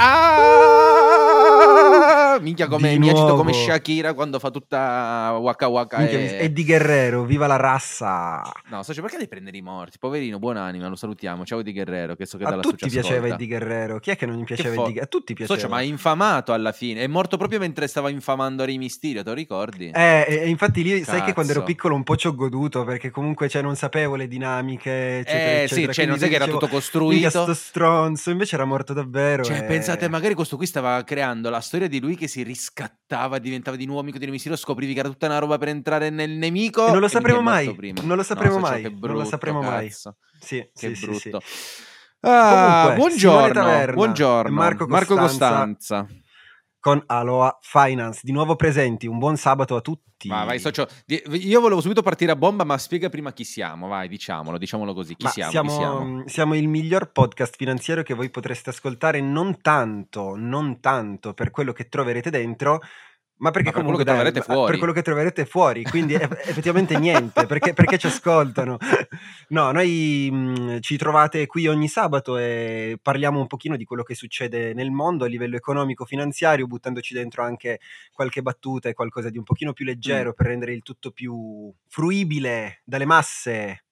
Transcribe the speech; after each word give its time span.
Ah! 0.00 0.47
Minchia 2.40 2.66
come 2.68 2.90
Di 2.92 2.98
mi 2.98 3.10
agito 3.10 3.34
come 3.34 3.52
Shakira 3.52 4.14
quando 4.14 4.38
fa 4.38 4.50
tutta 4.50 5.36
waka 5.40 5.68
waka 5.68 5.98
Minchia, 5.98 6.18
e... 6.18 6.36
Eddie 6.44 6.64
Guerrero, 6.64 7.24
viva 7.24 7.46
la 7.46 7.56
razza. 7.56 8.42
No, 8.68 8.82
socio, 8.82 9.00
perché 9.00 9.16
devi 9.16 9.28
prendere 9.28 9.56
i 9.56 9.62
morti? 9.62 9.98
Poverino, 9.98 10.38
buonanima, 10.38 10.88
lo 10.88 10.96
salutiamo. 10.96 11.44
Ciao 11.44 11.60
Eddie 11.60 11.72
Guerrero, 11.72 12.14
che 12.16 12.26
so 12.26 12.36
che 12.38 12.44
A 12.44 12.50
dalla 12.50 12.62
tutti 12.62 12.88
piaceva 12.88 13.16
ascolta. 13.26 13.34
Eddie 13.34 13.46
Guerrero. 13.46 13.98
Chi 13.98 14.10
è 14.10 14.16
che 14.16 14.26
non 14.26 14.36
gli 14.36 14.44
piaceva 14.44 14.68
fo- 14.74 14.80
Eddie 14.82 14.92
Guerrero? 14.92 15.04
A 15.04 15.08
tutti 15.08 15.34
piaceva. 15.34 15.58
Socio, 15.58 15.72
ma 15.72 15.80
è 15.80 15.84
infamato 15.84 16.52
alla 16.52 16.72
fine. 16.72 17.00
È 17.02 17.06
morto 17.06 17.36
proprio 17.36 17.58
mentre 17.58 17.86
stava 17.86 18.10
infamando 18.10 18.64
Rey 18.64 18.76
Mysterio, 18.78 19.22
te 19.22 19.28
lo 19.28 19.34
ricordi? 19.34 19.90
Eh, 19.94 20.24
e 20.28 20.34
e 20.38 20.48
infatti 20.48 20.82
lì 20.82 21.02
sai 21.04 21.22
che 21.22 21.32
quando 21.32 21.52
ero 21.52 21.60
Cazzo. 21.60 21.72
piccolo 21.72 21.94
un 21.94 22.02
po' 22.04 22.16
ci 22.16 22.26
ho 22.26 22.34
goduto 22.34 22.84
perché 22.84 23.10
comunque 23.10 23.48
cioè, 23.48 23.62
non 23.62 23.74
sapevo 23.76 24.14
le 24.16 24.28
dinamiche, 24.28 25.18
eccetera, 25.18 25.50
Eh, 25.50 25.62
eccetera. 25.64 25.92
sì, 25.92 25.98
cioè, 26.00 26.06
non 26.06 26.18
sai 26.18 26.28
che 26.28 26.34
era 26.36 26.44
dicevo, 26.44 26.60
tutto 26.66 26.72
"Minchia, 26.72 27.30
costruito. 27.30 27.42
sto 27.42 27.54
stronzo, 27.54 28.30
invece 28.30 28.54
era 28.54 28.64
morto 28.64 28.92
davvero. 28.92 29.42
Cioè, 29.44 29.58
e- 29.58 29.62
pensate, 29.64 30.08
magari 30.08 30.34
questo 30.34 30.56
qui 30.56 30.66
stava 30.66 31.02
creando 31.04 31.50
la 31.50 31.60
storia 31.60 31.88
di 31.88 32.00
lui 32.00 32.16
che 32.16 32.27
si 32.28 32.42
riscattava, 32.42 33.38
diventava 33.38 33.76
di 33.76 33.84
nuovo 33.86 34.00
amico 34.00 34.18
di 34.18 34.24
Rey 34.24 34.32
Mysterio, 34.32 34.56
scoprivi 34.56 34.92
che 34.94 35.00
era 35.00 35.08
tutta 35.08 35.26
una 35.26 35.38
roba 35.38 35.58
per 35.58 35.68
entrare 35.68 36.10
nel 36.10 36.30
nemico. 36.30 36.86
E 36.86 36.90
non 36.92 37.00
lo 37.00 37.08
sapremo 37.08 37.40
mai, 37.40 37.74
prima. 37.74 38.00
non 38.04 38.16
lo 38.16 38.22
sapremo 38.22 38.54
No, 38.54 38.60
mai, 38.60 38.82
che 38.82 38.88
non 38.90 38.98
lo 39.00 39.06
brutto, 39.08 39.24
sapremo 39.28 39.62
mai. 39.62 39.88
cazzo. 39.88 40.16
Sì, 40.38 40.58
Che 40.58 40.70
sì, 40.72 40.94
sì, 40.94 41.04
brutto. 41.06 41.40
sì. 41.44 41.86
Ah, 42.20 42.50
Comunque, 42.50 42.94
buongiorno, 42.96 43.52
Taverna 43.52 43.92
buongiorno. 43.94 44.54
Marco 44.56 44.86
Marco 44.86 45.16
Costanza. 45.16 46.06
Con 46.80 47.02
Aloha 47.06 47.58
Finance, 47.60 48.20
di 48.22 48.32
nuovo 48.32 48.54
presenti. 48.54 49.06
Un 49.06 49.18
buon 49.18 49.36
sabato 49.36 49.74
a 49.76 49.80
tutti. 49.80 50.28
Vai, 50.28 50.46
vai, 50.46 50.58
socio. 50.60 50.86
Io 51.06 51.60
volevo 51.60 51.80
subito 51.80 52.02
partire 52.02 52.30
a 52.32 52.36
bomba, 52.36 52.64
ma 52.64 52.78
spiega 52.78 53.08
prima 53.08 53.32
chi 53.32 53.44
siamo. 53.44 53.88
Vai, 53.88 54.08
diciamolo, 54.08 54.58
diciamolo 54.58 54.94
così. 54.94 55.16
Chi 55.16 55.24
Ma 55.24 55.30
siamo? 55.30 55.50
siamo, 55.50 55.68
Chi 55.68 55.74
siamo? 55.74 56.22
siamo 56.26 56.54
il 56.54 56.68
miglior 56.68 57.10
podcast 57.10 57.56
finanziario 57.56 58.02
che 58.04 58.14
voi 58.14 58.30
potreste 58.30 58.70
ascoltare, 58.70 59.20
non 59.20 59.60
tanto, 59.60 60.34
non 60.36 60.80
tanto 60.80 61.34
per 61.34 61.50
quello 61.50 61.72
che 61.72 61.88
troverete 61.88 62.30
dentro, 62.30 62.80
ma 63.38 63.50
perché 63.50 63.68
Ma 63.68 63.74
per 63.74 63.82
comunque 63.84 64.04
quello 64.04 64.22
che 64.22 64.30
dai, 64.32 64.42
fuori. 64.42 64.70
per 64.70 64.78
quello 64.78 64.92
che 64.92 65.02
troverete 65.02 65.44
fuori, 65.46 65.82
quindi 65.84 66.14
eff- 66.14 66.32
effettivamente 66.48 66.98
niente, 66.98 67.46
perché, 67.46 67.72
perché 67.74 67.98
ci 67.98 68.06
ascoltano. 68.06 68.76
No, 69.48 69.70
noi 69.72 70.28
mh, 70.30 70.80
ci 70.80 70.96
trovate 70.96 71.46
qui 71.46 71.66
ogni 71.68 71.88
sabato 71.88 72.36
e 72.36 72.98
parliamo 73.00 73.40
un 73.40 73.46
pochino 73.46 73.76
di 73.76 73.84
quello 73.84 74.02
che 74.02 74.14
succede 74.14 74.74
nel 74.74 74.90
mondo 74.90 75.24
a 75.24 75.28
livello 75.28 75.56
economico, 75.56 76.04
finanziario, 76.04 76.66
buttandoci 76.66 77.14
dentro 77.14 77.42
anche 77.42 77.80
qualche 78.12 78.42
battuta 78.42 78.88
e 78.88 78.94
qualcosa 78.94 79.30
di 79.30 79.38
un 79.38 79.44
pochino 79.44 79.72
più 79.72 79.84
Mm. 79.84 79.88
leggero 79.88 80.32
per 80.34 80.46
rendere 80.46 80.72
il 80.72 80.82
tutto 80.82 81.10
più 81.10 81.72
fruibile 81.88 82.82
dalle 82.84 83.04
masse. 83.06 83.84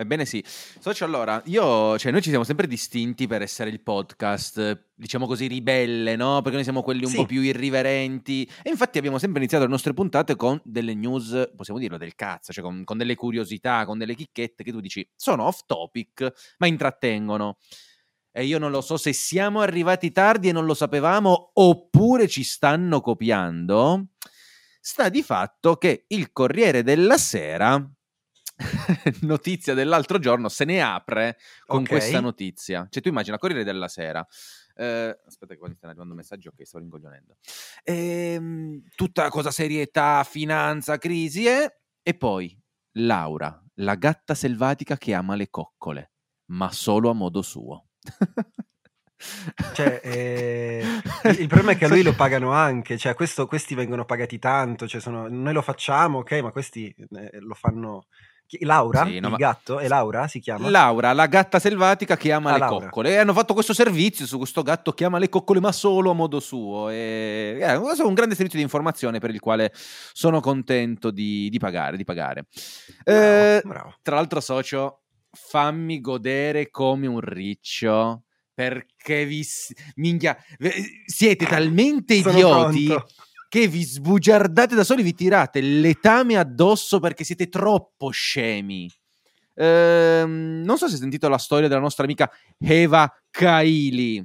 Ebbene 0.00 0.24
sì. 0.24 0.42
Socio, 0.46 1.04
allora, 1.04 1.42
io, 1.44 1.98
cioè, 1.98 2.10
noi 2.10 2.22
ci 2.22 2.30
siamo 2.30 2.42
sempre 2.44 2.66
distinti 2.66 3.26
per 3.26 3.42
essere 3.42 3.68
il 3.68 3.82
podcast, 3.82 4.86
diciamo 4.94 5.26
così, 5.26 5.46
ribelle, 5.46 6.16
no? 6.16 6.36
Perché 6.40 6.54
noi 6.54 6.62
siamo 6.62 6.80
quelli 6.82 7.04
un 7.04 7.10
Sì. 7.10 7.16
po' 7.16 7.26
più 7.26 7.42
irriverenti. 7.42 8.50
E 8.62 8.70
infatti 8.70 8.96
abbiamo 8.96 9.18
sempre 9.18 9.40
iniziato 9.40 9.64
le 9.64 9.70
nostre 9.70 9.92
puntate 9.92 10.36
con 10.36 10.58
delle 10.64 10.94
news, 10.94 11.50
possiamo 11.54 11.78
dirlo, 11.78 11.98
del 11.98 12.14
cazzo, 12.14 12.50
cioè 12.50 12.64
con, 12.64 12.82
con 12.84 12.96
delle 12.96 13.14
curiosità, 13.14 13.84
con 13.84 13.98
delle 13.98 14.14
chicchette 14.14 14.64
che 14.64 14.72
tu 14.72 14.80
dici 14.80 15.06
sono 15.14 15.44
off 15.44 15.64
topic, 15.66 16.54
ma 16.56 16.66
intrattengono. 16.66 17.58
E 18.32 18.46
io 18.46 18.58
non 18.58 18.70
lo 18.70 18.80
so 18.80 18.96
se 18.96 19.12
siamo 19.12 19.60
arrivati 19.60 20.12
tardi 20.12 20.48
e 20.48 20.52
non 20.52 20.64
lo 20.64 20.72
sapevamo 20.72 21.50
oppure 21.52 22.26
ci 22.26 22.42
stanno 22.42 23.02
copiando. 23.02 24.06
Sta 24.80 25.10
di 25.10 25.22
fatto 25.22 25.76
che 25.76 26.04
il 26.08 26.32
Corriere 26.32 26.82
della 26.82 27.18
Sera, 27.18 27.86
notizia 29.22 29.74
dell'altro 29.74 30.18
giorno, 30.18 30.48
se 30.48 30.64
ne 30.64 30.82
apre 30.82 31.38
con 31.66 31.80
Ok. 31.80 31.88
questa 31.88 32.20
notizia. 32.20 32.86
Cioè 32.90 33.02
tu 33.02 33.08
immagina 33.08 33.38
Corriere 33.38 33.64
della 33.64 33.88
Sera. 33.88 34.26
eh, 34.74 35.18
aspetta 35.26 35.52
che 35.54 35.58
qua 35.58 35.68
mi 35.68 35.74
stanno 35.74 35.92
arrivando 35.92 36.14
messaggi, 36.14 36.48
ok, 36.48 36.66
sto 36.66 36.78
rincoglionendo. 36.78 37.36
Ehm, 37.84 38.82
tutta 38.94 39.22
la 39.22 39.28
cosa 39.28 39.50
serietà, 39.50 40.24
finanza, 40.24 40.96
crisi 40.98 41.46
e, 41.46 41.80
e 42.02 42.14
poi 42.14 42.56
Laura, 42.94 43.62
la 43.76 43.94
gatta 43.96 44.34
selvatica 44.34 44.96
che 44.96 45.14
ama 45.14 45.34
le 45.34 45.48
coccole, 45.50 46.12
ma 46.46 46.70
solo 46.72 47.10
a 47.10 47.14
modo 47.14 47.42
suo. 47.42 47.86
Cioè, 49.74 50.00
eh, 50.02 50.82
il 51.24 51.40
il 51.40 51.46
problema 51.46 51.72
è 51.72 51.76
che 51.76 51.84
a 51.84 51.88
lui 51.88 52.02
lo 52.02 52.14
pagano 52.16 52.52
anche, 52.52 52.96
cioè 52.96 53.14
questo- 53.14 53.46
questi 53.46 53.74
vengono 53.74 54.04
pagati 54.06 54.38
tanto, 54.38 54.88
cioè 54.88 55.00
sono- 55.00 55.28
noi 55.28 55.52
lo 55.52 55.60
facciamo, 55.62 56.18
ok, 56.20 56.32
ma 56.40 56.50
questi 56.52 56.94
eh, 56.96 57.38
lo 57.40 57.54
fanno... 57.54 58.06
Laura, 58.60 59.04
Sì, 59.06 59.18
no, 59.20 59.26
il 59.26 59.32
ma- 59.32 59.36
gatto, 59.36 59.78
è 59.78 59.86
Laura 59.88 60.26
si 60.28 60.40
chiama? 60.40 60.68
Laura, 60.68 61.12
la 61.12 61.26
gatta 61.26 61.58
selvatica 61.58 62.16
che 62.16 62.32
ama 62.32 62.50
Ah, 62.50 62.52
le 62.54 62.58
Laura. 62.58 62.84
coccole. 62.86 63.10
E 63.10 63.16
hanno 63.16 63.32
fatto 63.32 63.54
questo 63.54 63.72
servizio 63.72 64.26
su 64.26 64.36
questo 64.38 64.62
gatto 64.62 64.92
che 64.92 65.04
ama 65.04 65.18
le 65.18 65.28
coccole, 65.28 65.60
ma 65.60 65.72
solo 65.72 66.10
a 66.10 66.14
modo 66.14 66.40
suo. 66.40 66.88
E, 66.90 67.58
è 67.60 67.78
questo 67.78 68.02
è 68.02 68.06
un 68.06 68.14
grande 68.14 68.34
servizio 68.34 68.58
di 68.58 68.64
informazione 68.64 69.18
per 69.20 69.30
il 69.30 69.40
quale 69.40 69.72
sono 70.12 70.40
contento 70.40 71.10
di, 71.10 71.48
di 71.48 71.58
pagare. 71.58 71.96
Di 71.96 72.04
pagare. 72.04 72.46
Bravo, 73.04 73.20
Eh, 73.20 73.62
bravo. 73.64 73.94
tra 74.02 74.16
l'altro, 74.16 74.40
socio, 74.40 75.02
fammi 75.30 76.00
godere 76.00 76.70
come 76.70 77.06
un 77.06 77.20
riccio. 77.20 78.22
Perché 78.52 79.24
vi. 79.24 79.42
Minchia, 79.94 80.36
eh, 80.58 80.84
siete 81.06 81.46
talmente 81.46 82.12
idioti 82.14 82.86
pronto. 82.86 83.06
Che 83.50 83.66
vi 83.66 83.82
sbugiardate 83.82 84.76
da 84.76 84.84
soli, 84.84 85.02
vi 85.02 85.12
tirate 85.12 85.60
letame 85.60 86.38
addosso 86.38 87.00
perché 87.00 87.24
siete 87.24 87.48
troppo 87.48 88.10
scemi. 88.10 88.88
Ehm, 89.56 90.62
non 90.64 90.78
so 90.78 90.86
se 90.86 90.94
hai 90.94 91.00
sentito 91.00 91.28
la 91.28 91.36
storia 91.36 91.66
della 91.66 91.80
nostra 91.80 92.04
amica 92.04 92.30
Eva 92.56 93.12
Kaili. 93.28 94.24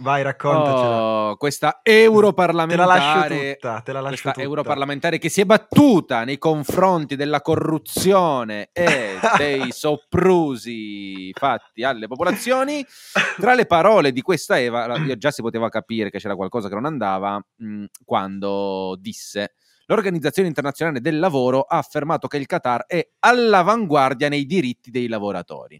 Vai, 0.00 0.22
raccontacela. 0.22 1.02
Oh, 1.02 1.36
questa 1.36 1.80
te 1.82 1.90
la 1.90 2.02
europarlamentare. 2.02 3.54
tutta, 3.54 3.80
te 3.82 3.92
la 3.92 4.00
europarlamentare 4.36 5.18
che 5.18 5.28
si 5.28 5.42
è 5.42 5.44
battuta 5.44 6.24
nei 6.24 6.38
confronti 6.38 7.16
della 7.16 7.42
corruzione 7.42 8.70
e 8.72 9.18
dei 9.36 9.70
soprusi 9.72 11.30
fatti 11.34 11.84
alle 11.84 12.06
popolazioni. 12.06 12.84
Tra 13.36 13.54
le 13.54 13.66
parole 13.66 14.12
di 14.12 14.22
questa 14.22 14.58
Eva, 14.58 14.88
già 15.18 15.30
si 15.30 15.42
poteva 15.42 15.68
capire 15.68 16.08
che 16.08 16.18
c'era 16.18 16.34
qualcosa 16.34 16.68
che 16.68 16.74
non 16.74 16.86
andava 16.86 17.38
mh, 17.56 17.84
quando 18.04 18.96
disse. 18.98 19.52
L'Organizzazione 19.84 20.48
internazionale 20.48 21.00
del 21.00 21.18
lavoro 21.18 21.62
ha 21.62 21.76
affermato 21.76 22.26
che 22.26 22.38
il 22.38 22.46
Qatar 22.46 22.86
è 22.86 23.06
all'avanguardia 23.18 24.28
nei 24.30 24.46
diritti 24.46 24.90
dei 24.90 25.08
lavoratori. 25.08 25.78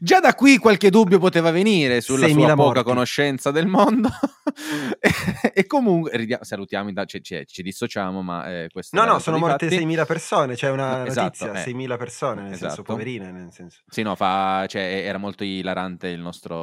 Già 0.00 0.20
da 0.20 0.34
qui 0.34 0.58
qualche 0.58 0.90
dubbio 0.90 1.18
poteva 1.18 1.50
venire 1.50 2.00
sulla 2.00 2.26
6.000 2.26 2.30
sua 2.32 2.46
poca 2.54 2.54
morti. 2.54 2.82
conoscenza 2.82 3.50
del 3.50 3.66
mondo. 3.66 4.08
e, 5.00 5.10
e 5.54 5.66
comunque, 5.66 6.16
ridia- 6.16 6.42
salutiamo, 6.42 6.90
ci, 7.06 7.22
ci- 7.22 7.44
ci 7.46 7.62
dissociamo, 7.62 8.22
ma 8.22 8.46
eh, 8.62 8.68
questo 8.70 8.96
No, 8.96 9.04
no, 9.04 9.18
sono 9.18 9.38
morte 9.38 9.68
fatti. 9.68 9.84
6.000 9.84 10.04
persone, 10.06 10.54
c'è 10.54 10.70
una 10.70 10.98
No, 10.98 11.04
esatto, 11.06 11.44
notizia, 11.46 11.70
eh. 11.70 11.72
6.000 11.74 11.96
persone, 11.96 12.40
nel 12.42 12.50
senso 12.50 12.66
Esatto. 12.66 12.82
poverine, 12.82 13.30
nel 13.32 13.52
senso. 13.52 13.80
Sì, 13.86 14.02
no, 14.02 14.14
fa, 14.14 14.64
cioè, 14.68 15.02
era 15.04 15.18
molto 15.18 15.44
ilarante 15.44 16.08
il 16.08 16.20
nostro, 16.20 16.56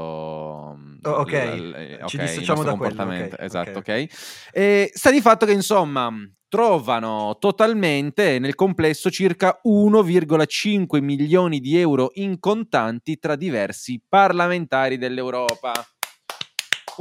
Oh, 1.04 1.10
ok, 1.12 1.32
l- 1.32 1.70
l- 1.70 1.74
eh, 1.76 2.00
ci 2.06 2.16
ok, 2.18 2.22
il 2.24 2.28
dissociamo 2.30 2.64
da 2.64 2.74
quello, 2.76 2.96
comportamento. 2.96 3.36
ok, 3.36 3.42
esatto, 3.42 3.80
ok, 3.80 4.08
ok. 4.10 4.50
E 4.52 4.92
sta 4.94 5.12
di 5.12 5.22
fatto 5.22 5.46
che, 5.46 5.52
insomma, 5.54 6.12
trovano 6.50 7.38
totalmente 7.40 8.40
nel 8.40 8.56
complesso 8.56 9.10
circa 9.12 9.62
1,5 9.66 11.00
milioni 11.02 11.60
di 11.60 11.78
euro 11.78 12.10
in 12.16 12.40
contanti 12.40 13.18
tra 13.20 13.36
diversi 13.36 14.02
parlamentari 14.08 14.98
dell'Europa. 14.98 15.72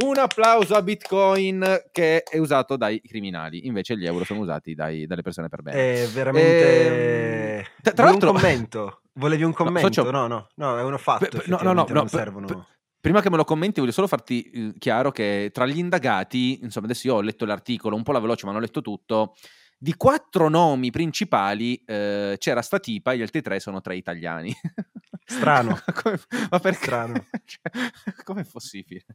Un 0.01 0.17
applauso 0.19 0.77
a 0.77 0.83
Bitcoin 0.83 1.65
che 1.91 2.23
è 2.23 2.39
usato 2.39 2.77
dai 2.77 3.01
criminali, 3.01 3.67
invece 3.67 3.97
gli 3.97 4.07
euro 4.07 4.23
sono 4.25 4.41
usati 4.41 4.75
dai- 4.75 5.07
dalle 5.07 5.23
persone 5.23 5.49
per 5.49 5.63
bene. 5.63 6.03
È 6.03 6.07
veramente... 6.07 7.57
Ehm, 7.57 7.65
tra- 7.83 7.93
tra 7.95 8.05
l'altro- 8.05 8.31
un 8.31 8.37
commento? 8.37 9.01
Volevi 9.15 9.43
un 9.43 9.53
commento? 9.53 9.93
socio- 9.93 10.11
No, 10.13 10.29
no, 10.29 10.47
no, 10.55 10.79
è 10.79 10.83
uno 10.83 10.99
fatto, 10.99 11.27
P- 11.39 11.47
no, 11.47 11.59
no, 11.63 11.73
no, 11.73 11.87
no, 11.89 12.07
servono... 12.07 12.47
p- 12.47 12.63
Prima 13.09 13.23
che 13.23 13.31
me 13.31 13.39
lo 13.39 13.45
commenti, 13.45 13.81
voglio 13.81 13.93
solo 13.93 14.07
farti 14.07 14.43
eh, 14.43 14.75
chiaro 14.77 15.11
che 15.11 15.49
tra 15.51 15.65
gli 15.65 15.79
indagati, 15.79 16.59
insomma, 16.61 16.85
adesso 16.85 17.07
io 17.07 17.15
ho 17.15 17.21
letto 17.23 17.47
l'articolo 17.47 17.97
un 17.97 18.03
po' 18.03 18.11
alla 18.11 18.21
veloce, 18.21 18.45
ma 18.45 18.53
non 18.53 18.61
ho 18.61 18.63
letto 18.63 18.83
tutto. 18.83 19.35
Di 19.79 19.95
quattro 19.95 20.51
nomi 20.51 20.91
principali 20.91 21.83
eh, 21.87 22.37
c'era 22.39 22.61
sta 22.61 22.79
tipa, 22.79 23.15
gli 23.15 23.23
altri 23.23 23.41
tre 23.41 23.61
sono 23.61 23.81
tre 23.81 23.97
italiani. 23.97 24.55
Strano. 25.25 25.81
Come- 26.03 26.21
ma 26.51 26.59
perché? 26.59 26.85
Strano. 26.85 27.25
Cioè, 27.47 27.91
com'è 28.25 28.45
possibile? 28.45 29.07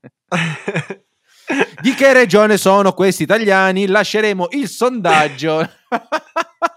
Di 1.80 1.94
che 1.94 2.14
regione 2.14 2.58
sono 2.58 2.94
questi 2.94 3.22
italiani? 3.22 3.86
Lasceremo 3.86 4.48
il 4.54 4.70
sondaggio. 4.70 5.70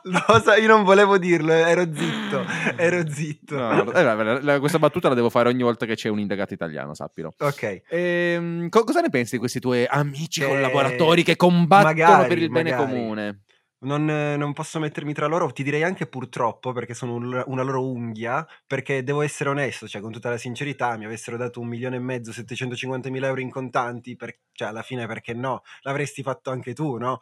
Lo 0.08 0.40
so, 0.40 0.52
io 0.52 0.68
non 0.68 0.84
volevo 0.84 1.18
dirlo, 1.18 1.52
ero 1.52 1.82
zitto, 1.92 2.44
ero 2.76 3.10
zitto. 3.10 3.56
No, 3.56 3.92
eh, 3.92 4.40
la- 4.40 4.60
questa 4.60 4.78
battuta 4.78 5.08
la 5.08 5.14
devo 5.14 5.30
fare 5.30 5.48
ogni 5.48 5.62
volta 5.62 5.84
che 5.84 5.96
c'è 5.96 6.08
un 6.08 6.20
indagato 6.20 6.54
italiano, 6.54 6.94
sappilo. 6.94 7.32
Ok. 7.38 7.82
Ehm, 7.88 8.68
co- 8.68 8.84
cosa 8.84 9.00
ne 9.00 9.08
pensi 9.10 9.32
di 9.32 9.38
questi 9.38 9.58
tuoi 9.58 9.84
amici 9.84 10.42
Eh, 10.42 10.46
collaboratori 10.46 11.24
che 11.24 11.34
combattono 11.34 11.88
magari, 11.94 12.28
per 12.28 12.38
il 12.38 12.50
bene 12.50 12.70
magari. 12.70 12.90
comune? 12.92 13.40
non, 13.78 14.04
non 14.04 14.52
posso 14.52 14.80
mettermi 14.80 15.12
tra 15.12 15.26
loro, 15.26 15.52
ti 15.52 15.62
direi 15.62 15.82
anche 15.84 16.06
purtroppo 16.06 16.72
perché 16.72 16.92
sono 16.94 17.14
un- 17.14 17.42
una 17.46 17.62
loro 17.62 17.86
unghia, 17.88 18.44
perché 18.66 19.04
devo 19.04 19.22
essere 19.22 19.50
onesto, 19.50 19.86
cioè 19.86 20.00
con 20.00 20.10
tutta 20.10 20.28
la 20.30 20.38
sincerità, 20.38 20.96
mi 20.96 21.04
avessero 21.04 21.36
dato 21.36 21.60
un 21.60 21.68
milione 21.68 21.96
e 21.96 22.00
mezzo, 22.00 22.32
750 22.32 23.10
mila 23.10 23.28
euro 23.28 23.40
in 23.40 23.50
contanti, 23.50 24.16
per- 24.16 24.38
cioè 24.52 24.68
alla 24.68 24.82
fine 24.82 25.06
perché 25.06 25.34
no? 25.34 25.62
L'avresti 25.82 26.22
fatto 26.22 26.50
anche 26.50 26.72
tu, 26.74 26.96
no? 26.96 27.20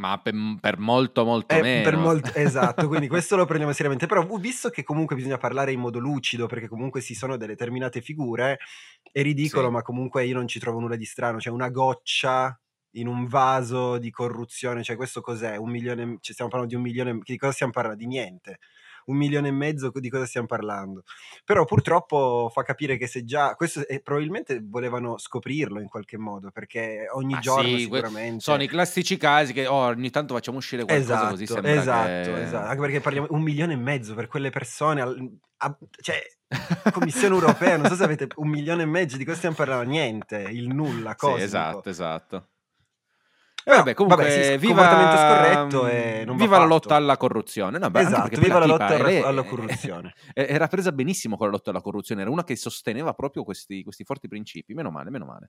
Ma 0.00 0.18
per, 0.18 0.34
per 0.60 0.78
molto, 0.78 1.24
molto 1.24 1.54
Eh, 1.54 1.60
meno. 1.60 1.82
per 1.82 1.96
molto, 1.96 2.30
esatto, 2.34 2.88
quindi 2.88 3.06
questo 3.06 3.36
lo 3.36 3.44
prendiamo 3.44 3.72
seriamente. 3.74 4.06
Però 4.06 4.24
visto 4.38 4.70
che 4.70 4.82
comunque 4.82 5.14
bisogna 5.14 5.36
parlare 5.36 5.72
in 5.72 5.80
modo 5.80 5.98
lucido, 5.98 6.46
perché 6.46 6.68
comunque 6.68 7.02
ci 7.02 7.14
sono 7.14 7.36
delle 7.36 7.52
determinate 7.52 8.00
figure, 8.00 8.58
è 9.12 9.20
ridicolo, 9.22 9.66
Sì. 9.66 9.72
ma 9.72 9.82
comunque 9.82 10.24
io 10.24 10.34
non 10.34 10.48
ci 10.48 10.58
trovo 10.58 10.78
nulla 10.80 10.96
di 10.96 11.04
strano. 11.04 11.38
Cioè 11.38 11.52
una 11.52 11.68
goccia 11.68 12.58
in 12.94 13.08
un 13.08 13.26
vaso 13.26 13.98
di 13.98 14.10
corruzione, 14.10 14.82
cioè 14.82 14.96
questo 14.96 15.20
cos'è? 15.20 15.56
Un 15.56 15.70
milione, 15.70 16.16
cioè 16.20 16.32
stiamo 16.32 16.50
parlando 16.50 16.74
di 16.74 16.80
un 16.80 16.82
milione, 16.82 17.18
di 17.22 17.36
cosa 17.36 17.52
stiamo 17.52 17.72
parlando? 17.72 17.98
Di 18.02 18.06
niente. 18.08 18.58
Un 19.10 19.16
milione 19.16 19.48
e 19.48 19.52
mezzo 19.52 19.90
di 19.92 20.08
cosa 20.08 20.26
stiamo 20.26 20.46
parlando? 20.46 21.02
Però 21.44 21.64
purtroppo 21.64 22.50
fa 22.52 22.62
capire 22.62 22.96
che 22.96 23.06
se 23.06 23.24
già, 23.24 23.54
questo 23.54 23.86
e 23.86 24.00
probabilmente 24.00 24.60
volevano 24.62 25.18
scoprirlo 25.18 25.80
in 25.80 25.88
qualche 25.88 26.16
modo, 26.16 26.50
perché 26.50 27.06
ogni 27.12 27.34
Ma 27.34 27.40
giorno 27.40 27.76
sì, 27.76 27.82
sicuramente... 27.82 28.40
sono 28.40 28.62
i 28.62 28.68
classici 28.68 29.16
casi 29.16 29.52
che 29.52 29.66
oh, 29.66 29.86
ogni 29.86 30.10
tanto 30.10 30.34
facciamo 30.34 30.58
uscire 30.58 30.84
qualcosa 30.84 31.12
Esatto, 31.14 31.30
così 31.30 31.46
sembra 31.46 31.72
esatto, 31.72 32.32
che... 32.32 32.42
esatto. 32.42 32.68
Anche 32.68 32.80
perché 32.80 33.00
parliamo 33.00 33.26
un 33.30 33.42
milione 33.42 33.72
e 33.72 33.76
mezzo 33.76 34.14
per 34.14 34.26
quelle 34.26 34.50
persone, 34.50 35.00
al- 35.00 35.38
a- 35.58 35.78
cioè 36.00 36.20
Commissione 36.92 37.34
europea, 37.34 37.76
non 37.76 37.86
so 37.86 37.94
se 37.94 38.04
avete 38.04 38.28
un 38.36 38.48
milione 38.48 38.82
e 38.82 38.86
mezzo 38.86 39.16
di 39.16 39.24
cosa 39.24 39.36
stiamo 39.36 39.54
parlando, 39.54 39.88
niente, 39.88 40.38
il 40.50 40.68
nulla, 40.68 41.10
Sì, 41.10 41.16
cosmico. 41.16 41.44
esatto, 41.44 41.88
esatto. 41.88 42.48
E 43.60 43.62
Però, 43.64 43.76
vabbè, 43.76 43.94
comunque, 43.94 44.24
vabbè, 44.24 44.34
sì, 44.34 44.56
viva, 44.58 44.82
e 45.86 46.24
viva 46.34 46.58
la 46.58 46.64
lotta 46.64 46.96
alla 46.96 47.16
corruzione. 47.16 47.78
No, 47.78 47.90
beh, 47.90 48.00
Esatto, 48.00 48.40
viva 48.40 48.58
la 48.58 48.66
lotta 48.66 48.86
alla- 48.86 49.04
lei- 49.04 49.22
alla 49.22 49.42
corruzione. 49.42 50.14
eh, 50.32 50.46
Era 50.48 50.66
presa 50.66 50.92
benissimo 50.92 51.36
con 51.36 51.46
la 51.46 51.52
lotta 51.52 51.70
alla 51.70 51.82
corruzione, 51.82 52.22
era 52.22 52.30
una 52.30 52.44
che 52.44 52.56
sosteneva 52.56 53.12
proprio 53.12 53.44
questi, 53.44 53.82
questi 53.82 54.04
forti 54.04 54.28
principi. 54.28 54.72
Meno 54.74 54.90
male, 54.90 55.10
meno 55.10 55.24
male. 55.26 55.48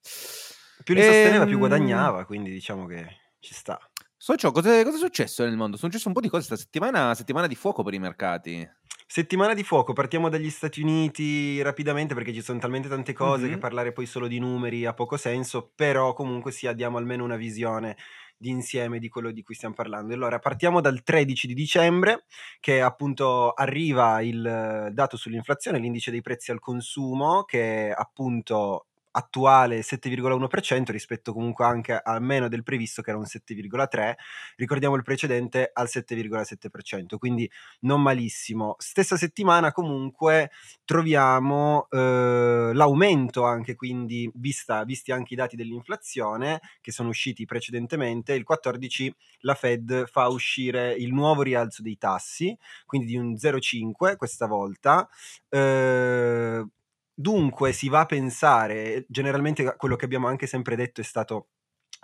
Più 0.84 0.94
li 0.94 1.04
sosteneva, 1.04 1.44
Ehm, 1.44 1.48
più 1.50 1.58
guadagnava, 1.58 2.26
quindi 2.26 2.52
diciamo 2.52 2.86
che 2.86 3.08
ci 3.40 3.54
sta. 3.54 3.80
Socio, 4.24 4.52
cosa, 4.52 4.84
cosa 4.84 4.98
è 4.98 5.00
successo 5.00 5.44
nel 5.44 5.58
mondo? 5.58 5.76
Sono 5.78 5.90
successe 5.92 6.08
un 6.08 6.14
po' 6.14 6.22
di 6.22 6.30
cose 6.30 6.46
questa 6.48 6.64
settimana, 6.64 7.16
settimana 7.16 7.48
di 7.48 7.56
fuoco 7.56 7.82
per 7.82 7.96
i 7.96 8.00
mercati. 8.00 8.70
Settimana 9.08 9.54
di 9.54 9.64
fuoco, 9.64 9.92
partiamo 9.94 10.30
dagli 10.30 10.50
Stati 10.50 10.82
Uniti 10.82 11.62
rapidamente 11.62 12.14
perché 12.14 12.34
ci 12.34 12.42
sono 12.42 12.60
talmente 12.60 12.88
tante 12.88 13.12
cose 13.14 13.50
che 13.50 13.58
Mhm. 13.58 13.60
parlare 13.60 13.92
poi 13.92 14.06
solo 14.06 14.28
di 14.28 14.40
numeri 14.40 14.86
ha 14.86 14.94
poco 14.94 15.18
senso, 15.18 15.72
però 15.76 16.14
comunque 16.14 16.52
sia 16.52 16.72
diamo 16.74 16.98
almeno 16.98 17.24
una 17.26 17.36
visione 17.36 17.98
di 18.38 18.50
insieme 18.50 19.00
di 19.00 19.10
quello 19.10 19.32
di 19.32 19.44
cui 19.44 19.54
stiamo 19.56 19.74
parlando. 19.76 20.14
Allora, 20.14 20.40
partiamo 20.40 20.80
dal 20.82 21.04
13 21.04 21.46
di 21.48 21.54
dicembre, 21.54 22.26
che 22.62 22.82
appunto 22.82 23.52
arriva 23.52 24.22
il 24.22 24.90
dato 24.94 25.18
sull'inflazione, 25.18 25.78
l'indice 25.80 26.10
dei 26.12 26.22
prezzi 26.22 26.52
al 26.52 26.60
consumo, 26.60 27.44
che 27.44 27.94
appunto 27.96 28.88
attuale 29.12 29.82
7,1% 29.82 30.92
rispetto 30.92 31.34
comunque 31.34 31.66
anche 31.66 32.00
a 32.02 32.20
meno 32.20 32.48
del 32.48 32.64
previsto 32.64 33.02
che 33.02 33.10
era 33.10 33.20
un 33.20 33.26
7,3 33.26 34.14
ricordiamo 34.56 34.96
il 34.96 35.04
precedente 35.04 35.70
al 35.74 35.88
7,7% 35.92 37.18
quindi 37.18 37.50
non 37.82 38.02
malissimo. 38.02 38.76
Stessa 38.80 39.18
settimana 39.18 39.72
comunque 39.72 40.52
troviamo 40.86 41.88
eh, 41.90 42.72
l'aumento 42.74 43.44
anche 43.44 43.76
quindi, 43.76 44.30
vista, 44.36 44.84
visti 44.84 45.12
anche 45.12 45.34
i 45.34 45.38
dati 45.38 45.56
dell'inflazione 45.56 46.62
che 46.82 46.92
sono 46.92 47.10
usciti 47.10 47.46
precedentemente, 47.46 48.34
il 48.34 48.44
14 48.44 49.14
la 49.42 49.56
Fed 49.56 50.08
fa 50.08 50.28
uscire 50.28 50.94
il 50.94 51.14
nuovo 51.14 51.42
rialzo 51.42 51.82
dei 51.82 51.98
tassi, 51.98 52.58
quindi 52.86 53.08
di 53.08 53.18
un 53.18 53.34
0,5 53.34 54.16
questa 54.16 54.48
volta. 54.48 55.08
Eh, 55.50 56.66
dunque 57.14 57.72
si 57.74 57.90
va 57.90 58.02
a 58.02 58.06
pensare, 58.06 59.06
generalmente 59.08 59.76
quello 59.78 59.96
che 59.96 60.06
abbiamo 60.06 60.28
anche 60.28 60.48
sempre 60.48 60.76
detto 60.76 61.02
è 61.02 61.04
stato 61.04 61.50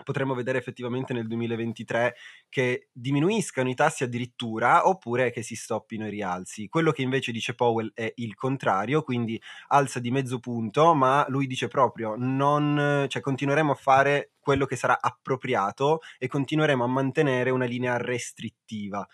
potremmo 0.04 0.36
vedere 0.36 0.59
effettivamente 0.59 1.13
nel 1.13 1.27
2023 1.27 2.15
che 2.50 2.89
diminuiscano 2.92 3.69
i 3.69 3.74
tassi 3.74 4.04
addirittura 4.04 4.88
oppure 4.88 5.31
che 5.31 5.42
si 5.42 5.56
stoppino 5.56 6.06
i 6.06 6.12
rialzi. 6.12 6.68
Quello 6.68 6.92
che 6.92 7.01
invece 7.01 7.31
dice 7.31 7.56
Powell 7.56 7.92
è 7.94 8.12
il 8.18 8.36
contrario, 8.36 9.01
quindi 9.01 9.42
alza 9.69 10.00
di 10.00 10.12
mezzo 10.12 10.39
punto, 10.39 10.94
ma 10.94 11.25
lui 11.30 11.48
dice 11.48 11.68
proprio 11.68 12.15
non, 12.18 13.06
cioè 13.07 13.21
continueremo 13.21 13.71
a 13.71 13.75
fare 13.75 14.33
quello 14.39 14.65
che 14.65 14.75
sarà 14.75 15.00
appropriato 15.01 16.00
e 16.18 16.27
continueremo 16.27 16.83
a 16.83 16.88
mantenere 16.88 17.50
una 17.50 17.65
linea 17.65 17.98
restrittiva. 17.98 19.06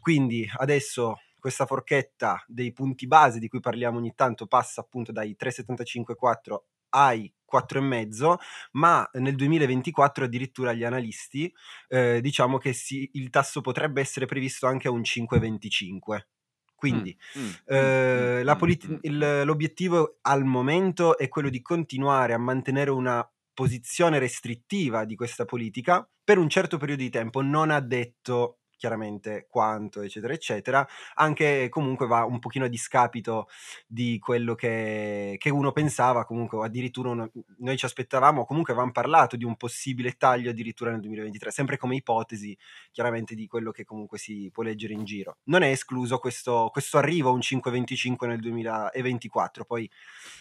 Quindi 0.00 0.48
adesso 0.56 1.16
questa 1.38 1.66
forchetta 1.66 2.42
dei 2.46 2.72
punti 2.72 3.06
base 3.06 3.38
di 3.38 3.48
cui 3.48 3.60
parliamo 3.60 3.98
ogni 3.98 4.14
tanto 4.14 4.46
passa 4.46 4.80
appunto 4.80 5.12
dai 5.12 5.36
3,75,4 5.36 6.64
ai 6.90 7.32
4,5, 7.44 8.38
ma 8.72 9.08
nel 9.14 9.34
2024 9.34 10.24
addirittura 10.24 10.72
gli 10.72 10.84
analisti 10.84 11.52
eh, 11.88 12.20
diciamo 12.20 12.58
che 12.58 12.72
si, 12.72 13.08
il 13.14 13.30
tasso 13.30 13.60
potrebbe 13.60 14.00
essere 14.00 14.26
previsto 14.26 14.66
anche 14.66 14.88
a 14.88 14.90
un 14.90 15.02
5,25. 15.04 16.28
Quindi 16.74 17.16
Mm, 17.34 17.40
mm, 17.42 17.54
eh, 17.66 18.42
mm, 18.42 18.44
la 18.44 18.54
mm, 18.54 18.56
politi- 18.56 18.88
mm. 18.90 18.96
il- 19.02 19.42
l'obiettivo 19.44 20.18
al 20.22 20.44
momento 20.44 21.18
è 21.18 21.28
quello 21.28 21.48
di 21.50 21.60
continuare 21.60 22.32
a 22.34 22.38
mantenere 22.38 22.90
una 22.90 23.28
posizione 23.52 24.18
restrittiva 24.18 25.04
di 25.04 25.16
questa 25.16 25.44
politica 25.44 26.08
per 26.22 26.38
un 26.38 26.48
certo 26.48 26.76
periodo 26.78 27.02
di 27.02 27.10
tempo. 27.10 27.40
Non 27.42 27.70
ha 27.70 27.80
detto 27.80 28.58
chiaramente 28.78 29.46
quanto, 29.50 30.00
eccetera, 30.00 30.32
eccetera, 30.32 30.86
anche 31.14 31.68
comunque 31.68 32.06
va 32.06 32.24
un 32.24 32.38
pochino 32.38 32.64
a 32.64 32.68
discapito 32.68 33.48
di 33.86 34.18
quello 34.18 34.54
che, 34.54 35.34
che 35.36 35.50
uno 35.50 35.72
pensava, 35.72 36.24
comunque 36.24 36.64
addirittura 36.64 37.10
uno- 37.10 37.30
noi 37.58 37.76
ci 37.76 37.84
aspettavamo, 37.84 38.46
comunque 38.46 38.72
avevamo 38.72 38.92
parlato 38.92 39.36
di 39.36 39.44
un 39.44 39.56
possibile 39.56 40.12
taglio 40.12 40.50
addirittura 40.50 40.92
nel 40.92 41.00
2023, 41.00 41.50
sempre 41.50 41.76
come 41.76 41.96
ipotesi 41.96 42.56
chiaramente 42.92 43.34
di 43.34 43.46
quello 43.46 43.72
che 43.72 43.84
comunque 43.84 44.16
si 44.16 44.48
può 44.52 44.62
leggere 44.62 44.94
in 44.94 45.04
giro. 45.04 45.38
Non 45.44 45.62
è 45.62 45.68
escluso 45.68 46.18
questo, 46.18 46.68
questo 46.72 46.98
arrivo 46.98 47.30
a 47.30 47.32
un 47.32 47.40
5,25 47.40 48.26
nel 48.28 48.38
2024, 48.40 49.64
poi 49.64 49.90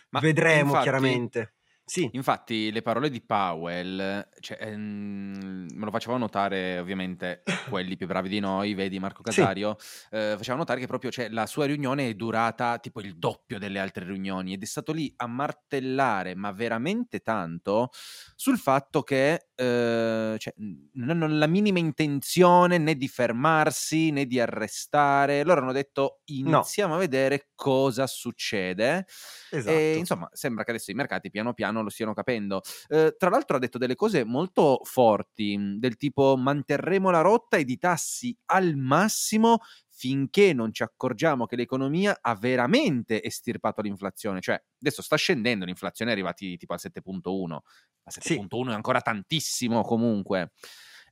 Ma 0.10 0.20
vedremo 0.20 0.68
infatti- 0.70 0.84
chiaramente. 0.84 1.52
Sì, 1.88 2.12
Infatti, 2.12 2.72
le 2.72 2.82
parole 2.82 3.10
di 3.10 3.22
Powell, 3.22 4.30
cioè, 4.40 4.58
ehm, 4.62 5.68
me 5.74 5.86
lo 5.86 5.92
facevano 5.92 6.20
notare 6.20 6.80
ovviamente 6.80 7.44
quelli 7.68 7.96
più 7.98 8.08
bravi 8.08 8.30
di 8.30 8.40
noi, 8.40 8.74
vedi 8.74 8.98
Marco 8.98 9.22
Sì. 9.30 9.48
Casario, 9.52 9.72
eh, 10.10 10.34
facevano 10.38 10.60
notare 10.60 10.80
che 10.80 10.88
proprio 10.88 11.12
cioè, 11.12 11.30
la 11.30 11.46
sua 11.46 11.66
riunione 11.66 12.08
è 12.10 12.14
durata 12.16 12.80
tipo 12.80 13.02
il 13.02 13.18
doppio 13.18 13.60
delle 13.60 13.80
altre 13.80 14.06
riunioni 14.06 14.54
ed 14.54 14.64
è 14.64 14.66
stato 14.66 14.94
lì 14.94 15.14
a 15.18 15.28
martellare, 15.28 16.34
ma 16.34 16.52
veramente 16.52 17.20
tanto, 17.20 17.90
sul 18.36 18.58
fatto 18.58 19.04
che 19.04 19.48
eh, 19.56 20.36
cioè, 20.38 20.54
non 20.94 21.10
hanno 21.10 21.28
la 21.28 21.48
minima 21.48 21.80
intenzione 21.80 22.78
né 22.78 22.96
di 22.96 23.08
fermarsi 23.08 24.12
né 24.12 24.26
di 24.26 24.40
arrestare. 24.40 25.44
Loro 25.44 25.62
hanno 25.62 25.72
detto 25.74 26.22
iniziamo 26.26 26.96
a 26.96 26.98
vedere 26.98 27.50
cosa 27.56 28.08
succede. 28.08 29.06
esatto. 29.52 29.88
E 29.90 29.98
insomma, 29.98 30.30
sembra 30.32 30.64
che 30.64 30.72
adesso 30.72 30.92
i 30.92 30.94
mercati 30.94 31.30
piano 31.30 31.54
piano 31.54 31.77
lo 31.84 31.90
stiano 31.90 32.14
capendo. 32.14 32.62
Eh, 32.88 33.16
tra 33.18 33.30
l'altro 33.30 33.56
ha 33.58 33.60
detto 33.60 33.78
delle 33.78 33.96
cose 33.96 34.24
molto 34.24 34.80
forti, 34.84 35.58
mh, 35.58 35.78
del 35.80 35.98
tipo 35.98 36.36
manterremo 36.38 37.10
la 37.10 37.22
rotta 37.22 37.58
ed 37.58 37.70
i 37.70 37.78
tassi 37.78 38.36
al 38.46 38.76
massimo 38.76 39.60
finché 39.90 40.54
non 40.54 40.72
ci 40.72 40.84
accorgiamo 40.84 41.48
che 41.48 41.56
l'economia 41.56 42.20
ha 42.22 42.36
veramente 42.36 43.24
estirpato 43.24 43.82
l'inflazione. 43.82 44.42
Cioè, 44.42 44.62
adesso 44.80 45.02
sta 45.02 45.16
scendendo, 45.16 45.66
l'inflazione 45.66 46.12
è 46.12 46.14
arrivati 46.14 46.56
tipo 46.58 46.74
al 46.74 46.80
7.1. 46.80 47.64
Ma 48.04 48.12
7.1 48.12 48.72
è 48.72 48.76
ancora 48.76 49.02
tantissimo 49.02 49.82
comunque. 49.82 50.52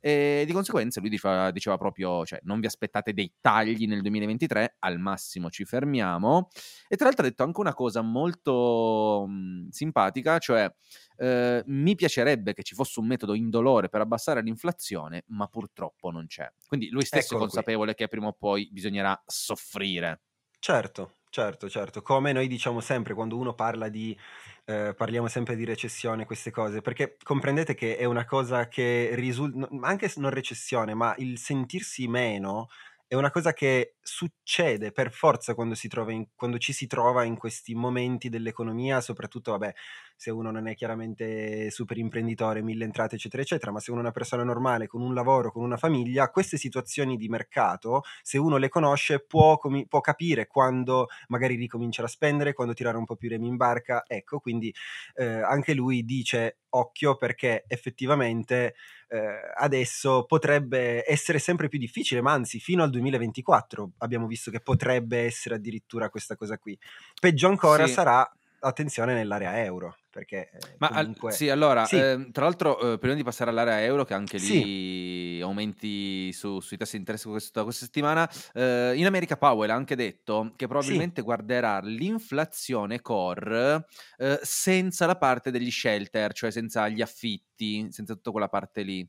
E 0.05 0.43
di 0.45 0.53
conseguenza 0.53 1.00
lui 1.00 1.09
diceva, 1.09 1.50
diceva 1.50 1.77
proprio, 1.77 2.24
cioè, 2.25 2.39
non 2.43 2.59
vi 2.59 2.67
aspettate 2.67 3.12
dei 3.12 3.33
tagli 3.41 3.88
nel 3.88 4.01
2023, 4.01 4.75
al 4.77 5.00
massimo 5.00 5.50
ci 5.50 5.65
fermiamo. 5.65 6.50
E 6.88 6.95
tra 6.95 7.05
l'altro 7.07 7.25
ha 7.25 7.29
detto 7.29 7.41
anche 7.41 7.59
una 7.59 7.74
cosa 7.74 8.01
molto 8.01 9.25
mh, 9.27 9.69
simpatica, 9.69 10.38
cioè 10.38 10.71
eh, 11.17 11.63
mi 11.65 11.95
piacerebbe 11.95 12.53
che 12.53 12.62
ci 12.62 12.75
fosse 12.75 13.00
un 13.00 13.07
metodo 13.07 13.33
indolore 13.33 13.89
per 13.89 14.01
abbassare 14.01 14.43
l'inflazione, 14.43 15.24
ma 15.29 15.47
purtroppo 15.47 16.12
non 16.12 16.27
c'è. 16.27 16.47
Quindi 16.67 16.89
lui 16.89 17.03
stesso 17.03 17.33
Eccolo 17.33 17.39
è 17.39 17.47
consapevole 17.47 17.95
che 17.95 18.07
prima 18.07 18.27
o 18.27 18.33
poi 18.33 18.69
bisognerà 18.71 19.19
soffrire. 19.25 20.21
Certo, 20.59 21.17
certo, 21.29 21.69
certo. 21.69 22.01
Come 22.01 22.31
noi 22.31 22.47
diciamo 22.47 22.79
sempre 22.79 23.13
quando 23.13 23.38
uno 23.38 23.53
parla 23.53 23.88
di, 23.88 24.17
eh, 24.65 24.93
parliamo 24.95 25.27
sempre 25.27 25.55
di 25.55 25.63
recessione, 25.63 26.25
queste 26.25 26.51
cose, 26.51 26.81
perché 26.81 27.17
comprendete 27.22 27.75
che 27.75 27.98
è 27.98 28.05
una 28.05 28.25
cosa 28.25 28.67
che 28.67 29.12
risulta, 29.13 29.67
anche 29.81 30.12
non 30.17 30.31
recessione, 30.31 30.93
ma 30.93 31.13
il 31.17 31.38
sentirsi 31.38 32.07
meno 32.07 32.67
è 33.15 33.19
una 33.19 33.31
cosa 33.31 33.53
che 33.53 33.95
succede 34.01 34.91
per 34.91 35.12
forza 35.12 35.55
quando, 35.55 35.75
in- 36.12 36.27
quando 36.36 36.57
ci 36.57 36.74
si 36.74 36.88
trova 36.88 37.24
in 37.24 37.38
questi 37.38 37.74
momenti 37.75 38.29
dell'economia, 38.29 39.01
soprattutto, 39.01 39.51
vabbè, 39.51 39.74
se 40.15 40.31
uno 40.31 40.51
non 40.51 40.67
è 40.67 40.75
chiaramente 40.75 41.69
super 41.72 41.98
imprenditore, 41.98 42.62
mille 42.62 42.86
entrate, 42.86 43.15
eccetera, 43.15 43.41
eccetera, 43.41 43.72
ma 43.72 43.79
se 43.79 43.91
uno 43.91 44.00
è 44.00 44.03
una 44.03 44.12
persona 44.13 44.43
normale, 44.43 44.88
con 44.88 45.01
un 45.01 45.13
lavoro, 45.13 45.51
con 45.51 45.63
una 45.63 45.77
famiglia, 45.77 46.29
queste 46.29 46.57
situazioni 46.57 47.17
di 47.17 47.27
mercato, 47.27 48.01
se 48.22 48.38
uno 48.38 48.57
le 48.57 48.69
conosce, 48.69 49.19
può, 49.25 49.57
com- 49.57 49.86
può 49.88 50.01
capire 50.01 50.48
quando 50.48 51.07
magari 51.27 51.55
ricominciare 51.55 52.07
a 52.07 52.12
spendere, 52.12 52.53
quando 52.53 52.74
tirare 52.74 52.98
un 52.98 53.05
po' 53.05 53.15
più 53.15 53.29
remi 53.29 53.48
in 53.48 53.55
barca. 53.57 54.03
Ecco, 54.07 54.39
quindi 54.39 54.74
eh, 55.15 55.25
anche 55.41 55.74
lui 55.74 56.03
dice 56.05 56.60
occhio 56.77 57.15
perché 57.15 57.65
effettivamente 57.67 58.75
eh, 59.10 59.51
adesso 59.55 60.25
potrebbe 60.25 61.10
essere 61.10 61.39
sempre 61.39 61.67
più 61.67 61.79
difficile, 61.79 62.22
ma 62.22 62.32
anzi 62.32 62.60
fino 62.60 62.84
al 62.84 62.89
2024 62.89 63.91
abbiamo 64.00 64.27
visto 64.27 64.51
che 64.51 64.60
potrebbe 64.60 65.20
essere 65.20 65.55
addirittura 65.55 66.10
questa 66.10 66.36
cosa 66.36 66.58
qui. 66.58 66.77
Peggio 67.20 67.48
ancora 67.48 67.86
sì. 67.88 67.94
sarà 67.94 68.29
attenzione 68.67 69.13
nell'area 69.13 69.63
euro. 69.63 69.98
Perché 70.15 70.50
eh, 70.50 70.75
Ma 70.77 70.88
comunque... 70.88 71.31
al, 71.31 71.36
sì, 71.36 71.50
allora, 71.50 71.84
sì. 71.84 71.98
Eh, 71.98 72.29
tra 72.31 72.45
l'altro, 72.45 72.93
eh, 72.93 72.98
prima 72.98 73.15
di 73.15 73.24
passare 73.24 73.50
all'area 73.50 73.84
euro, 73.84 74.05
che 74.05 74.13
anche 74.13 74.38
lì 74.38 75.36
sì. 75.36 75.39
aumenti 75.41 76.31
su, 76.31 76.62
sui 76.62 76.77
tassi 76.77 76.93
di 76.93 77.00
interesse 77.00 77.27
questa, 77.27 77.63
questa 77.63 77.84
settimana, 77.84 78.29
eh, 78.53 78.93
in 78.95 79.05
America 79.05 79.36
Powell 79.36 79.72
ha 79.72 79.75
anche 79.75 79.98
detto 79.98 80.53
che 80.55 80.67
probabilmente 80.67 81.22
guarderà 81.22 81.79
l'inflazione 81.79 83.01
core 83.01 83.86
eh, 84.17 84.39
senza 84.41 85.05
la 85.05 85.17
parte 85.17 85.51
degli 85.51 85.69
shelter, 85.69 86.31
cioè 86.31 86.50
senza 86.50 86.88
gli 86.88 87.01
affitti, 87.01 87.91
senza 87.91 88.13
tutta 88.13 88.31
quella 88.31 88.48
parte 88.48 88.84
lì. 88.84 89.05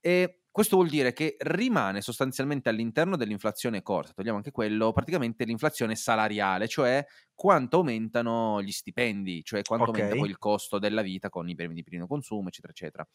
E 0.00 0.45
questo 0.56 0.76
vuol 0.76 0.88
dire 0.88 1.12
che 1.12 1.36
rimane 1.40 2.00
sostanzialmente 2.00 2.70
all'interno 2.70 3.18
dell'inflazione 3.18 3.82
corsa, 3.82 4.14
togliamo 4.14 4.38
anche 4.38 4.52
quello, 4.52 4.90
praticamente 4.90 5.44
l'inflazione 5.44 5.94
salariale, 5.96 6.66
cioè 6.66 7.04
quanto 7.34 7.76
aumentano 7.76 8.62
gli 8.62 8.70
stipendi, 8.70 9.44
cioè 9.44 9.60
quanto 9.60 9.90
okay. 9.90 10.00
aumenta 10.00 10.18
poi 10.18 10.30
il 10.30 10.38
costo 10.38 10.78
della 10.78 11.02
vita 11.02 11.28
con 11.28 11.46
i 11.50 11.54
premi 11.54 11.74
di 11.74 11.82
primo 11.82 12.06
consumo, 12.06 12.48
eccetera, 12.48 12.72
eccetera. 12.72 13.06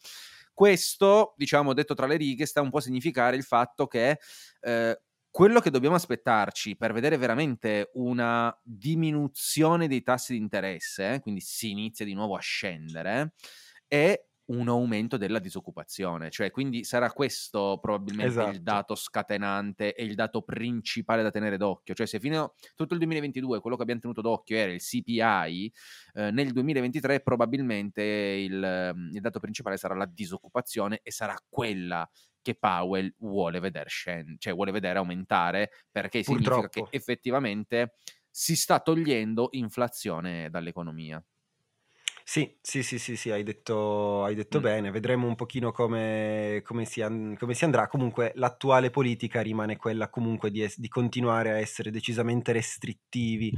Questo, 0.52 1.34
diciamo, 1.36 1.72
detto 1.72 1.94
tra 1.94 2.06
le 2.06 2.16
righe, 2.16 2.46
sta 2.46 2.60
un 2.60 2.70
po' 2.70 2.78
a 2.78 2.82
significare 2.82 3.34
il 3.34 3.42
fatto 3.42 3.88
che 3.88 4.20
eh, 4.60 5.02
quello 5.28 5.58
che 5.58 5.70
dobbiamo 5.70 5.96
aspettarci 5.96 6.76
per 6.76 6.92
vedere 6.92 7.16
veramente 7.16 7.90
una 7.94 8.56
diminuzione 8.62 9.88
dei 9.88 10.04
tassi 10.04 10.34
di 10.34 10.38
interesse, 10.38 11.14
eh, 11.14 11.18
quindi 11.18 11.40
si 11.40 11.70
inizia 11.70 12.04
di 12.04 12.14
nuovo 12.14 12.36
a 12.36 12.40
scendere, 12.40 13.32
è 13.88 14.16
un 14.46 14.68
aumento 14.68 15.16
della 15.16 15.38
disoccupazione, 15.38 16.30
cioè 16.30 16.50
quindi 16.50 16.84
sarà 16.84 17.12
questo 17.12 17.78
probabilmente 17.80 18.32
esatto. 18.32 18.50
il 18.50 18.62
dato 18.62 18.94
scatenante 18.94 19.94
e 19.94 20.04
il 20.04 20.14
dato 20.14 20.42
principale 20.42 21.22
da 21.22 21.30
tenere 21.30 21.56
d'occhio, 21.56 21.94
cioè 21.94 22.06
se 22.06 22.18
fino 22.18 22.42
a 22.42 22.52
tutto 22.74 22.94
il 22.94 22.98
2022 22.98 23.60
quello 23.60 23.76
che 23.76 23.82
abbiamo 23.82 24.00
tenuto 24.00 24.20
d'occhio 24.20 24.56
era 24.56 24.72
il 24.72 24.80
CPI, 24.80 25.72
eh, 26.14 26.30
nel 26.30 26.52
2023 26.52 27.20
probabilmente 27.20 28.02
il, 28.02 29.10
il, 29.12 29.20
dato 29.20 29.38
principale 29.38 29.76
sarà 29.76 29.94
la 29.94 30.06
disoccupazione 30.06 31.00
e 31.02 31.12
sarà 31.12 31.36
quella 31.48 32.08
che 32.42 32.56
Powell 32.56 33.14
vuole 33.18 33.60
vedere 33.60 33.88
scendere, 33.88 34.36
cioè 34.38 34.52
vuole 34.52 34.72
vedere 34.72 34.98
aumentare 34.98 35.70
perché 35.90 36.22
Purtroppo. 36.22 36.68
significa 36.68 36.90
che 36.90 36.96
effettivamente 36.96 37.94
si 38.28 38.56
sta 38.56 38.80
togliendo 38.80 39.48
inflazione 39.52 40.50
dall'economia. 40.50 41.22
Sì, 42.24 42.56
sì, 42.60 42.82
sì, 42.82 42.98
sì, 42.98 43.16
sì, 43.16 43.30
hai 43.30 43.42
detto, 43.42 44.24
hai 44.24 44.34
detto 44.34 44.58
Mm. 44.58 44.62
bene, 44.62 44.90
vedremo 44.90 45.26
un 45.26 45.34
pochino 45.34 45.72
come, 45.72 46.60
come 46.64 46.84
si, 46.84 47.02
an- 47.02 47.36
come 47.38 47.54
si 47.54 47.64
andrà. 47.64 47.86
Comunque 47.88 48.32
l'attuale 48.36 48.90
politica 48.90 49.40
rimane 49.42 49.76
quella 49.76 50.08
comunque 50.08 50.50
di, 50.50 50.62
es- 50.62 50.78
di 50.78 50.88
continuare 50.88 51.50
a 51.50 51.58
essere 51.58 51.90
decisamente 51.90 52.52
restrittivi 52.52 53.52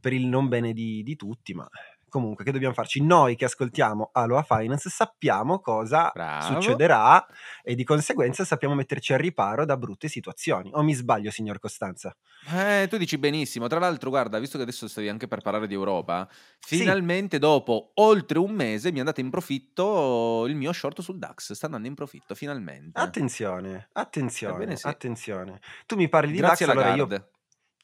per 0.00 0.12
il 0.12 0.26
non 0.26 0.48
bene 0.48 0.72
di, 0.72 1.02
di 1.02 1.16
tutti, 1.16 1.54
ma 1.54 1.68
comunque 2.12 2.44
che 2.44 2.52
dobbiamo 2.52 2.74
farci? 2.74 3.02
Noi 3.02 3.36
che 3.36 3.46
ascoltiamo 3.46 4.10
Aloha 4.12 4.42
Finance 4.42 4.90
sappiamo 4.90 5.60
cosa 5.60 6.10
Bravo. 6.12 6.52
succederà 6.52 7.26
e 7.62 7.74
di 7.74 7.84
conseguenza 7.84 8.44
sappiamo 8.44 8.74
metterci 8.74 9.14
a 9.14 9.16
riparo 9.16 9.64
da 9.64 9.78
brutte 9.78 10.08
situazioni. 10.08 10.70
O 10.74 10.82
mi 10.82 10.92
sbaglio, 10.92 11.30
signor 11.30 11.58
Costanza? 11.58 12.14
Eh, 12.54 12.86
tu 12.90 12.98
dici 12.98 13.16
benissimo. 13.16 13.66
Tra 13.66 13.78
l'altro, 13.78 14.10
guarda, 14.10 14.38
visto 14.38 14.58
che 14.58 14.64
adesso 14.64 14.86
stavi 14.88 15.08
anche 15.08 15.26
per 15.26 15.40
parlare 15.40 15.66
di 15.66 15.72
Europa, 15.72 16.28
finalmente 16.60 17.36
sì. 17.36 17.40
dopo 17.40 17.92
oltre 17.94 18.38
un 18.38 18.50
mese 18.50 18.90
mi 18.90 18.98
è 18.98 19.00
andato 19.00 19.20
in 19.20 19.30
profitto 19.30 20.44
il 20.46 20.54
mio 20.54 20.72
short 20.72 21.00
sul 21.00 21.18
DAX. 21.18 21.52
Sta 21.52 21.64
andando 21.64 21.88
in 21.88 21.94
profitto, 21.94 22.34
finalmente. 22.34 23.00
Attenzione, 23.00 23.88
attenzione, 23.92 24.76
sì. 24.76 24.86
attenzione. 24.86 25.60
Tu 25.86 25.96
mi 25.96 26.10
parli 26.10 26.32
di 26.32 26.38
Grazie 26.38 26.66
DAX, 26.66 26.74
allora 26.76 26.94
io... 26.94 27.06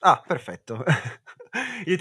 Ah, 0.00 0.22
perfetto. 0.24 0.84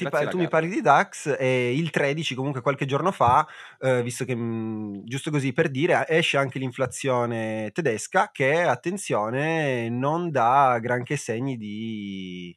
Par- 0.09 0.27
tu 0.27 0.37
mi 0.37 0.47
parli 0.49 0.69
di 0.69 0.81
DAX 0.81 1.35
e 1.39 1.73
il 1.73 1.89
13 1.89 2.35
comunque 2.35 2.61
qualche 2.61 2.85
giorno 2.85 3.11
fa, 3.11 3.47
eh, 3.79 4.03
visto 4.03 4.25
che 4.25 4.35
mh, 4.35 4.41
mm, 4.41 4.95
giusto 5.05 5.31
così 5.31 5.53
per 5.53 5.69
dire, 5.69 6.05
esce 6.07 6.37
anche 6.37 6.59
l'inflazione 6.59 7.71
tedesca 7.73 8.29
che, 8.31 8.61
attenzione, 8.63 9.89
non 9.89 10.31
dà 10.31 10.77
granché 10.81 11.15
segni 11.15 11.57
di 11.57 12.55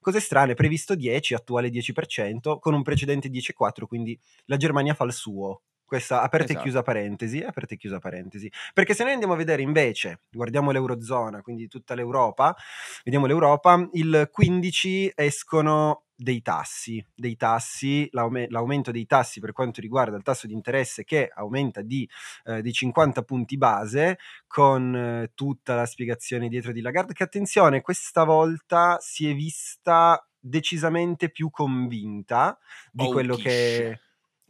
cose 0.00 0.20
strane, 0.20 0.54
previsto 0.54 0.94
10, 0.94 1.34
attuale 1.34 1.68
10%, 1.68 2.58
con 2.58 2.74
un 2.74 2.82
precedente 2.82 3.28
10,4, 3.28 3.86
quindi 3.86 4.18
la 4.46 4.56
Germania 4.56 4.94
fa 4.94 5.04
il 5.04 5.12
suo. 5.12 5.62
Questa 5.90 6.22
aperta 6.22 6.44
esatto. 6.44 6.60
e 6.60 6.62
chiusa 6.62 6.82
parentesi, 6.82 7.40
aperta 7.40 7.74
e 7.74 7.76
chiusa 7.76 7.98
parentesi. 7.98 8.48
Perché 8.72 8.94
se 8.94 9.02
noi 9.02 9.14
andiamo 9.14 9.32
a 9.32 9.36
vedere 9.36 9.60
invece, 9.60 10.20
guardiamo 10.30 10.70
l'Eurozona, 10.70 11.42
quindi 11.42 11.66
tutta 11.66 11.96
l'Europa, 11.96 12.54
vediamo 13.02 13.26
l'Europa, 13.26 13.88
il 13.94 14.28
15 14.30 15.10
escono 15.16 16.04
dei 16.14 16.42
tassi, 16.42 17.04
dei 17.12 17.34
tassi 17.34 18.08
l'aume- 18.12 18.46
l'aumento 18.50 18.92
dei 18.92 19.04
tassi 19.04 19.40
per 19.40 19.50
quanto 19.50 19.80
riguarda 19.80 20.16
il 20.16 20.22
tasso 20.22 20.46
di 20.46 20.52
interesse 20.52 21.02
che 21.02 21.28
aumenta 21.34 21.82
di, 21.82 22.08
eh, 22.44 22.62
di 22.62 22.72
50 22.72 23.22
punti 23.22 23.56
base 23.56 24.18
con 24.46 24.94
eh, 24.94 25.32
tutta 25.34 25.74
la 25.74 25.86
spiegazione 25.86 26.46
dietro 26.46 26.70
di 26.70 26.82
Lagarde 26.82 27.14
che 27.14 27.24
attenzione 27.24 27.80
questa 27.80 28.22
volta 28.22 28.96
si 29.00 29.28
è 29.28 29.34
vista 29.34 30.24
decisamente 30.38 31.30
più 31.30 31.50
convinta 31.50 32.56
di 32.92 33.06
oh, 33.06 33.10
quello 33.10 33.34
che 33.34 33.98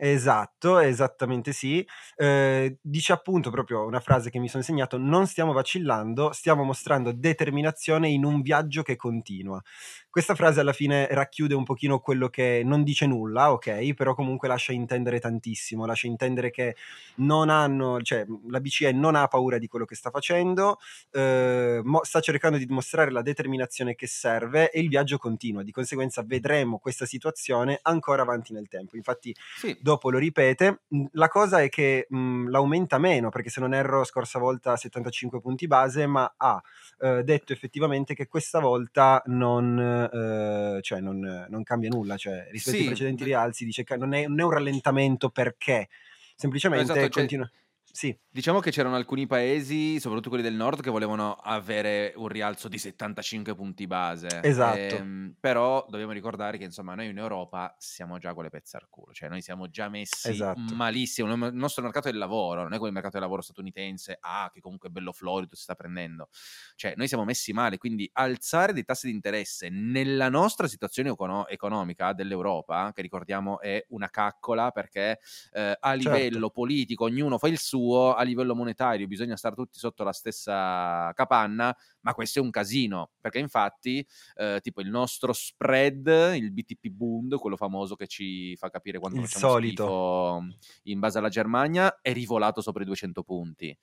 Esatto, 0.02 0.78
esattamente 0.78 1.52
sì. 1.52 1.87
Ehm, 2.16 2.75
dice 2.80 3.12
appunto 3.12 3.50
proprio 3.50 3.85
una 3.85 4.00
frase 4.00 4.30
che 4.30 4.38
mi 4.38 4.49
sono 4.49 4.62
segnato: 4.62 4.97
"Non 4.97 5.26
stiamo 5.26 5.52
vacillando, 5.52 6.33
stiamo 6.33 6.64
mostrando 6.64 7.12
determinazione 7.12 8.09
in 8.09 8.25
un 8.25 8.40
viaggio 8.40 8.80
che 8.83 8.97
continua". 8.97 9.61
Questa 10.10 10.34
frase 10.34 10.58
alla 10.58 10.72
fine 10.72 11.06
racchiude 11.08 11.54
un 11.54 11.62
pochino 11.62 12.00
quello 12.00 12.28
che 12.28 12.62
non 12.64 12.82
dice 12.82 13.06
nulla, 13.06 13.52
ok, 13.52 13.94
però 13.94 14.12
comunque 14.12 14.48
lascia 14.48 14.72
intendere 14.72 15.20
tantissimo, 15.20 15.86
lascia 15.86 16.08
intendere 16.08 16.50
che 16.50 16.74
non 17.18 17.48
hanno, 17.48 18.02
cioè 18.02 18.26
la 18.48 18.58
BCE 18.58 18.90
non 18.90 19.14
ha 19.14 19.28
paura 19.28 19.56
di 19.58 19.68
quello 19.68 19.84
che 19.84 19.94
sta 19.94 20.10
facendo, 20.10 20.78
eh, 21.12 21.80
mo- 21.84 22.02
sta 22.02 22.18
cercando 22.18 22.58
di 22.58 22.66
dimostrare 22.66 23.12
la 23.12 23.22
determinazione 23.22 23.94
che 23.94 24.08
serve 24.08 24.72
e 24.72 24.80
il 24.80 24.88
viaggio 24.88 25.16
continua, 25.16 25.62
di 25.62 25.70
conseguenza 25.70 26.24
vedremo 26.26 26.78
questa 26.78 27.06
situazione 27.06 27.78
ancora 27.82 28.22
avanti 28.22 28.52
nel 28.52 28.66
tempo. 28.66 28.96
Infatti 28.96 29.32
sì. 29.58 29.78
dopo 29.80 30.10
lo 30.10 30.18
ripete, 30.18 30.80
la 31.12 31.28
cosa 31.28 31.62
è 31.62 31.68
che 31.68 32.08
mh, 32.08 32.48
l'aumenta 32.48 32.98
meno, 32.98 33.28
perché 33.28 33.48
se 33.48 33.60
non 33.60 33.74
erro 33.74 34.02
scorsa 34.02 34.40
volta 34.40 34.76
75 34.76 35.40
punti 35.40 35.68
base, 35.68 36.06
ma 36.08 36.34
ha 36.36 36.60
eh, 36.98 37.22
detto 37.22 37.52
effettivamente 37.52 38.14
che 38.14 38.26
questa 38.26 38.58
volta 38.58 39.22
non 39.26 40.00
eh, 40.09 40.78
cioè 40.83 41.00
non, 41.00 41.47
non, 41.49 41.62
cambia 41.62 41.88
nulla, 41.88 42.16
cioè 42.16 42.47
rispetto 42.50 42.76
sì. 42.76 42.83
ai 42.83 42.88
precedenti 42.88 43.25
rialzi 43.25 43.64
dice 43.64 43.85
che 43.85 43.97
non 43.97 44.14
è, 44.14 44.26
non 44.26 44.40
è 44.40 44.45
un 44.45 44.50
rallentamento 44.50 45.30
perché 45.30 45.88
semplicemente 46.37 46.85
esatto, 46.85 47.00
cioè 47.00 47.11
continua... 47.11 47.47
Cioè 47.47 47.59
sì. 47.92 48.16
Diciamo 48.32 48.61
che 48.61 48.70
c'erano 48.70 48.94
alcuni 48.94 49.26
paesi, 49.26 49.99
soprattutto 49.99 50.28
quelli 50.28 50.44
del 50.44 50.54
nord, 50.54 50.80
che 50.82 50.90
volevano 50.90 51.35
avere 51.35 52.12
un 52.14 52.28
rialzo 52.28 52.68
di 52.68 52.78
75 52.78 53.56
punti 53.56 53.87
base. 53.88 54.40
Esatto. 54.42 54.78
Ehm, 54.78 55.35
però 55.40 55.85
dobbiamo 55.88 56.12
ricordare 56.12 56.56
che 56.56 56.64
insomma 56.64 56.94
noi 56.94 57.09
in 57.09 57.18
Europa 57.18 57.75
siamo 57.78 58.18
già 58.18 58.32
con 58.32 58.44
le 58.44 58.50
pezze 58.50 58.76
al 58.76 58.87
culo, 58.88 59.12
cioè 59.12 59.28
noi 59.28 59.42
siamo 59.42 59.68
già 59.68 59.88
messi 59.88 60.30
esatto. 60.30 60.61
malissimo. 60.75 61.32
Il 61.32 61.54
nostro 61.54 61.82
mercato 61.82 62.09
del 62.09 62.18
lavoro 62.18 62.62
non 62.62 62.73
è 62.73 62.76
come 62.76 62.88
il 62.88 62.94
mercato 62.94 63.14
del 63.14 63.23
lavoro 63.23 63.42
statunitense, 63.42 64.18
ah, 64.20 64.49
che 64.52 64.61
comunque 64.61 64.88
è 64.88 64.92
bello 64.92 65.12
florido, 65.12 65.56
si 65.56 65.62
sta 65.62 65.75
prendendo. 65.75 66.28
Cioè 66.76 66.94
noi 66.97 67.09
siamo 67.09 67.25
messi 67.25 67.52
male, 67.52 67.78
quindi 67.78 68.09
alzare 68.12 68.73
dei 68.73 68.85
tassi 68.85 69.09
di 69.09 69.12
interesse 69.12 69.68
nella 69.70 70.28
nostra 70.28 70.68
situazione 70.68 71.11
econo- 71.11 71.49
economica 71.49 72.12
dell'Europa, 72.12 72.92
che 72.94 73.02
ricordiamo 73.02 73.61
è 73.61 73.85
una 73.88 74.09
caccola 74.09 74.70
perché 74.70 75.18
eh, 75.52 75.61
a 75.61 75.78
certo. 75.80 75.97
livello 75.97 76.32
certo. 76.32 76.50
politico 76.50 77.04
ognuno 77.04 77.37
fa 77.37 77.49
il 77.49 77.59
suo 77.59 77.79
suo, 77.80 78.14
a 78.14 78.22
livello 78.22 78.54
monetario 78.54 79.06
bisogna 79.06 79.37
stare 79.37 79.54
tutti 79.54 79.78
sotto 79.78 80.04
la 80.04 80.12
stessa 80.12 81.12
capanna, 81.14 81.75
ma 82.00 82.14
questo 82.14 82.38
è 82.38 82.42
un 82.42 82.50
casino, 82.50 83.10
perché 83.20 83.38
infatti 83.38 84.06
eh, 84.37 84.60
tipo 84.62 84.80
il 84.80 84.90
nostro 84.90 85.32
spread, 85.32 86.34
il 86.37 86.52
BTP 86.52 86.88
Bund, 86.88 87.37
quello 87.37 87.56
famoso 87.56 87.96
che 87.96 88.06
ci 88.06 88.54
fa 88.56 88.68
capire 88.68 88.99
quanto 88.99 89.18
il 89.20 89.26
facciamo 89.26 89.52
solito. 89.52 90.46
in 90.84 90.99
base 90.99 91.18
alla 91.18 91.28
Germania, 91.28 92.00
è 92.00 92.12
rivolato 92.12 92.60
sopra 92.60 92.82
i 92.82 92.87
200 92.87 93.22
punti. 93.22 93.76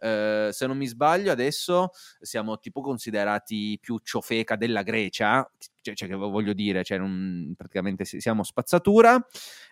Uh, 0.00 0.52
se 0.52 0.66
non 0.68 0.76
mi 0.76 0.86
sbaglio, 0.86 1.32
adesso 1.32 1.90
siamo 2.20 2.58
tipo 2.60 2.80
considerati 2.82 3.78
più 3.80 3.98
ciofeca 3.98 4.54
della 4.54 4.82
Grecia, 4.82 5.50
cioè, 5.94 6.08
cioè, 6.08 6.08
che 6.08 6.14
voglio 6.14 6.52
dire, 6.52 6.84
cioè, 6.84 6.98
non, 6.98 7.54
praticamente 7.56 8.04
siamo 8.04 8.42
spazzatura. 8.42 9.24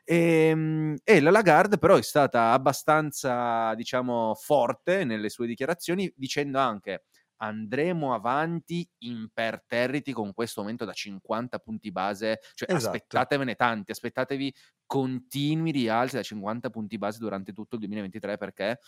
E, 0.04 0.49
ehm, 0.49 0.96
e, 1.04 1.20
la 1.20 1.30
Lagarde 1.30 1.78
però 1.78 1.96
è 1.96 2.02
stata 2.02 2.52
abbastanza, 2.52 3.75
diciamo, 3.75 4.35
forte 4.35 5.04
nelle 5.04 5.28
sue 5.28 5.46
dichiarazioni, 5.46 6.12
dicendo 6.16 6.58
anche 6.58 7.04
andremo 7.38 8.14
avanti 8.14 8.88
imperterriti 8.99 10.12
con 10.12 10.32
questo 10.32 10.61
momento 10.61 10.85
da 10.85 10.92
50 10.92 11.58
punti 11.58 11.90
base, 11.92 12.40
cioè 12.54 12.73
esatto. 12.73 12.96
aspettatevene 12.96 13.54
tanti, 13.54 13.90
aspettatevi 13.90 14.54
continui 14.87 15.73
rialzi 15.73 16.16
da 16.16 16.23
50 16.23 16.70
punti 16.70 16.96
base 16.96 17.18
durante 17.18 17.52
tutto 17.52 17.75
il 17.75 17.80
2023 17.80 18.37
perché 18.37 18.78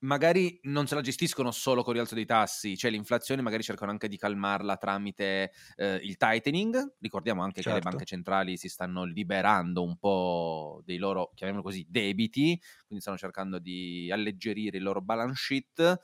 magari 0.00 0.58
non 0.62 0.86
se 0.86 0.94
la 0.94 1.00
gestiscono 1.00 1.50
solo 1.50 1.82
con 1.82 1.90
il 1.90 1.98
rialzo 1.98 2.14
dei 2.14 2.26
tassi, 2.26 2.76
cioè 2.76 2.90
l'inflazione 2.90 3.42
magari 3.42 3.62
cercano 3.62 3.90
anche 3.90 4.08
di 4.08 4.16
calmarla 4.16 4.76
tramite 4.76 5.52
eh, 5.76 6.00
il 6.02 6.16
tightening. 6.16 6.96
Ricordiamo 7.00 7.42
anche 7.42 7.62
certo. 7.62 7.70
che 7.70 7.74
le 7.74 7.82
certo. 7.82 7.96
banche 7.96 8.04
centrali 8.04 8.56
si 8.56 8.68
stanno 8.68 9.04
liberando 9.04 9.82
un 9.82 9.96
po' 9.96 10.82
dei 10.84 10.98
loro, 10.98 11.32
chiamiamolo 11.34 11.66
così, 11.66 11.86
debiti, 11.88 12.60
quindi 12.86 13.00
stanno 13.00 13.18
cercando 13.18 13.58
di 13.58 14.10
alleggerire 14.12 14.76
il 14.76 14.82
loro 14.82 15.00
balance 15.00 15.40
sheet. 15.42 16.00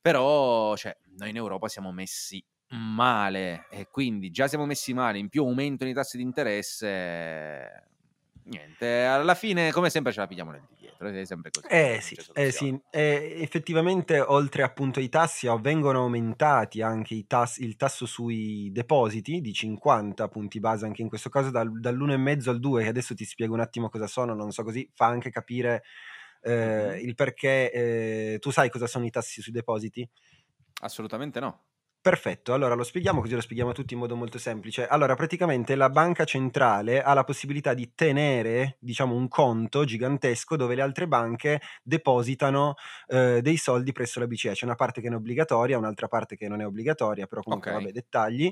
Però 0.00 0.76
cioè, 0.76 0.96
noi 1.16 1.30
in 1.30 1.36
Europa 1.36 1.68
siamo 1.68 1.92
messi 1.92 2.42
male 2.70 3.66
e 3.70 3.88
quindi 3.90 4.30
già 4.30 4.46
siamo 4.46 4.66
messi 4.66 4.92
male, 4.92 5.18
in 5.18 5.28
più 5.28 5.44
aumentano 5.44 5.90
i 5.90 5.94
tassi 5.94 6.16
di 6.16 6.22
interesse. 6.22 7.88
Niente, 8.44 9.04
alla 9.04 9.34
fine 9.34 9.70
come 9.72 9.90
sempre 9.90 10.12
ce 10.12 10.20
la 10.20 10.26
pigliamo 10.26 10.52
nel 10.52 10.62
dietro, 11.04 11.22
è 11.22 11.24
sempre 11.24 11.50
così. 11.50 11.66
Eh 11.68 11.98
sì, 12.00 12.16
eh 12.34 12.50
sì. 12.50 12.80
Eh, 12.90 13.36
effettivamente 13.40 14.20
oltre 14.20 14.62
appunto 14.62 14.98
ai 14.98 15.08
tassi 15.08 15.48
vengono 15.60 16.00
aumentati 16.00 16.82
anche 16.82 17.14
i 17.14 17.26
tassi, 17.26 17.64
il 17.64 17.76
tasso 17.76 18.06
sui 18.06 18.70
depositi 18.72 19.40
di 19.40 19.52
50 19.52 20.28
punti 20.28 20.60
base 20.60 20.86
anche 20.86 21.02
in 21.02 21.08
questo 21.08 21.28
caso 21.28 21.50
dal, 21.50 21.70
dall'1,5 21.80 22.48
al 22.48 22.58
2 22.60 22.82
che 22.82 22.88
adesso 22.88 23.14
ti 23.14 23.24
spiego 23.24 23.54
un 23.54 23.60
attimo 23.60 23.88
cosa 23.88 24.06
sono, 24.06 24.34
non 24.34 24.50
so 24.50 24.62
così, 24.64 24.90
fa 24.94 25.06
anche 25.06 25.30
capire 25.30 25.82
eh, 26.42 27.00
il 27.02 27.14
perché 27.14 27.72
eh, 27.72 28.38
tu 28.38 28.50
sai 28.50 28.70
cosa 28.70 28.86
sono 28.86 29.06
i 29.06 29.10
tassi 29.10 29.40
sui 29.42 29.52
depositi? 29.52 30.08
Assolutamente 30.80 31.40
no. 31.40 31.67
Perfetto, 32.00 32.54
allora 32.54 32.74
lo 32.74 32.84
spieghiamo 32.84 33.20
così 33.20 33.34
lo 33.34 33.40
spieghiamo 33.40 33.70
a 33.72 33.74
tutti 33.74 33.92
in 33.92 33.98
modo 33.98 34.14
molto 34.14 34.38
semplice. 34.38 34.86
Allora, 34.86 35.14
praticamente 35.16 35.74
la 35.74 35.90
banca 35.90 36.24
centrale 36.24 37.02
ha 37.02 37.12
la 37.12 37.24
possibilità 37.24 37.74
di 37.74 37.92
tenere, 37.94 38.76
diciamo, 38.80 39.14
un 39.14 39.26
conto 39.28 39.84
gigantesco 39.84 40.56
dove 40.56 40.76
le 40.76 40.82
altre 40.82 41.08
banche 41.08 41.60
depositano 41.82 42.74
eh, 43.08 43.40
dei 43.42 43.56
soldi 43.56 43.90
presso 43.92 44.20
la 44.20 44.26
BCE. 44.28 44.52
C'è 44.52 44.64
una 44.64 44.76
parte 44.76 45.00
che 45.00 45.08
è 45.08 45.14
obbligatoria, 45.14 45.76
un'altra 45.76 46.06
parte 46.06 46.36
che 46.36 46.48
non 46.48 46.60
è 46.60 46.66
obbligatoria, 46.66 47.26
però 47.26 47.42
comunque 47.42 47.72
okay. 47.72 47.82
vabbè, 47.82 47.90
dettagli. 47.92 48.50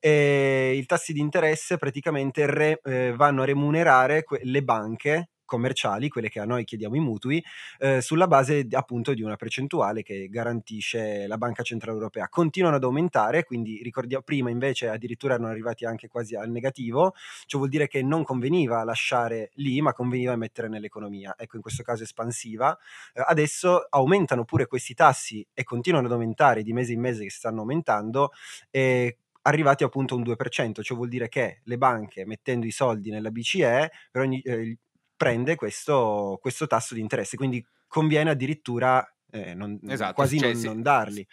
E 0.00 0.74
I 0.76 0.86
tassi 0.86 1.12
di 1.12 1.20
interesse 1.20 1.76
praticamente 1.76 2.46
re, 2.46 2.80
eh, 2.82 3.12
vanno 3.14 3.42
a 3.42 3.44
remunerare 3.44 4.24
que- 4.24 4.40
le 4.42 4.62
banche 4.62 5.28
commerciali, 5.46 6.10
quelle 6.10 6.28
che 6.28 6.40
a 6.40 6.44
noi 6.44 6.64
chiediamo 6.64 6.96
i 6.96 7.00
mutui, 7.00 7.42
eh, 7.78 8.02
sulla 8.02 8.26
base 8.26 8.66
appunto 8.72 9.14
di 9.14 9.22
una 9.22 9.36
percentuale 9.36 10.02
che 10.02 10.28
garantisce 10.28 11.26
la 11.26 11.38
Banca 11.38 11.62
Centrale 11.62 11.96
Europea. 11.96 12.28
Continuano 12.28 12.76
ad 12.76 12.84
aumentare, 12.84 13.44
quindi 13.44 13.80
ricordiamo 13.82 14.22
prima 14.22 14.50
invece 14.50 14.88
addirittura 14.88 15.34
erano 15.34 15.48
arrivati 15.48 15.86
anche 15.86 16.08
quasi 16.08 16.36
al 16.36 16.50
negativo, 16.50 17.14
ciò 17.46 17.56
vuol 17.58 17.70
dire 17.70 17.88
che 17.88 18.02
non 18.02 18.22
conveniva 18.24 18.84
lasciare 18.84 19.50
lì, 19.54 19.80
ma 19.80 19.92
conveniva 19.94 20.36
mettere 20.36 20.68
nell'economia, 20.68 21.34
ecco 21.38 21.56
in 21.56 21.62
questo 21.62 21.82
caso 21.82 22.02
espansiva. 22.02 22.76
Eh, 23.14 23.22
adesso 23.26 23.86
aumentano 23.88 24.44
pure 24.44 24.66
questi 24.66 24.92
tassi 24.94 25.46
e 25.54 25.64
continuano 25.64 26.06
ad 26.06 26.12
aumentare 26.12 26.62
di 26.62 26.72
mese 26.72 26.92
in 26.92 27.00
mese 27.00 27.22
che 27.22 27.30
stanno 27.30 27.60
aumentando 27.60 28.30
e 28.70 29.18
arrivati 29.42 29.84
appunto 29.84 30.14
a 30.14 30.16
un 30.18 30.24
2%, 30.24 30.82
ciò 30.82 30.94
vuol 30.94 31.08
dire 31.08 31.28
che 31.28 31.60
le 31.64 31.78
banche 31.78 32.26
mettendo 32.26 32.66
i 32.66 32.70
soldi 32.70 33.10
nella 33.10 33.30
BCE 33.30 33.90
per 34.10 34.22
ogni, 34.22 34.40
eh, 34.40 34.78
prende 35.16 35.54
questo, 35.54 36.38
questo 36.40 36.66
tasso 36.66 36.94
di 36.94 37.00
interesse, 37.00 37.36
quindi 37.36 37.64
conviene 37.86 38.30
addirittura 38.30 39.08
eh, 39.30 39.54
non, 39.54 39.78
esatto, 39.88 40.14
quasi 40.14 40.38
cioè, 40.38 40.52
non, 40.52 40.62
non, 40.62 40.82
darli. 40.82 41.26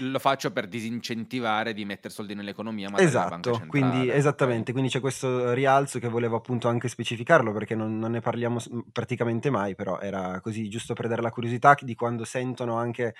Lo 0.00 0.18
faccio 0.18 0.52
per 0.52 0.66
disincentivare 0.66 1.74
di 1.74 1.84
mettere 1.84 2.12
soldi 2.14 2.34
nell'economia, 2.34 2.88
ma 2.88 2.98
esatto, 2.98 3.62
quindi, 3.66 4.08
esattamente, 4.08 4.72
quindi 4.72 4.90
c'è 4.90 5.00
questo 5.00 5.52
rialzo 5.52 5.98
che 5.98 6.08
volevo 6.08 6.36
appunto 6.36 6.68
anche 6.68 6.88
specificarlo 6.88 7.52
perché 7.52 7.74
non, 7.74 7.98
non, 7.98 8.12
ne 8.12 8.20
parliamo 8.20 8.60
praticamente 8.92 9.50
mai, 9.50 9.74
però 9.74 9.98
era 9.98 10.40
così 10.40 10.68
giusto 10.68 10.94
per 10.94 11.08
dare 11.08 11.22
la 11.22 11.30
curiosità 11.30 11.76
di 11.80 11.94
quando 11.94 12.24
sentono 12.24 12.76
anche 12.76 13.14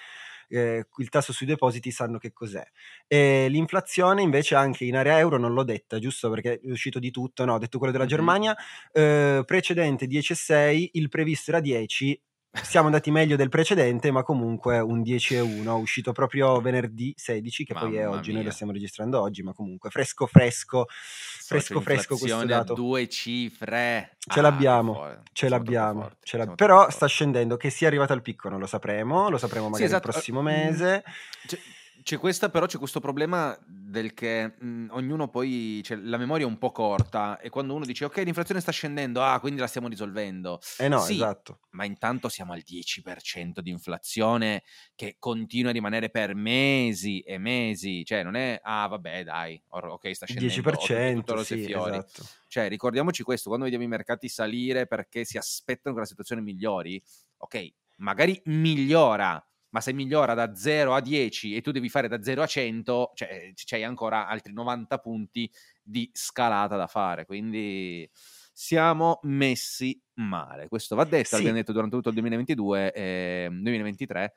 eh, 0.51 0.85
il 0.99 1.09
tasso 1.09 1.33
sui 1.33 1.47
depositi 1.47 1.91
sanno 1.91 2.19
che 2.19 2.33
cos'è. 2.33 2.65
E 3.07 3.49
l'inflazione 3.49 4.23
invece 4.23 4.55
anche 4.55 4.85
in 4.85 4.97
area 4.97 5.19
euro 5.19 5.39
non 5.39 5.53
l'ho 5.53 5.65
detta, 5.65 5.99
giusto 5.99 6.29
perché 6.31 6.61
è 6.61 6.71
uscito 6.71 6.99
di 6.99 7.11
tutto, 7.11 7.45
no, 7.45 7.55
ho 7.55 7.59
detto 7.59 7.79
quello 7.79 7.93
della. 7.93 8.07
Germania, 8.07 8.57
eh, 8.93 9.43
precedente 9.47 10.07
10,6, 10.07 10.91
il 10.93 11.09
previsto 11.09 11.51
era 11.53 11.61
10, 11.61 12.21
siamo 12.53 12.87
andati 12.87 13.11
meglio 13.11 13.37
del 13.37 13.49
precedente, 13.49 14.11
ma 14.11 14.23
comunque 14.23 14.81
un 14.81 15.03
10 15.03 15.35
e 15.37 15.41
1, 15.41 15.77
uscito 15.77 16.13
proprio 16.13 16.61
venerdì 16.61 17.13
16, 17.17 17.65
che 17.65 17.75
Mamma 17.75 17.87
poi 17.87 17.97
è 17.97 18.09
oggi, 18.09 18.29
mia. 18.31 18.39
noi 18.39 18.45
lo 18.47 18.53
stiamo 18.53 18.73
registrando 18.73 19.21
oggi, 19.21 19.43
ma 19.43 19.53
comunque 19.53 19.91
fresco 19.91 20.27
fresco, 20.27 20.87
fresco 20.89 21.81
fresco 21.81 22.17
questo 22.17 22.45
dato. 22.45 22.75
due 22.75 23.09
cifre. 23.09 24.17
Ce 24.19 24.39
ah, 24.39 24.43
l'abbiamo, 24.43 24.95
fuori. 24.95 25.15
ce 25.33 25.47
siamo 25.47 25.55
l'abbiamo, 25.57 26.01
forti, 26.03 26.17
ce 26.23 26.37
l'ab- 26.37 26.55
però 26.57 26.91
sta 26.91 27.07
scendendo, 27.07 27.57
che 27.57 27.71
sia 27.71 27.87
arrivato 27.87 28.13
al 28.13 28.23
picco 28.23 28.49
non 28.49 28.59
lo 28.59 28.67
sapremo, 28.67 29.31
lo 29.31 29.39
sapremo 29.39 29.67
magari 29.67 29.83
sì, 29.83 29.89
esatto. 29.89 30.09
il 30.09 30.13
prossimo 30.13 30.43
mese. 30.43 31.05
Cioè, 31.47 31.59
c'è 32.03 32.19
questa, 32.19 32.49
però, 32.51 32.67
c'è 32.67 32.79
questo 32.79 33.01
problema 33.01 33.57
del 33.67 34.15
che 34.15 34.55
mh, 34.59 34.67
mhmm, 34.67 34.89
ognuno 34.93 35.29
poi, 35.29 35.81
cioè, 35.85 35.97
la 35.99 36.17
memoria 36.17 36.47
è 36.47 36.49
un 36.49 36.59
po' 36.59 36.71
corta 36.71 37.39
e 37.39 37.49
quando 37.49 37.75
uno 37.75 37.85
dice 37.85 38.05
ok, 38.05 38.19
l'inflazione 38.19 38.61
sta 38.61 38.73
scendendo, 38.73 39.23
ah, 39.23 39.39
quindi 39.41 39.61
la 39.61 39.67
stiamo 39.67 39.89
risolvendo. 39.89 40.61
Eh 40.79 40.89
no, 40.89 41.01
sì, 41.01 41.15
esatto. 41.15 41.61
Ma 41.71 41.85
intanto 41.85 42.29
siamo 42.29 42.53
al 42.53 42.63
10% 42.65 43.61
di 43.61 43.71
inflazione 43.71 44.63
che 44.95 45.17
continua 45.19 45.71
a 45.71 45.73
rimanere 45.73 46.11
per 46.11 46.35
mesi 46.35 47.21
e 47.21 47.39
mesi, 47.39 48.05
cioè 48.05 48.23
non 48.23 48.37
è, 48.37 48.61
ah, 48.63 48.87
vabbè, 48.87 49.25
dai, 49.25 49.61
ok, 49.69 50.15
sta 50.15 50.27
scendendo. 50.27 50.55
10%, 50.55 51.15
tutto 51.15 51.45
sì, 51.45 51.65
fiori. 51.65 51.97
esatto. 51.97 52.25
Cioè, 52.47 52.69
ricordiamoci 52.69 53.23
questo, 53.23 53.49
quando 53.49 53.65
vediamo 53.67 53.85
i 53.87 53.89
mercati 53.89 54.29
salire 54.29 54.87
perché 54.87 55.25
si 55.25 55.39
aspettano 55.39 55.95
che 55.95 56.01
la 56.01 56.07
situazione 56.07 56.43
migliori, 56.43 57.01
ok, 57.39 57.73
magari 57.97 58.41
migliora, 58.47 59.43
ma 59.71 59.81
se 59.81 59.93
migliora 59.93 60.35
da 60.35 60.55
0 60.55 60.95
a 60.95 61.01
10 61.01 61.55
e 61.55 61.61
tu 61.61 61.71
devi 61.71 61.89
fare 61.89 62.09
da 62.09 62.23
0 62.23 62.43
a 62.43 62.47
100, 62.47 63.13
cioè 63.15 63.53
c'hai 63.55 63.85
ancora 63.85 64.27
altri 64.27 64.53
90 64.53 64.99
punti 64.99 65.51
di 65.83 66.09
scalata 66.13 66.77
da 66.77 66.87
fare, 66.87 67.25
quindi 67.25 68.09
siamo 68.53 69.21
messi 69.23 69.99
male. 70.15 70.69
Questo 70.69 70.97
va 70.97 71.05
detto, 71.05 71.29
sì. 71.29 71.37
abbiamo 71.37 71.57
detto 71.57 71.73
durante 71.73 71.97
tutto 71.97 72.09
il 72.09 72.15
2022 72.15 72.93
e 72.93 73.49
2023 73.51 74.33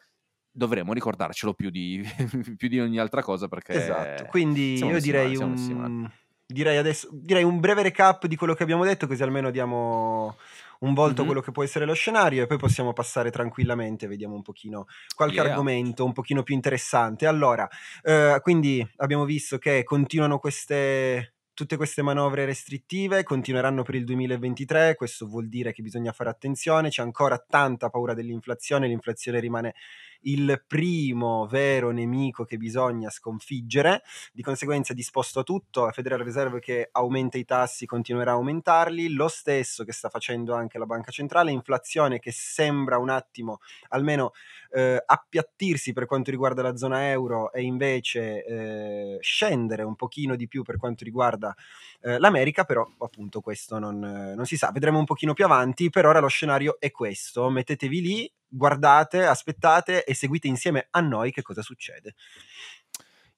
dovremmo 0.55 0.93
ricordarcelo 0.93 1.53
più 1.53 1.69
di, 1.71 2.01
più 2.57 2.67
di, 2.67 2.79
ogni 2.79 2.99
altra 2.99 3.23
cosa 3.23 3.47
perché 3.47 3.73
esatto 3.73 4.25
quindi 4.25 4.75
io 4.75 4.99
direi 4.99 5.35
male, 5.35 5.43
un, 5.43 6.11
direi 6.45 6.77
adesso 6.77 7.09
direi 7.11 7.43
un 7.43 7.59
breve 7.59 7.81
recap 7.81 8.27
di 8.27 8.35
quello 8.35 8.53
che 8.53 8.61
abbiamo 8.61 8.85
detto 8.85 9.07
così 9.07 9.23
almeno 9.23 9.49
diamo 9.49 10.37
un 10.83 10.93
volto 10.93 11.17
mm-hmm. 11.17 11.25
quello 11.25 11.41
che 11.41 11.51
può 11.51 11.63
essere 11.63 11.85
lo 11.85 11.93
scenario 11.93 12.43
e 12.43 12.47
poi 12.47 12.57
possiamo 12.57 12.93
passare 12.93 13.31
tranquillamente, 13.31 14.07
vediamo 14.07 14.35
un 14.35 14.41
pochino 14.41 14.85
qualche 15.15 15.35
yeah. 15.35 15.49
argomento 15.49 16.05
un 16.05 16.13
pochino 16.13 16.43
più 16.43 16.55
interessante. 16.55 17.25
Allora, 17.25 17.67
eh, 18.01 18.39
quindi 18.41 18.85
abbiamo 18.97 19.25
visto 19.25 19.57
che 19.57 19.83
continuano 19.83 20.39
queste 20.39 21.33
tutte 21.53 21.77
queste 21.77 22.01
manovre 22.01 22.45
restrittive 22.45 23.23
continueranno 23.23 23.83
per 23.83 23.93
il 23.93 24.05
2023, 24.05 24.95
questo 24.95 25.27
vuol 25.27 25.47
dire 25.47 25.71
che 25.71 25.83
bisogna 25.83 26.11
fare 26.11 26.31
attenzione, 26.31 26.89
c'è 26.89 27.03
ancora 27.03 27.37
tanta 27.37 27.89
paura 27.89 28.15
dell'inflazione, 28.15 28.87
l'inflazione 28.87 29.39
rimane 29.39 29.75
il 30.23 30.63
primo 30.67 31.47
vero 31.47 31.91
nemico 31.91 32.43
che 32.45 32.57
bisogna 32.57 33.09
sconfiggere, 33.09 34.03
di 34.31 34.41
conseguenza 34.41 34.93
è 34.93 34.95
disposto 34.95 35.39
a 35.39 35.43
tutto, 35.43 35.85
la 35.85 35.91
Federal 35.91 36.19
Reserve 36.19 36.59
che 36.59 36.89
aumenta 36.91 37.37
i 37.37 37.45
tassi 37.45 37.85
continuerà 37.85 38.31
a 38.31 38.35
aumentarli, 38.35 39.13
lo 39.13 39.27
stesso 39.27 39.83
che 39.83 39.91
sta 39.91 40.09
facendo 40.09 40.53
anche 40.53 40.77
la 40.77 40.85
Banca 40.85 41.11
Centrale, 41.11 41.51
inflazione 41.51 42.19
che 42.19 42.31
sembra 42.31 42.97
un 42.97 43.09
attimo 43.09 43.59
almeno 43.89 44.31
eh, 44.71 45.01
appiattirsi 45.05 45.93
per 45.93 46.05
quanto 46.05 46.31
riguarda 46.31 46.61
la 46.61 46.75
zona 46.75 47.09
euro 47.09 47.51
e 47.51 47.61
invece 47.61 48.45
eh, 48.45 49.17
scendere 49.21 49.83
un 49.83 49.95
pochino 49.95 50.35
di 50.35 50.47
più 50.47 50.63
per 50.63 50.77
quanto 50.77 51.03
riguarda 51.03 51.55
eh, 52.01 52.17
l'America, 52.19 52.63
però 52.63 52.87
appunto 52.99 53.41
questo 53.41 53.79
non, 53.79 53.99
non 53.99 54.45
si 54.45 54.57
sa, 54.57 54.71
vedremo 54.71 54.99
un 54.99 55.05
pochino 55.05 55.33
più 55.33 55.45
avanti, 55.45 55.89
per 55.89 56.05
ora 56.05 56.19
lo 56.19 56.27
scenario 56.27 56.79
è 56.79 56.91
questo, 56.91 57.49
mettetevi 57.49 58.01
lì, 58.01 58.33
guardate, 58.53 59.25
aspettate 59.25 60.03
e 60.03 60.13
seguite 60.13 60.47
insieme 60.47 60.87
a 60.91 60.99
noi 60.99 61.31
che 61.31 61.41
cosa 61.41 61.61
succede. 61.61 62.15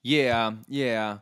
Yeah, 0.01 0.59
yeah. 0.67 1.21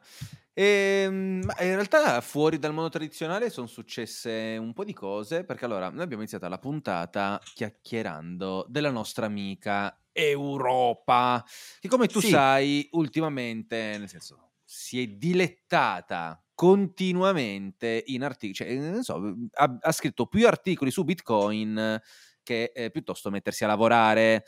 E, 0.53 1.03
ehm, 1.05 1.41
in 1.41 1.73
realtà 1.73 2.21
fuori 2.21 2.59
dal 2.59 2.73
mondo 2.73 2.89
tradizionale 2.89 3.49
sono 3.49 3.67
successe 3.67 4.57
un 4.59 4.73
po' 4.73 4.83
di 4.83 4.93
cose, 4.93 5.43
perché 5.43 5.65
allora 5.65 5.89
noi 5.89 6.01
abbiamo 6.01 6.21
iniziato 6.21 6.47
la 6.47 6.59
puntata 6.59 7.39
chiacchierando 7.53 8.65
della 8.69 8.91
nostra 8.91 9.25
amica 9.25 9.97
Europa, 10.11 11.43
che 11.79 11.87
come 11.87 12.07
tu 12.07 12.19
sì. 12.19 12.29
sai 12.29 12.87
ultimamente, 12.91 13.97
nel 13.97 14.09
senso 14.09 14.51
si 14.63 15.01
è 15.01 15.07
dilettata 15.07 16.43
continuamente 16.53 18.03
in 18.07 18.23
articoli, 18.23 18.53
cioè, 18.53 18.75
non 18.75 19.03
so, 19.03 19.35
ha, 19.53 19.77
ha, 19.81 19.91
scritto 19.91 20.27
più 20.27 20.45
articoli 20.45 20.91
su 20.91 21.03
Bitcoin 21.03 21.99
che 22.43 22.71
eh, 22.73 22.91
piuttosto 22.91 23.29
mettersi 23.29 23.63
a 23.63 23.67
lavorare. 23.67 24.43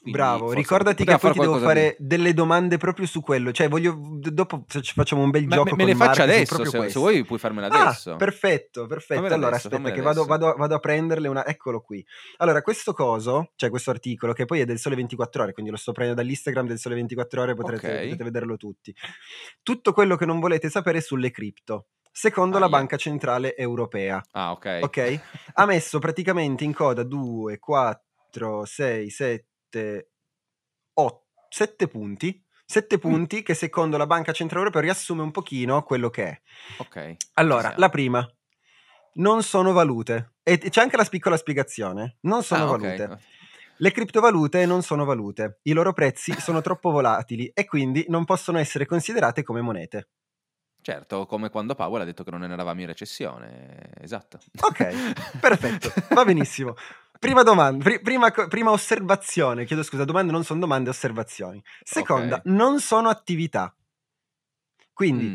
Quindi 0.00 0.16
Bravo, 0.16 0.52
ricordati 0.52 1.04
che 1.04 1.18
poi 1.18 1.32
ti 1.32 1.40
devo 1.40 1.58
fare 1.58 1.96
di... 1.98 2.06
delle 2.06 2.32
domande 2.32 2.76
proprio 2.76 3.04
su 3.04 3.20
quello. 3.20 3.50
Cioè, 3.50 3.68
voglio. 3.68 3.98
Dopo 4.20 4.64
ci 4.68 4.92
facciamo 4.92 5.22
un 5.22 5.30
bel 5.30 5.46
Ma 5.46 5.56
gioco. 5.56 5.74
Me, 5.74 5.84
me 5.84 5.90
le 5.90 5.96
faccio 5.96 6.22
adesso. 6.22 6.64
Se, 6.64 6.88
se, 6.88 6.98
vuoi, 7.00 7.24
puoi 7.24 7.38
farmela 7.40 7.66
ah, 7.66 7.86
adesso. 7.86 8.12
Ah, 8.12 8.16
perfetto, 8.16 8.86
perfetto. 8.86 9.14
Fammela 9.14 9.34
allora, 9.34 9.50
adesso, 9.56 9.66
aspetta, 9.66 9.90
che 9.90 10.00
vado, 10.00 10.24
vado, 10.24 10.54
vado, 10.56 10.74
a 10.76 10.78
prenderle 10.78 11.26
una. 11.26 11.44
Eccolo 11.44 11.80
qui. 11.80 12.04
Allora, 12.36 12.62
questo 12.62 12.92
coso, 12.92 13.50
cioè 13.56 13.70
questo 13.70 13.90
articolo, 13.90 14.32
che 14.32 14.44
poi 14.44 14.60
è 14.60 14.64
del 14.64 14.78
Sole 14.78 14.94
24 14.94 15.42
Ore, 15.42 15.52
quindi 15.52 15.72
lo 15.72 15.76
sto 15.76 15.90
prendendo 15.90 16.22
dall'Instagram 16.22 16.68
del 16.68 16.78
Sole 16.78 16.94
24 16.94 17.42
Ore, 17.42 17.54
potrete, 17.54 17.86
okay. 17.88 18.04
potete 18.04 18.24
vederlo 18.24 18.56
tutti. 18.56 18.94
Tutto 19.64 19.92
quello 19.92 20.14
che 20.14 20.26
non 20.26 20.38
volete 20.38 20.70
sapere 20.70 21.00
sulle 21.00 21.32
cripto 21.32 21.86
secondo 22.18 22.56
ah, 22.56 22.60
la 22.60 22.66
yeah. 22.66 22.76
Banca 22.76 22.96
Centrale 22.96 23.56
Europea. 23.56 24.20
Ah, 24.32 24.50
ok. 24.50 24.80
Ok? 24.82 25.20
Ha 25.54 25.64
messo 25.66 26.00
praticamente 26.00 26.64
in 26.64 26.74
coda 26.74 27.04
2, 27.04 27.60
4, 27.60 28.64
6, 28.64 29.08
7, 29.10 30.10
8, 30.94 31.24
7 31.48 31.86
punti. 31.86 32.44
7 32.64 32.96
mm. 32.96 32.98
punti 32.98 33.42
che 33.42 33.54
secondo 33.54 33.96
la 33.96 34.06
Banca 34.06 34.32
Centrale 34.32 34.64
Europea 34.64 34.82
riassume 34.82 35.22
un 35.22 35.30
pochino 35.30 35.84
quello 35.84 36.10
che 36.10 36.24
è. 36.24 36.40
Ok. 36.78 37.16
Allora, 37.34 37.74
la 37.76 37.88
prima, 37.88 38.28
non 39.14 39.44
sono 39.44 39.72
valute. 39.72 40.34
E 40.42 40.58
c'è 40.58 40.80
anche 40.80 40.96
la 40.96 41.04
piccola 41.04 41.36
spiegazione. 41.36 42.18
Non 42.22 42.42
sono 42.42 42.64
ah, 42.64 42.66
valute. 42.66 43.02
Okay. 43.04 43.16
Le 43.80 43.92
criptovalute 43.92 44.66
non 44.66 44.82
sono 44.82 45.04
valute, 45.04 45.60
i 45.62 45.72
loro 45.72 45.92
prezzi 45.92 46.32
sono 46.40 46.62
troppo 46.62 46.90
volatili 46.90 47.48
e 47.54 47.64
quindi 47.64 48.06
non 48.08 48.24
possono 48.24 48.58
essere 48.58 48.86
considerate 48.86 49.44
come 49.44 49.60
monete. 49.60 50.08
Certo, 50.88 51.26
come 51.26 51.50
quando 51.50 51.74
Powell 51.74 52.00
ha 52.00 52.04
detto 52.06 52.24
che 52.24 52.30
non 52.30 52.42
eravamo 52.42 52.80
in 52.80 52.86
recessione, 52.86 53.90
esatto. 54.00 54.38
Ok, 54.60 55.38
perfetto, 55.38 55.92
va 56.14 56.24
benissimo. 56.24 56.76
Prima 57.18 57.42
domanda, 57.42 57.84
pr- 57.84 58.00
prima, 58.00 58.30
prima, 58.30 58.70
osservazione, 58.70 59.66
chiedo 59.66 59.82
scusa, 59.82 60.06
domande 60.06 60.32
non 60.32 60.44
sono 60.44 60.60
domande, 60.60 60.88
osservazioni. 60.88 61.62
Seconda, 61.82 62.36
okay. 62.36 62.52
non 62.54 62.80
sono 62.80 63.10
attività. 63.10 63.76
Quindi 64.94 65.28
mm. 65.28 65.34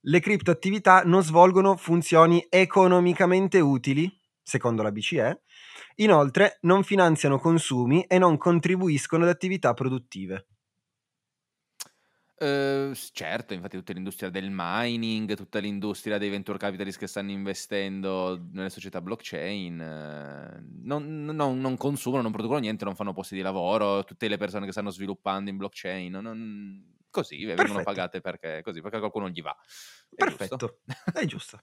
le 0.00 0.20
criptoattività 0.20 1.02
non 1.02 1.22
svolgono 1.22 1.76
funzioni 1.76 2.46
economicamente 2.48 3.60
utili, 3.60 4.10
secondo 4.42 4.82
la 4.82 4.90
BCE. 4.90 5.42
Inoltre, 5.96 6.56
non 6.62 6.82
finanziano 6.82 7.38
consumi 7.38 8.04
e 8.04 8.16
non 8.16 8.38
contribuiscono 8.38 9.24
ad 9.24 9.28
attività 9.28 9.74
produttive. 9.74 10.46
Uh, 12.44 12.92
certo, 13.12 13.54
infatti 13.54 13.78
tutta 13.78 13.94
l'industria 13.94 14.28
del 14.28 14.48
mining, 14.50 15.34
tutta 15.34 15.60
l'industria 15.60 16.18
dei 16.18 16.28
venture 16.28 16.58
capitalist 16.58 16.98
che 16.98 17.06
stanno 17.06 17.30
investendo 17.30 18.38
nelle 18.52 18.68
società 18.68 19.00
blockchain 19.00 19.78
uh, 19.78 20.62
non, 20.82 21.24
non, 21.24 21.58
non, 21.58 21.76
consumano, 21.78 22.22
non 22.22 22.32
producono 22.32 22.60
niente, 22.60 22.84
non 22.84 22.96
fanno 22.96 23.14
posti 23.14 23.34
di 23.34 23.40
lavoro, 23.40 24.04
tutte 24.04 24.28
le 24.28 24.36
persone 24.36 24.66
che 24.66 24.72
stanno 24.72 24.90
sviluppando 24.90 25.48
in 25.48 25.56
blockchain, 25.56 26.12
non, 26.12 26.94
così 27.08 27.38
Perfetto. 27.38 27.62
vengono 27.62 27.82
pagate 27.82 28.20
perché, 28.20 28.60
così, 28.62 28.82
perché 28.82 28.98
qualcuno 28.98 29.30
gli 29.30 29.40
va. 29.40 29.56
È 30.10 30.16
Perfetto, 30.16 30.56
giusto. 30.56 30.78
è 31.18 31.24
giusto. 31.24 31.60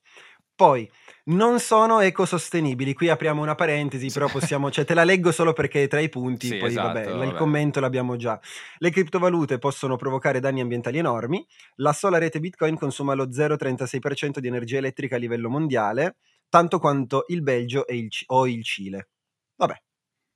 Poi, 0.61 0.87
non 1.23 1.59
sono 1.59 2.01
ecosostenibili. 2.01 2.93
Qui 2.93 3.09
apriamo 3.09 3.41
una 3.41 3.55
parentesi, 3.55 4.11
però 4.11 4.27
possiamo, 4.27 4.69
cioè 4.69 4.85
te 4.85 4.93
la 4.93 5.03
leggo 5.03 5.31
solo 5.31 5.53
perché 5.53 5.87
tra 5.87 5.99
i 5.99 6.07
punti, 6.07 6.49
sì, 6.49 6.57
poi 6.57 6.69
esatto, 6.69 6.85
vabbè, 6.85 7.09
vabbè, 7.09 7.25
il 7.25 7.33
commento 7.33 7.79
l'abbiamo 7.79 8.15
già. 8.15 8.39
Le 8.77 8.91
criptovalute 8.91 9.57
possono 9.57 9.95
provocare 9.95 10.39
danni 10.39 10.61
ambientali 10.61 10.99
enormi. 10.99 11.43
La 11.77 11.93
sola 11.93 12.19
rete 12.19 12.39
Bitcoin 12.39 12.77
consuma 12.77 13.15
lo 13.15 13.27
0,36% 13.27 14.37
di 14.37 14.47
energia 14.47 14.77
elettrica 14.77 15.15
a 15.15 15.17
livello 15.17 15.49
mondiale, 15.49 16.17
tanto 16.47 16.77
quanto 16.77 17.23
il 17.29 17.41
Belgio 17.41 17.85
il 17.87 18.07
o 18.27 18.47
il 18.47 18.63
Cile. 18.63 19.09
Vabbè, 19.55 19.81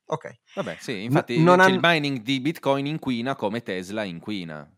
ok. 0.05 0.39
Vabbè, 0.55 0.77
sì, 0.79 1.03
infatti 1.03 1.37
N- 1.37 1.43
non 1.43 1.59
han... 1.59 1.71
il 1.71 1.79
mining 1.79 2.21
di 2.23 2.39
Bitcoin 2.39 2.87
inquina 2.87 3.35
come 3.35 3.61
Tesla 3.61 4.03
inquina. 4.03 4.74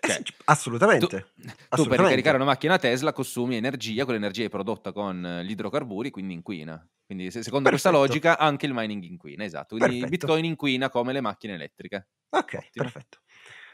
Eh 0.00 0.08
cioè, 0.08 0.22
assolutamente. 0.46 1.06
Tu, 1.06 1.16
assolutamente. 1.16 1.76
tu 1.76 1.88
per 1.88 1.98
ricaricare 2.00 2.36
una 2.36 2.44
macchina 2.44 2.78
Tesla 2.78 3.12
consumi 3.12 3.56
energia, 3.56 4.04
quell'energia 4.04 4.44
è 4.44 4.48
prodotta 4.48 4.92
con 4.92 5.42
gli 5.44 5.50
idrocarburi, 5.50 6.10
quindi 6.10 6.34
inquina. 6.34 6.74
Quindi 7.04 7.30
secondo 7.30 7.68
Perfetto. 7.68 7.70
questa 7.70 7.90
logica 7.90 8.38
anche 8.38 8.66
il 8.66 8.72
mining 8.74 9.02
inquina, 9.04 9.44
esatto. 9.44 9.76
Quindi 9.76 10.00
perfetto. 10.00 10.10
Bitcoin 10.10 10.44
inquina 10.44 10.90
come 10.90 11.12
le 11.12 11.20
macchine 11.20 11.54
elettriche. 11.54 12.08
Ok, 12.30 12.54
Ottimo. 12.54 12.70
perfetto. 12.72 13.18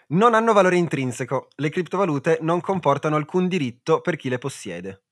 Non 0.08 0.35
hanno 0.35 0.52
valore 0.52 0.76
intrinseco. 0.76 1.48
Le 1.56 1.70
criptovalute 1.70 2.38
non 2.42 2.61
comportano 2.61 3.16
alcun 3.16 3.48
diritto 3.48 4.00
per 4.02 4.16
chi 4.16 4.28
le 4.28 4.38
possiede. 4.38 5.04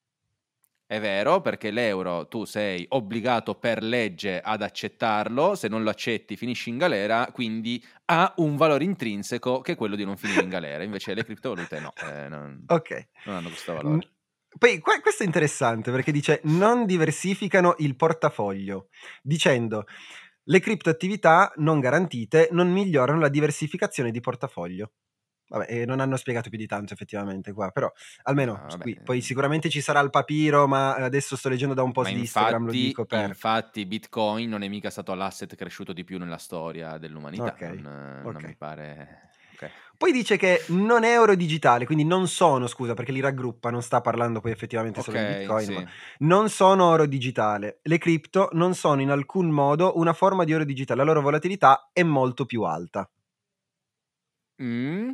È 0.90 0.98
vero, 0.98 1.40
perché 1.40 1.70
l'euro 1.70 2.26
tu 2.26 2.44
sei 2.44 2.84
obbligato 2.88 3.54
per 3.54 3.80
legge 3.80 4.40
ad 4.40 4.60
accettarlo, 4.60 5.54
se 5.54 5.68
non 5.68 5.84
lo 5.84 5.90
accetti 5.90 6.36
finisci 6.36 6.68
in 6.68 6.78
galera, 6.78 7.28
quindi 7.32 7.80
ha 8.06 8.34
un 8.38 8.56
valore 8.56 8.82
intrinseco 8.82 9.60
che 9.60 9.74
è 9.74 9.76
quello 9.76 9.94
di 9.94 10.04
non 10.04 10.16
finire 10.16 10.42
in 10.42 10.48
galera, 10.50 10.82
invece 10.82 11.14
le 11.14 11.24
criptovalute 11.24 11.78
no, 11.78 11.92
eh, 11.94 12.28
non, 12.28 12.64
okay. 12.66 13.06
non, 13.26 13.36
hanno 13.36 13.50
questo 13.50 13.72
valore. 13.72 14.08
Poi 14.58 14.80
questo 14.80 15.22
è 15.22 15.26
interessante 15.26 15.92
perché 15.92 16.10
dice 16.10 16.40
non 16.46 16.86
diversificano 16.86 17.76
il 17.78 17.94
portafoglio, 17.94 18.88
dicendo 19.22 19.84
le 20.42 20.58
criptoattività 20.58 21.52
non 21.58 21.78
garantite 21.78 22.48
non 22.50 22.68
migliorano 22.68 23.20
la 23.20 23.28
diversificazione 23.28 24.10
di 24.10 24.18
portafoglio. 24.18 24.90
Vabbè, 25.50 25.66
e 25.68 25.84
non 25.84 25.98
hanno 25.98 26.16
spiegato 26.16 26.48
più 26.48 26.56
di 26.56 26.66
tanto 26.66 26.94
effettivamente 26.94 27.52
qua, 27.52 27.70
però 27.70 27.90
almeno 28.22 28.66
ah, 28.68 28.78
qui, 28.78 28.98
poi 29.02 29.20
sicuramente 29.20 29.68
ci 29.68 29.80
sarà 29.80 29.98
il 29.98 30.10
papiro, 30.10 30.68
ma 30.68 30.94
adesso 30.94 31.36
sto 31.36 31.48
leggendo 31.48 31.74
da 31.74 31.82
un 31.82 31.90
post 31.90 32.12
di 32.12 32.20
Instagram, 32.20 32.66
lo 32.66 32.70
dico 32.70 33.04
per... 33.04 33.26
Infatti 33.26 33.84
Bitcoin 33.84 34.48
non 34.48 34.62
è 34.62 34.68
mica 34.68 34.90
stato 34.90 35.12
l'asset 35.14 35.56
cresciuto 35.56 35.92
di 35.92 36.04
più 36.04 36.18
nella 36.18 36.38
storia 36.38 36.98
dell'umanità, 36.98 37.46
okay. 37.46 37.80
non, 37.80 38.22
okay. 38.24 38.32
non 38.32 38.42
mi 38.44 38.54
pare... 38.56 39.28
Okay. 39.54 39.70
Poi 39.98 40.12
dice 40.12 40.36
che 40.38 40.64
non 40.68 41.02
è 41.02 41.12
euro 41.12 41.34
digitale, 41.34 41.84
quindi 41.84 42.04
non 42.04 42.28
sono, 42.28 42.68
scusa 42.68 42.94
perché 42.94 43.10
li 43.10 43.20
raggruppa, 43.20 43.70
non 43.70 43.82
sta 43.82 44.00
parlando 44.00 44.40
poi 44.40 44.52
effettivamente 44.52 45.02
solo 45.02 45.18
di 45.18 45.24
Bitcoin, 45.24 45.66
sì. 45.66 45.86
non 46.20 46.48
sono 46.48 46.84
oro 46.84 47.06
digitale. 47.06 47.80
Le 47.82 47.98
cripto 47.98 48.48
non 48.52 48.74
sono 48.74 49.02
in 49.02 49.10
alcun 49.10 49.50
modo 49.50 49.98
una 49.98 50.12
forma 50.12 50.44
di 50.44 50.54
oro 50.54 50.64
digitale, 50.64 51.00
la 51.00 51.06
loro 51.06 51.20
volatilità 51.20 51.90
è 51.92 52.04
molto 52.04 52.46
più 52.46 52.62
alta. 52.62 53.10
Mh. 54.60 55.12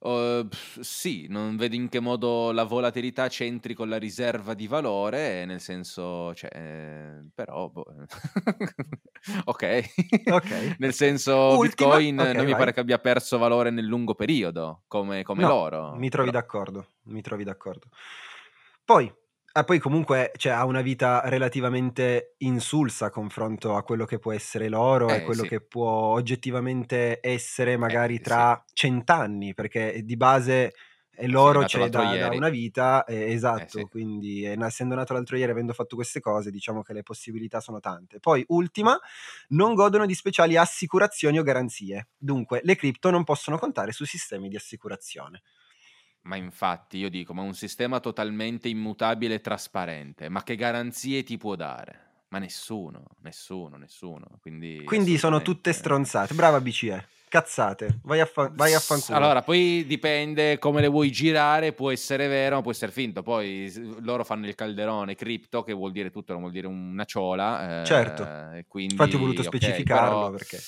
Uhm, 0.00 0.48
sì, 0.80 1.26
non 1.28 1.56
vedo 1.56 1.74
in 1.74 1.88
che 1.88 1.98
modo 2.00 2.52
la 2.52 2.62
volatilità 2.64 3.26
c'entri 3.28 3.74
con 3.74 3.88
la 3.88 3.96
riserva 3.98 4.54
di 4.54 4.68
valore, 4.68 5.44
nel 5.44 5.60
senso 5.60 6.32
cioè, 6.34 6.50
ehm, 6.52 7.30
però 7.34 7.68
boh 7.70 7.84
okay. 9.46 9.82
Okay. 10.30 10.74
Nel 10.78 10.92
senso 10.94 11.58
Ultima 11.58 11.98
Bitcoin 11.98 12.16
okay, 12.18 12.34
non 12.34 12.44
mi 12.46 12.54
pare 12.54 12.72
che 12.72 12.78
abbia 12.80 12.98
perso 13.00 13.38
valore 13.38 13.70
nel 13.70 13.86
lungo 13.86 14.14
periodo 14.14 14.84
come 14.86 15.22
come 15.24 15.42
No, 15.42 15.44
l'oro, 15.44 16.00
mi 16.00 16.08
trovi 16.10 16.30
però 16.30 16.30
d'accordo, 16.30 16.86
mi 17.04 17.20
trovi 17.22 17.44
d'accordo. 17.44 17.88
Poi 18.84 19.12
Ah, 19.52 19.64
poi 19.64 19.78
comunque 19.78 20.30
cioè, 20.36 20.52
ha 20.52 20.64
una 20.66 20.82
vita 20.82 21.22
relativamente 21.24 22.34
insulsa 22.38 23.06
a 23.06 23.10
confronto 23.10 23.74
a 23.76 23.82
quello 23.82 24.04
che 24.04 24.18
può 24.18 24.32
essere 24.32 24.68
l'oro 24.68 25.14
e 25.14 25.20
Eh, 25.20 25.22
quello 25.22 25.44
sì. 25.44 25.46
che 25.46 25.60
può 25.60 25.88
oggettivamente 26.12 27.18
essere 27.22 27.76
Eh, 27.86 27.98
magari 27.98 28.20
sì. 28.20 28.20
tra 28.20 28.62
cent'anni, 28.72 29.54
perché 29.54 30.02
di 30.04 30.16
base 30.16 30.74
eh, 31.10 31.26
Sì, 31.34 31.48
l'oro 31.48 31.64
c'è 31.64 31.88
da, 31.88 32.16
da 32.16 32.30
una 32.30 32.50
vita, 32.50 33.04
eh, 33.04 33.32
Eh, 33.54 33.64
esatto, 33.64 33.86
sì. 33.88 33.88
quindi 33.88 34.44
eh, 34.44 34.54
essendo 34.62 34.94
nato 34.94 35.14
l'altro 35.14 35.36
ieri, 35.36 35.50
avendo 35.50 35.72
fatto 35.72 35.96
queste 35.96 36.20
cose, 36.20 36.50
diciamo 36.50 36.82
che 36.82 36.92
le 36.92 37.02
possibilità 37.02 37.60
sono 37.60 37.80
tante. 37.80 38.20
Poi, 38.20 38.44
ultima, 38.48 38.96
non 39.48 39.74
godono 39.74 40.06
di 40.06 40.14
speciali 40.14 40.56
assicurazioni 40.56 41.38
o 41.38 41.42
garanzie. 41.42 42.08
Dunque, 42.16 42.60
le 42.62 42.76
cripto 42.76 43.10
non 43.10 43.24
possono 43.24 43.58
contare 43.58 43.92
su 43.92 44.04
sistemi 44.04 44.48
di 44.48 44.56
assicurazione. 44.56 45.42
Ma 46.28 46.36
infatti 46.36 46.98
io 46.98 47.08
dico, 47.08 47.32
ma 47.32 47.40
un 47.40 47.54
sistema 47.54 48.00
totalmente 48.00 48.68
immutabile 48.68 49.36
e 49.36 49.40
trasparente, 49.40 50.28
ma 50.28 50.42
che 50.42 50.56
garanzie 50.56 51.22
ti 51.22 51.38
può 51.38 51.56
dare? 51.56 52.26
Ma 52.28 52.38
nessuno, 52.38 53.02
nessuno, 53.22 53.78
nessuno. 53.78 54.26
Quindi, 54.38 54.84
Quindi 54.84 55.16
sono 55.16 55.40
tutte 55.40 55.72
stronzate. 55.72 56.34
Brava 56.34 56.60
BCE. 56.60 57.08
Cazzate, 57.28 58.00
vai 58.02 58.20
a, 58.20 58.26
fa- 58.26 58.50
vai 58.54 58.74
a 58.74 58.78
fanculo. 58.78 59.16
Allora, 59.16 59.40
poi 59.40 59.86
dipende 59.86 60.58
come 60.58 60.82
le 60.82 60.88
vuoi 60.88 61.10
girare, 61.10 61.72
può 61.72 61.90
essere 61.90 62.26
vero, 62.26 62.60
può 62.60 62.72
essere 62.72 62.92
finto. 62.92 63.22
Poi 63.22 63.72
loro 64.00 64.22
fanno 64.22 64.46
il 64.46 64.54
calderone 64.54 65.14
cripto, 65.14 65.62
che 65.62 65.72
vuol 65.72 65.92
dire 65.92 66.10
tutto, 66.10 66.32
non 66.32 66.42
vuol 66.42 66.52
dire 66.52 66.66
una 66.66 67.04
ciola. 67.04 67.80
Eh, 67.80 67.86
certo. 67.86 68.64
Quindi, 68.68 68.92
Infatti 68.92 69.16
ho 69.16 69.18
voluto 69.20 69.42
specificarlo 69.42 70.08
okay, 70.08 70.18
però, 70.18 70.30
perché... 70.30 70.58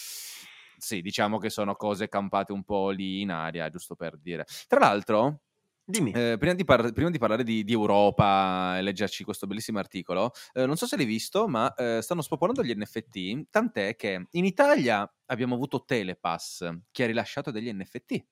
Sì, 0.81 1.03
diciamo 1.03 1.37
che 1.37 1.51
sono 1.51 1.77
cose 1.77 2.09
campate 2.09 2.53
un 2.53 2.65
po' 2.65 2.89
lì 2.89 3.21
in 3.21 3.31
aria, 3.31 3.69
giusto 3.69 3.95
per 3.95 4.17
dire. 4.17 4.47
Tra 4.67 4.79
l'altro, 4.81 5.43
Dimmi. 5.91 6.13
Eh, 6.13 6.37
prima, 6.39 6.55
di 6.55 6.65
par- 6.65 6.93
prima, 6.93 7.11
di 7.11 7.19
parlare 7.19 7.43
di, 7.43 7.65
di, 7.65 7.73
Europa 7.73 8.79
e 8.79 8.83
leggerci 8.83 9.25
questo 9.25 9.47
bellissimo 9.47 9.79
articolo, 9.79 10.33
eh, 10.53 10.67
non 10.67 10.77
so 10.77 10.87
se 10.87 10.97
l'hai 10.97 11.05
visto, 11.05 11.49
ma 11.49 11.73
eh, 11.75 12.01
stanno 12.01 12.23
spopolando 12.23 12.63
gli 12.63 12.73
NFT, 12.75 13.51
tant'è 13.51 13.97
che 13.97 14.27
in 14.31 14.45
Italia 14.45 15.11
abbiamo 15.27 15.55
avuto 15.55 15.85
Telepass 15.85 16.69
che 16.91 17.05
ha 17.05 17.07
rilasciato 17.07 17.51
degli 17.51 17.73
NFT. 17.73 18.25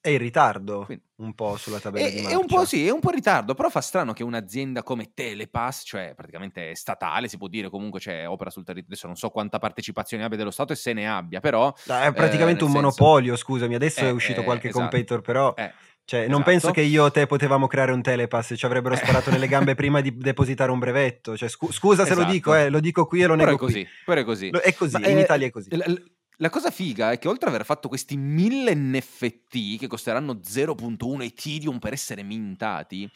È 0.00 0.10
in 0.10 0.18
ritardo 0.18 0.84
Quindi, 0.84 1.02
un 1.16 1.34
po' 1.34 1.56
sulla 1.56 1.80
tabella 1.80 2.06
è, 2.06 2.10
di 2.10 2.20
marcia. 2.20 2.36
È 2.36 2.40
un 2.40 2.46
po' 2.46 2.64
sì, 2.64 2.86
è 2.86 2.92
un 2.92 3.00
po' 3.00 3.08
in 3.08 3.16
ritardo, 3.16 3.54
però 3.54 3.68
fa 3.68 3.80
strano 3.80 4.12
che 4.12 4.22
un'azienda 4.22 4.84
come 4.84 5.10
Telepass, 5.12 5.82
cioè 5.84 6.12
praticamente 6.14 6.76
statale, 6.76 7.26
si 7.26 7.36
può 7.38 7.48
dire 7.48 7.68
comunque, 7.70 7.98
cioè, 7.98 8.28
opera 8.28 8.50
sul 8.50 8.62
territorio, 8.62 8.92
adesso 8.92 9.08
non 9.08 9.16
so 9.16 9.30
quanta 9.30 9.58
partecipazione 9.58 10.22
abbia 10.22 10.36
dello 10.36 10.52
Stato 10.52 10.72
e 10.72 10.76
se 10.76 10.92
ne 10.92 11.08
abbia, 11.08 11.40
però... 11.40 11.74
è 11.74 12.12
praticamente 12.12 12.60
eh, 12.60 12.66
un 12.66 12.72
senso, 12.72 12.74
monopolio, 12.74 13.34
scusami, 13.34 13.74
adesso 13.74 14.00
eh, 14.00 14.08
è 14.08 14.10
uscito 14.10 14.42
eh, 14.42 14.44
qualche 14.44 14.68
esatto. 14.68 14.82
competitor, 14.82 15.20
però... 15.22 15.54
Eh, 15.54 15.72
cioè, 16.06 16.20
esatto. 16.20 16.32
non 16.32 16.44
penso 16.44 16.70
che 16.70 16.82
io 16.82 17.02
o 17.02 17.10
te 17.10 17.26
potevamo 17.26 17.66
creare 17.66 17.90
un 17.90 18.00
telepass 18.00 18.52
e 18.52 18.56
ci 18.56 18.64
avrebbero 18.64 18.94
eh. 18.94 18.98
sparato 18.98 19.28
nelle 19.30 19.48
gambe 19.48 19.74
prima 19.76 20.00
di 20.00 20.16
depositare 20.16 20.70
un 20.70 20.78
brevetto. 20.78 21.36
Cioè, 21.36 21.48
scu- 21.48 21.72
scusa 21.72 22.04
se 22.04 22.12
esatto. 22.12 22.26
lo 22.26 22.32
dico, 22.32 22.54
eh, 22.54 22.70
lo 22.70 22.78
dico 22.78 23.06
qui 23.06 23.22
e 23.22 23.26
lo 23.26 23.34
nego 23.34 23.44
però 23.44 23.56
è 23.56 23.58
così, 23.58 23.72
qui. 23.72 23.88
Però 24.04 24.20
è 24.20 24.24
così. 24.24 24.48
È 24.50 24.74
così, 24.74 25.00
Ma 25.00 25.08
in 25.08 25.18
Italia 25.18 25.48
è 25.48 25.50
così. 25.50 25.68
L- 25.74 26.14
la 26.36 26.48
cosa 26.48 26.70
figa 26.70 27.10
è 27.10 27.18
che 27.18 27.26
oltre 27.26 27.48
ad 27.48 27.54
aver 27.54 27.66
fatto 27.66 27.88
questi 27.88 28.16
1000 28.16 28.74
NFT 28.74 29.78
che 29.78 29.86
costeranno 29.88 30.34
0.1 30.34 31.22
Ethereum 31.22 31.80
per 31.80 31.92
essere 31.92 32.22
mintati, 32.22 33.10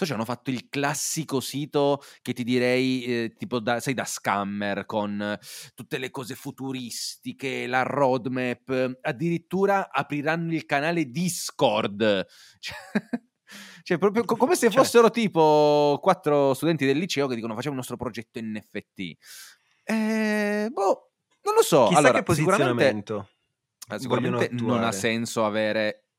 so 0.00 0.06
cioè 0.06 0.14
hanno 0.16 0.24
fatto 0.24 0.50
il 0.50 0.68
classico 0.68 1.40
sito 1.40 2.02
che 2.22 2.32
ti 2.32 2.42
direi 2.44 3.04
eh, 3.04 3.34
tipo 3.36 3.60
da, 3.60 3.80
sai 3.80 3.94
da 3.94 4.04
scammer 4.04 4.86
con 4.86 5.38
tutte 5.74 5.98
le 5.98 6.10
cose 6.10 6.34
futuristiche, 6.34 7.66
la 7.66 7.82
roadmap, 7.82 8.98
addirittura 9.02 9.90
apriranno 9.90 10.54
il 10.54 10.64
canale 10.64 11.10
Discord. 11.10 12.26
Cioè, 12.60 12.76
cioè 13.82 13.98
proprio 13.98 14.24
co- 14.24 14.36
come 14.36 14.54
se 14.54 14.70
cioè 14.70 14.80
fossero 14.84 15.10
tipo 15.10 15.98
quattro 16.00 16.54
studenti 16.54 16.86
del 16.86 16.98
liceo 16.98 17.26
che 17.26 17.34
dicono 17.34 17.54
facciamo 17.54 17.72
il 17.72 17.78
nostro 17.78 17.96
progetto 17.96 18.38
NFT. 18.40 19.16
Eh, 19.82 20.68
boh, 20.70 21.10
non 21.42 21.54
lo 21.54 21.62
so. 21.62 21.86
Chissà 21.86 21.98
allora, 21.98 22.18
che 22.18 22.22
posizionamento. 22.22 23.28
Sicuramente, 23.98 24.44
sicuramente 24.44 24.62
non 24.62 24.84
ha 24.84 24.92
senso 24.92 25.44
avere 25.44 26.09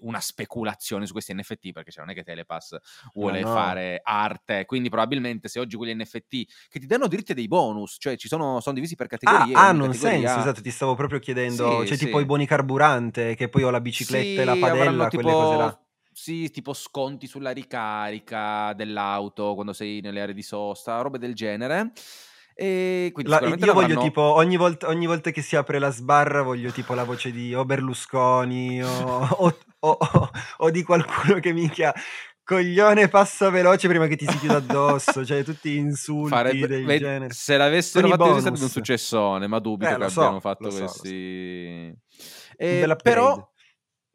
una 0.00 0.20
speculazione 0.20 1.06
su 1.06 1.12
questi 1.12 1.34
NFT 1.34 1.72
perché 1.72 1.90
cioè, 1.90 2.04
non 2.04 2.12
è 2.12 2.16
che 2.16 2.24
Telepass 2.24 2.76
vuole 3.14 3.40
no, 3.40 3.48
no. 3.48 3.54
fare 3.54 4.00
arte 4.02 4.64
quindi 4.66 4.88
probabilmente 4.88 5.48
se 5.48 5.60
oggi 5.60 5.76
quegli 5.76 5.94
NFT 5.94 6.68
che 6.68 6.78
ti 6.78 6.86
danno 6.86 7.06
diritti 7.06 7.34
dei 7.34 7.48
bonus 7.48 7.96
cioè 7.98 8.16
ci 8.16 8.28
sono, 8.28 8.60
sono 8.60 8.74
divisi 8.74 8.96
per 8.96 9.06
categorie 9.06 9.54
ah, 9.54 9.68
hanno 9.68 9.84
un 9.84 9.94
senso 9.94 10.38
esatto 10.38 10.60
ti 10.60 10.70
stavo 10.70 10.94
proprio 10.94 11.18
chiedendo 11.18 11.80
sì, 11.80 11.88
c'è 11.88 11.96
sì. 11.96 12.04
tipo 12.06 12.20
i 12.20 12.24
buoni 12.24 12.46
carburante 12.46 13.34
che 13.34 13.48
poi 13.48 13.62
ho 13.62 13.70
la 13.70 13.80
bicicletta 13.80 14.24
sì, 14.24 14.36
e 14.36 14.44
la 14.44 14.56
padella 14.56 15.08
tipo... 15.08 15.22
quelle 15.22 15.36
cose 15.36 15.56
là 15.56 15.82
sì, 16.18 16.50
tipo 16.50 16.74
sconti 16.74 17.28
sulla 17.28 17.52
ricarica 17.52 18.72
dell'auto 18.72 19.54
quando 19.54 19.72
sei 19.72 20.00
nelle 20.00 20.20
aree 20.20 20.34
di 20.34 20.42
sosta, 20.42 21.00
robe 21.00 21.16
del 21.16 21.32
genere. 21.32 21.92
E 22.56 23.10
quindi 23.12 23.30
la, 23.30 23.38
io 23.38 23.54
voglio 23.56 23.70
avranno... 23.70 24.02
tipo 24.02 24.20
ogni 24.20 24.56
volta, 24.56 24.88
ogni 24.88 25.06
volta, 25.06 25.30
che 25.30 25.42
si 25.42 25.54
apre 25.54 25.78
la 25.78 25.92
sbarra 25.92 26.42
voglio 26.42 26.72
tipo 26.72 26.94
la 26.94 27.04
voce 27.04 27.30
di 27.30 27.54
o 27.54 27.64
Berlusconi 27.64 28.82
o, 28.82 29.56
o, 29.80 29.90
o, 29.90 30.30
o 30.58 30.70
di 30.70 30.82
qualcuno 30.82 31.40
che 31.40 31.52
minchia 31.52 31.92
coglione 32.42 33.08
passa 33.08 33.50
veloce 33.50 33.88
prima 33.88 34.06
che 34.06 34.16
ti 34.16 34.26
si 34.26 34.38
chiuda 34.38 34.56
addosso, 34.56 35.24
cioè 35.24 35.44
tutti 35.44 35.76
insulti 35.76 36.30
Farebbe, 36.30 36.66
del 36.66 36.84
ved- 36.84 37.00
genere. 37.00 37.32
Se 37.32 37.56
l'avessero 37.56 38.08
fatto 38.08 38.24
così 38.24 38.40
sarebbe 38.40 38.62
un 38.62 38.68
successone, 38.68 39.46
ma 39.46 39.58
dubito 39.58 39.90
eh, 39.90 39.98
che 39.98 40.08
so, 40.08 40.20
abbiano 40.20 40.40
fatto 40.40 40.68
questi... 40.68 41.94
So. 42.08 42.54
Eh, 42.56 42.96
però 43.02 43.52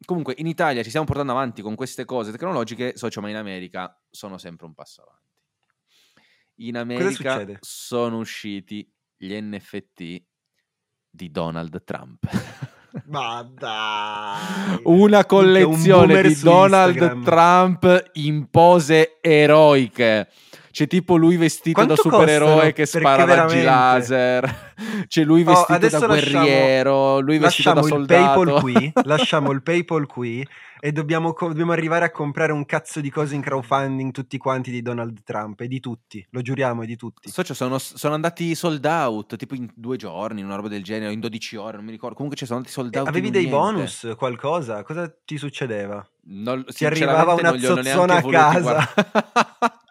comunque 0.04 0.34
in 0.38 0.46
Italia 0.46 0.82
ci 0.82 0.88
stiamo 0.88 1.06
portando 1.06 1.32
avanti 1.32 1.62
con 1.62 1.74
queste 1.76 2.04
cose 2.04 2.30
tecnologiche, 2.32 2.92
so, 2.96 3.08
ma 3.20 3.30
in 3.30 3.36
America 3.36 3.96
sono 4.10 4.36
sempre 4.36 4.66
un 4.66 4.74
passo 4.74 5.02
avanti 5.02 5.24
in 6.56 6.76
America 6.76 7.44
sono 7.60 8.18
usciti 8.18 8.88
gli 9.16 9.34
NFT 9.40 10.22
di 11.10 11.30
Donald 11.30 11.82
Trump. 11.84 12.28
Ma 13.06 13.46
dai! 13.58 14.80
Una 14.84 15.24
collezione 15.24 16.14
un 16.14 16.22
di 16.22 16.38
Donald 16.40 16.96
Instagram. 16.96 17.24
Trump 17.24 18.10
in 18.14 18.46
pose 18.50 19.18
eroiche. 19.20 20.28
C'è 20.70 20.88
tipo 20.88 21.16
lui 21.16 21.36
vestito 21.36 21.84
Quanto 21.84 21.94
da 21.94 22.00
supereroe 22.00 22.72
che 22.72 22.84
spara 22.84 23.24
raggi 23.24 23.62
laser. 23.62 24.72
C'è 25.06 25.22
lui 25.22 25.42
oh, 25.42 25.44
vestito 25.44 25.86
oh, 25.86 25.98
da 26.00 26.06
guerriero, 26.06 27.20
lasciamo, 27.20 27.20
lui 27.20 27.38
vestito 27.38 27.72
da 27.72 27.82
soldato. 27.82 28.40
Il 28.40 28.46
PayPal 28.46 28.60
qui, 28.60 28.92
lasciamo 29.04 29.50
il 29.52 29.62
PayPal 29.62 30.06
qui 30.06 30.48
e 30.84 30.92
dobbiamo, 30.92 31.34
dobbiamo, 31.34 31.72
arrivare 31.72 32.04
a 32.04 32.10
comprare 32.10 32.52
un 32.52 32.66
cazzo 32.66 33.00
di 33.00 33.08
cose 33.08 33.34
in 33.34 33.40
crowdfunding 33.40 34.12
tutti 34.12 34.36
quanti 34.36 34.70
di 34.70 34.82
Donald 34.82 35.22
Trump 35.22 35.58
e 35.62 35.66
di 35.66 35.80
tutti, 35.80 36.22
lo 36.28 36.42
giuriamo, 36.42 36.82
e 36.82 36.86
di 36.86 36.94
tutti. 36.94 37.30
Socio, 37.30 37.54
sono, 37.54 37.78
sono, 37.78 38.12
andati 38.12 38.54
sold 38.54 38.84
out, 38.84 39.34
tipo 39.36 39.54
in 39.54 39.66
due 39.74 39.96
giorni, 39.96 40.42
una 40.42 40.56
roba 40.56 40.68
del 40.68 40.84
genere, 40.84 41.14
in 41.14 41.20
12 41.20 41.56
ore, 41.56 41.76
non 41.76 41.86
mi 41.86 41.90
ricordo. 41.90 42.16
Comunque 42.16 42.36
ci 42.36 42.44
sono 42.44 42.58
andati 42.58 42.74
sold 42.74 42.94
out. 42.96 43.06
E 43.06 43.08
avevi 43.08 43.30
dei 43.30 43.46
niente. 43.46 43.58
bonus, 43.58 44.12
qualcosa? 44.14 44.82
Cosa 44.82 45.10
ti 45.24 45.38
succedeva? 45.38 46.06
Non, 46.24 46.66
ti 46.66 46.84
arrivava 46.84 47.32
una 47.32 47.58
zozzona 47.58 48.16
a 48.16 48.22
casa. 48.22 48.84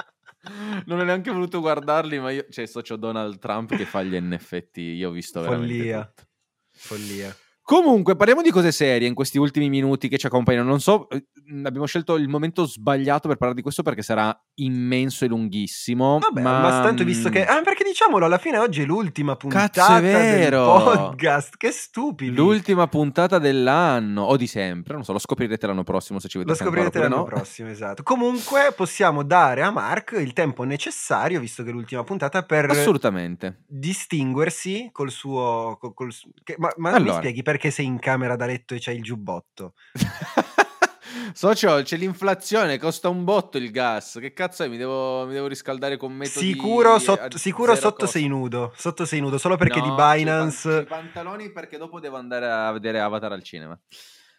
non 0.85 0.99
ho 0.99 1.03
neanche 1.03 1.31
voluto 1.31 1.59
guardarli, 1.59 2.19
ma 2.19 2.29
io, 2.29 2.45
cioè, 2.51 2.67
socio 2.67 2.97
Donald 2.97 3.39
Trump 3.39 3.75
che 3.75 3.85
fa 3.85 4.03
gli 4.03 4.15
NFT, 4.15 4.77
io 4.77 5.09
ho 5.09 5.11
visto 5.11 5.41
veramente 5.41 5.73
Follia. 5.73 6.05
Tutto. 6.05 6.27
Follia. 6.69 7.35
Comunque, 7.65 8.17
parliamo 8.17 8.41
di 8.41 8.51
cose 8.51 8.73
serie 8.73 9.07
in 9.07 9.13
questi 9.13 9.37
ultimi 9.37 9.69
minuti 9.69 10.09
che 10.09 10.17
ci 10.17 10.25
accompagnano. 10.25 10.67
Non 10.67 10.81
so, 10.81 11.09
eh, 11.09 11.25
abbiamo 11.63 11.85
scelto 11.85 12.15
il 12.15 12.27
momento 12.27 12.65
sbagliato 12.65 13.29
per 13.29 13.37
parlare 13.37 13.55
di 13.55 13.61
questo 13.61 13.83
perché 13.83 14.01
sarà 14.01 14.37
immenso 14.55 15.23
e 15.23 15.29
lunghissimo. 15.29 16.19
Vabbè, 16.19 16.41
ma, 16.41 16.59
ma 16.59 16.81
tanto 16.81 17.03
visto 17.05 17.29
che. 17.29 17.45
Ah, 17.45 17.61
perché 17.61 17.83
diciamolo, 17.83 18.25
alla 18.25 18.37
fine 18.37 18.57
oggi 18.57 18.81
è 18.81 18.85
l'ultima 18.85 19.37
puntata 19.37 19.69
Cazzo, 19.69 19.95
è 19.95 20.01
vero. 20.01 20.73
del 20.73 20.83
podcast. 20.83 21.55
Che 21.55 21.71
stupido. 21.71 22.41
L'ultima 22.41 22.87
puntata 22.87 23.39
dell'anno 23.39 24.23
o 24.23 24.35
di 24.35 24.47
sempre. 24.47 24.95
Non 24.95 25.05
so, 25.05 25.13
lo 25.13 25.19
scoprirete 25.19 25.65
l'anno 25.65 25.83
prossimo 25.83 26.19
se 26.19 26.27
ci 26.27 26.37
vedete. 26.37 26.57
Lo 26.57 26.65
scoprirete 26.65 26.99
l'anno 26.99 27.15
no. 27.15 27.23
prossimo, 27.23 27.69
esatto. 27.69 28.03
Comunque, 28.03 28.73
possiamo 28.75 29.23
dare 29.23 29.61
a 29.61 29.71
Mark 29.71 30.17
il 30.19 30.33
tempo 30.33 30.63
necessario, 30.63 31.39
visto 31.39 31.63
che 31.63 31.69
è 31.69 31.71
l'ultima 31.71 32.03
puntata, 32.03 32.43
per 32.43 32.69
assolutamente 32.69 33.63
distinguersi 33.67 34.89
col 34.91 35.11
suo. 35.11 35.77
Col, 35.79 35.93
col, 35.93 36.13
ma 36.57 36.71
ma 36.77 36.91
allora. 36.91 37.13
mi 37.13 37.17
spieghi 37.19 37.41
perché? 37.41 37.62
Perché 37.63 37.71
sei 37.71 37.85
in 37.85 37.99
camera 37.99 38.35
da 38.35 38.45
letto 38.45 38.73
e 38.73 38.79
c'hai 38.81 38.97
il 38.97 39.03
giubbotto. 39.03 39.75
Socio, 41.33 41.81
c'è 41.81 41.95
l'inflazione, 41.95 42.77
costa 42.77 43.07
un 43.07 43.23
botto 43.23 43.57
il 43.57 43.71
gas. 43.71 44.17
Che 44.19 44.33
cazzo 44.33 44.63
è? 44.63 44.67
Mi 44.67 44.75
devo, 44.75 45.25
mi 45.25 45.33
devo 45.33 45.47
riscaldare 45.47 45.95
con 45.95 46.11
metodi 46.11 46.47
Sicuro, 46.47 46.99
sotto, 46.99 47.37
sicuro 47.37 47.75
sotto 47.75 48.05
sei 48.05 48.27
nudo. 48.27 48.73
Sotto 48.75 49.05
sei 49.05 49.21
nudo, 49.21 49.37
solo 49.37 49.55
perché 49.55 49.79
no, 49.79 49.85
di 49.85 49.91
Binance. 49.95 50.79
I 50.79 50.85
pantaloni 50.85 51.51
perché 51.51 51.77
dopo 51.77 52.01
devo 52.01 52.17
andare 52.17 52.51
a 52.51 52.71
vedere 52.73 52.99
Avatar 52.99 53.31
al 53.31 53.43
cinema. 53.43 53.79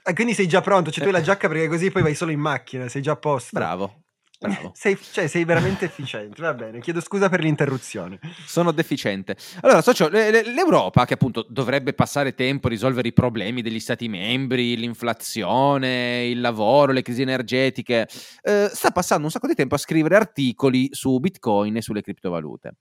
Ah, 0.03 0.13
quindi 0.13 0.35
sei 0.35 0.47
già 0.47 0.61
pronto, 0.61 0.91
cioè 0.91 1.03
tu 1.03 1.09
hai 1.09 1.15
la 1.15 1.23
giacca 1.23 1.49
perché 1.49 1.69
così 1.69 1.91
poi 1.91 2.03
vai 2.03 2.15
solo 2.15 2.31
in 2.31 2.41
macchina, 2.41 2.89
sei 2.89 3.01
già 3.01 3.13
a 3.13 3.17
posto. 3.17 3.51
Bravo, 3.53 4.04
Bravo. 4.49 4.73
Sei, 4.77 4.99
cioè, 5.01 5.27
sei 5.27 5.45
veramente 5.45 5.87
efficiente, 5.87 6.41
va 6.43 6.53
bene, 6.53 6.81
chiedo 6.81 7.01
scusa 7.01 7.29
per 7.29 7.41
l'interruzione. 7.41 8.19
Sono 8.45 8.73
deficiente. 8.73 9.37
Allora, 9.61 9.81
socio, 9.81 10.09
l'Europa, 10.09 11.05
che 11.07 11.15
appunto 11.15 11.47
dovrebbe 11.49 11.95
passare 11.95 12.35
tempo 12.35 12.67
a 12.67 12.71
risolvere 12.71 13.09
i 13.09 13.13
problemi 13.13 13.63
degli 13.63 13.81
Stati 13.81 14.09
membri, 14.09 14.77
l'inflazione, 14.77 16.27
il 16.27 16.41
lavoro, 16.41 16.93
le 16.93 17.03
crisi 17.03 17.23
energetiche, 17.23 18.09
eh, 18.43 18.71
sta 18.73 18.91
passando 18.91 19.25
un 19.25 19.31
sacco 19.31 19.47
di 19.47 19.55
tempo 19.55 19.75
a 19.75 19.79
scrivere 19.79 20.17
articoli 20.17 20.89
su 20.93 21.19
Bitcoin 21.19 21.77
e 21.77 21.83
sulle 21.83 22.03
criptovalute. 22.03 22.77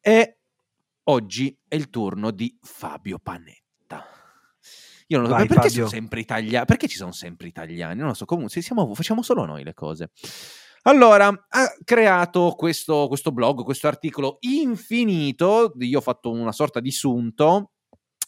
E 0.00 0.38
oggi 1.04 1.56
è 1.66 1.74
il 1.74 1.88
turno 1.88 2.30
di 2.30 2.56
Fabio 2.60 3.18
Panetta. 3.18 3.64
Io 5.08 5.20
non 5.20 5.28
lo 5.28 5.38
so, 5.38 5.46
perché, 5.46 5.68
sono 5.68 5.86
sempre 5.86 6.20
italiani? 6.20 6.66
Perché 6.66 6.88
ci 6.88 6.96
sono 6.96 7.12
sempre 7.12 7.46
italiani? 7.46 7.98
Non 7.98 8.08
lo 8.08 8.14
so, 8.14 8.24
comunque 8.24 8.60
siamo, 8.60 8.92
facciamo 8.94 9.22
solo 9.22 9.44
noi 9.44 9.62
le 9.62 9.74
cose. 9.74 10.10
Allora, 10.86 11.26
ha 11.26 11.74
creato 11.82 12.54
questo, 12.56 13.08
questo 13.08 13.32
blog, 13.32 13.64
questo 13.64 13.88
articolo 13.88 14.36
infinito, 14.40 15.72
io 15.80 15.98
ho 15.98 16.00
fatto 16.00 16.30
una 16.30 16.52
sorta 16.52 16.78
di 16.78 16.92
sunto, 16.92 17.72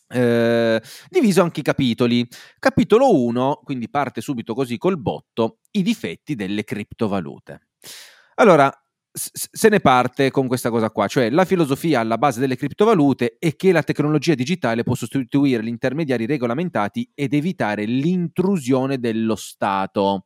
eh, 0.08 0.82
diviso 1.08 1.42
anche 1.42 1.60
i 1.60 1.62
capitoli. 1.62 2.26
Capitolo 2.58 3.16
1, 3.16 3.60
quindi 3.62 3.88
parte 3.88 4.20
subito 4.20 4.54
così 4.54 4.76
col 4.76 4.98
botto, 4.98 5.58
i 5.72 5.82
difetti 5.82 6.34
delle 6.34 6.64
criptovalute. 6.64 7.68
Allora, 8.34 8.72
se 9.12 9.68
ne 9.68 9.78
parte 9.78 10.32
con 10.32 10.48
questa 10.48 10.70
cosa 10.70 10.90
qua, 10.90 11.06
cioè 11.06 11.30
la 11.30 11.44
filosofia 11.44 12.00
alla 12.00 12.18
base 12.18 12.40
delle 12.40 12.56
criptovalute 12.56 13.36
è 13.38 13.54
che 13.54 13.70
la 13.70 13.84
tecnologia 13.84 14.34
digitale 14.34 14.82
può 14.82 14.96
sostituire 14.96 15.62
gli 15.62 15.68
intermediari 15.68 16.26
regolamentati 16.26 17.08
ed 17.14 17.34
evitare 17.34 17.84
l'intrusione 17.84 18.98
dello 18.98 19.36
Stato 19.36 20.24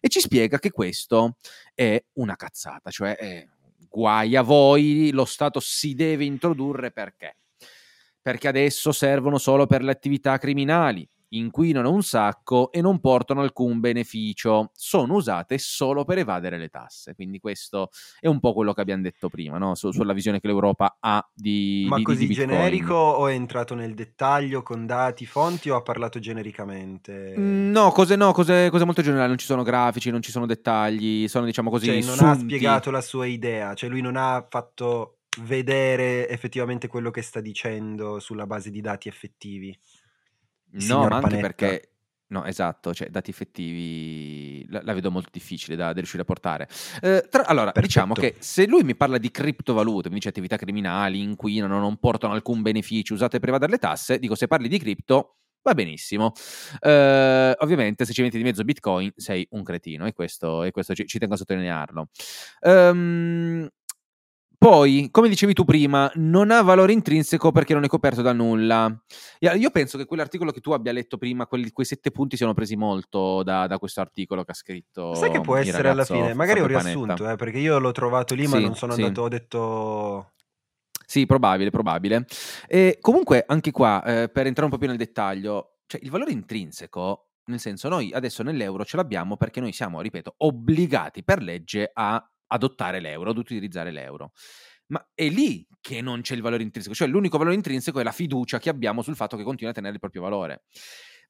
e 0.00 0.08
ci 0.08 0.20
spiega 0.20 0.58
che 0.58 0.70
questo 0.70 1.36
è 1.74 2.02
una 2.14 2.36
cazzata, 2.36 2.90
cioè 2.90 3.16
è 3.16 3.46
guai 3.88 4.36
a 4.36 4.42
voi, 4.42 5.10
lo 5.12 5.24
Stato 5.24 5.60
si 5.60 5.94
deve 5.94 6.24
introdurre 6.24 6.90
perché? 6.90 7.36
Perché 8.20 8.48
adesso 8.48 8.92
servono 8.92 9.38
solo 9.38 9.66
per 9.66 9.82
le 9.82 9.90
attività 9.90 10.36
criminali 10.38 11.08
inquinano 11.30 11.90
un 11.90 12.02
sacco 12.02 12.70
e 12.72 12.80
non 12.80 13.00
portano 13.00 13.40
alcun 13.40 13.80
beneficio, 13.80 14.70
sono 14.74 15.14
usate 15.14 15.58
solo 15.58 16.04
per 16.04 16.18
evadere 16.18 16.58
le 16.58 16.68
tasse. 16.68 17.14
Quindi 17.14 17.38
questo 17.38 17.90
è 18.20 18.26
un 18.26 18.40
po' 18.40 18.52
quello 18.52 18.72
che 18.72 18.80
abbiamo 18.80 19.02
detto 19.02 19.28
prima, 19.28 19.58
no? 19.58 19.74
Su, 19.74 19.90
sulla 19.90 20.12
visione 20.12 20.40
che 20.40 20.46
l'Europa 20.46 20.96
ha 21.00 21.26
di... 21.34 21.86
Ma 21.88 21.96
di, 21.96 22.02
così 22.02 22.26
di 22.26 22.34
generico 22.34 22.94
o 22.94 23.28
è 23.28 23.34
entrato 23.34 23.74
nel 23.74 23.94
dettaglio 23.94 24.62
con 24.62 24.86
dati, 24.86 25.26
fonti 25.26 25.70
o 25.70 25.76
ha 25.76 25.82
parlato 25.82 26.18
genericamente? 26.18 27.34
Mm, 27.38 27.70
no, 27.70 27.90
cose, 27.90 28.16
no 28.16 28.32
cose, 28.32 28.70
cose, 28.70 28.84
molto 28.84 29.02
generali, 29.02 29.28
non 29.28 29.38
ci 29.38 29.46
sono 29.46 29.62
grafici, 29.62 30.10
non 30.10 30.22
ci 30.22 30.30
sono 30.30 30.46
dettagli, 30.46 31.28
sono 31.28 31.44
diciamo 31.44 31.70
così... 31.70 31.86
Cioè 31.86 31.94
non 31.94 32.16
sunti. 32.16 32.24
ha 32.24 32.34
spiegato 32.34 32.90
la 32.90 33.00
sua 33.00 33.26
idea, 33.26 33.74
cioè 33.74 33.90
lui 33.90 34.00
non 34.00 34.16
ha 34.16 34.46
fatto 34.48 35.18
vedere 35.40 36.28
effettivamente 36.28 36.88
quello 36.88 37.10
che 37.10 37.22
sta 37.22 37.40
dicendo 37.40 38.18
sulla 38.18 38.46
base 38.46 38.70
di 38.70 38.80
dati 38.80 39.08
effettivi. 39.08 39.76
No, 40.70 41.06
ma 41.06 41.16
anche 41.16 41.20
Panetta. 41.20 41.40
perché 41.40 41.90
No, 42.30 42.44
esatto, 42.44 42.92
cioè 42.92 43.08
dati 43.08 43.30
effettivi 43.30 44.66
la, 44.68 44.82
la 44.82 44.92
vedo 44.92 45.10
molto 45.10 45.30
difficile 45.32 45.76
da, 45.76 45.86
da 45.86 45.94
riuscire 45.94 46.22
a 46.22 46.26
portare. 46.26 46.68
Eh, 47.00 47.26
tra, 47.30 47.46
allora, 47.46 47.72
Perfetto. 47.72 47.86
diciamo 47.86 48.12
che 48.12 48.36
se 48.38 48.66
lui 48.66 48.82
mi 48.82 48.94
parla 48.94 49.16
di 49.16 49.30
criptovalute, 49.30 50.10
mi 50.10 50.16
dice 50.16 50.28
attività 50.28 50.58
criminali, 50.58 51.22
inquinano, 51.22 51.78
non 51.78 51.96
portano 51.96 52.34
alcun 52.34 52.60
beneficio, 52.60 53.14
usate 53.14 53.38
per 53.38 53.48
evadere 53.48 53.72
le 53.72 53.78
tasse, 53.78 54.18
dico 54.18 54.34
se 54.34 54.46
parli 54.46 54.68
di 54.68 54.78
cripto 54.78 55.36
va 55.62 55.72
benissimo. 55.72 56.32
Eh, 56.80 57.54
ovviamente 57.60 58.04
se 58.04 58.12
ci 58.12 58.20
metti 58.20 58.36
di 58.36 58.42
mezzo 58.42 58.62
Bitcoin 58.62 59.10
sei 59.16 59.46
un 59.52 59.62
cretino 59.62 60.06
e 60.06 60.12
questo, 60.12 60.64
e 60.64 60.70
questo 60.70 60.94
ci, 60.94 61.06
ci, 61.06 61.18
tengo 61.18 61.32
a 61.32 61.38
sottolinearlo. 61.38 62.08
Um, 62.60 63.66
poi, 64.58 65.08
come 65.12 65.28
dicevi 65.28 65.52
tu 65.52 65.64
prima, 65.64 66.10
non 66.16 66.50
ha 66.50 66.62
valore 66.62 66.92
intrinseco 66.92 67.52
perché 67.52 67.74
non 67.74 67.84
è 67.84 67.86
coperto 67.86 68.22
da 68.22 68.32
nulla. 68.32 68.92
Io 69.38 69.70
penso 69.70 69.96
che 69.96 70.04
quell'articolo 70.04 70.50
che 70.50 70.58
tu 70.60 70.72
abbia 70.72 70.90
letto 70.90 71.16
prima, 71.16 71.46
quelli, 71.46 71.70
quei 71.70 71.86
sette 71.86 72.10
punti, 72.10 72.36
siano 72.36 72.54
presi 72.54 72.74
molto 72.74 73.44
da, 73.44 73.68
da 73.68 73.78
questo 73.78 74.00
articolo 74.00 74.42
che 74.42 74.50
ha 74.50 74.54
scritto. 74.54 75.14
Sai 75.14 75.30
che 75.30 75.40
può 75.40 75.54
essere 75.54 75.90
alla 75.90 76.04
fine? 76.04 76.34
Magari 76.34 76.58
un 76.58 76.66
riassunto, 76.66 77.30
eh, 77.30 77.36
perché 77.36 77.58
io 77.58 77.78
l'ho 77.78 77.92
trovato 77.92 78.34
lì, 78.34 78.48
ma 78.48 78.56
sì, 78.56 78.62
non 78.64 78.74
sono 78.74 78.94
sì. 78.94 79.02
andato, 79.02 79.22
ho 79.22 79.28
detto. 79.28 80.32
Sì, 81.06 81.24
probabile, 81.24 81.70
probabile. 81.70 82.26
E 82.66 82.98
comunque, 83.00 83.44
anche 83.46 83.70
qua, 83.70 84.02
eh, 84.02 84.28
per 84.28 84.46
entrare 84.46 84.64
un 84.64 84.70
po' 84.70 84.78
più 84.78 84.88
nel 84.88 84.96
dettaglio, 84.96 85.76
cioè 85.86 86.00
il 86.02 86.10
valore 86.10 86.32
intrinseco, 86.32 87.28
nel 87.44 87.60
senso, 87.60 87.88
noi 87.88 88.12
adesso 88.12 88.42
nell'euro 88.42 88.84
ce 88.84 88.96
l'abbiamo 88.96 89.36
perché 89.36 89.60
noi 89.60 89.72
siamo, 89.72 90.00
ripeto, 90.00 90.34
obbligati 90.38 91.22
per 91.22 91.42
legge 91.42 91.90
a 91.94 92.22
adottare 92.48 93.00
l'euro, 93.00 93.30
ad 93.30 93.38
utilizzare 93.38 93.90
l'euro. 93.90 94.32
Ma 94.88 95.06
è 95.14 95.28
lì 95.28 95.66
che 95.80 96.00
non 96.00 96.22
c'è 96.22 96.34
il 96.34 96.42
valore 96.42 96.62
intrinseco, 96.62 96.94
cioè 96.94 97.08
l'unico 97.08 97.38
valore 97.38 97.54
intrinseco 97.56 98.00
è 98.00 98.02
la 98.02 98.12
fiducia 98.12 98.58
che 98.58 98.70
abbiamo 98.70 99.02
sul 99.02 99.16
fatto 99.16 99.36
che 99.36 99.42
continua 99.42 99.72
a 99.72 99.74
tenere 99.74 99.94
il 99.94 100.00
proprio 100.00 100.22
valore. 100.22 100.64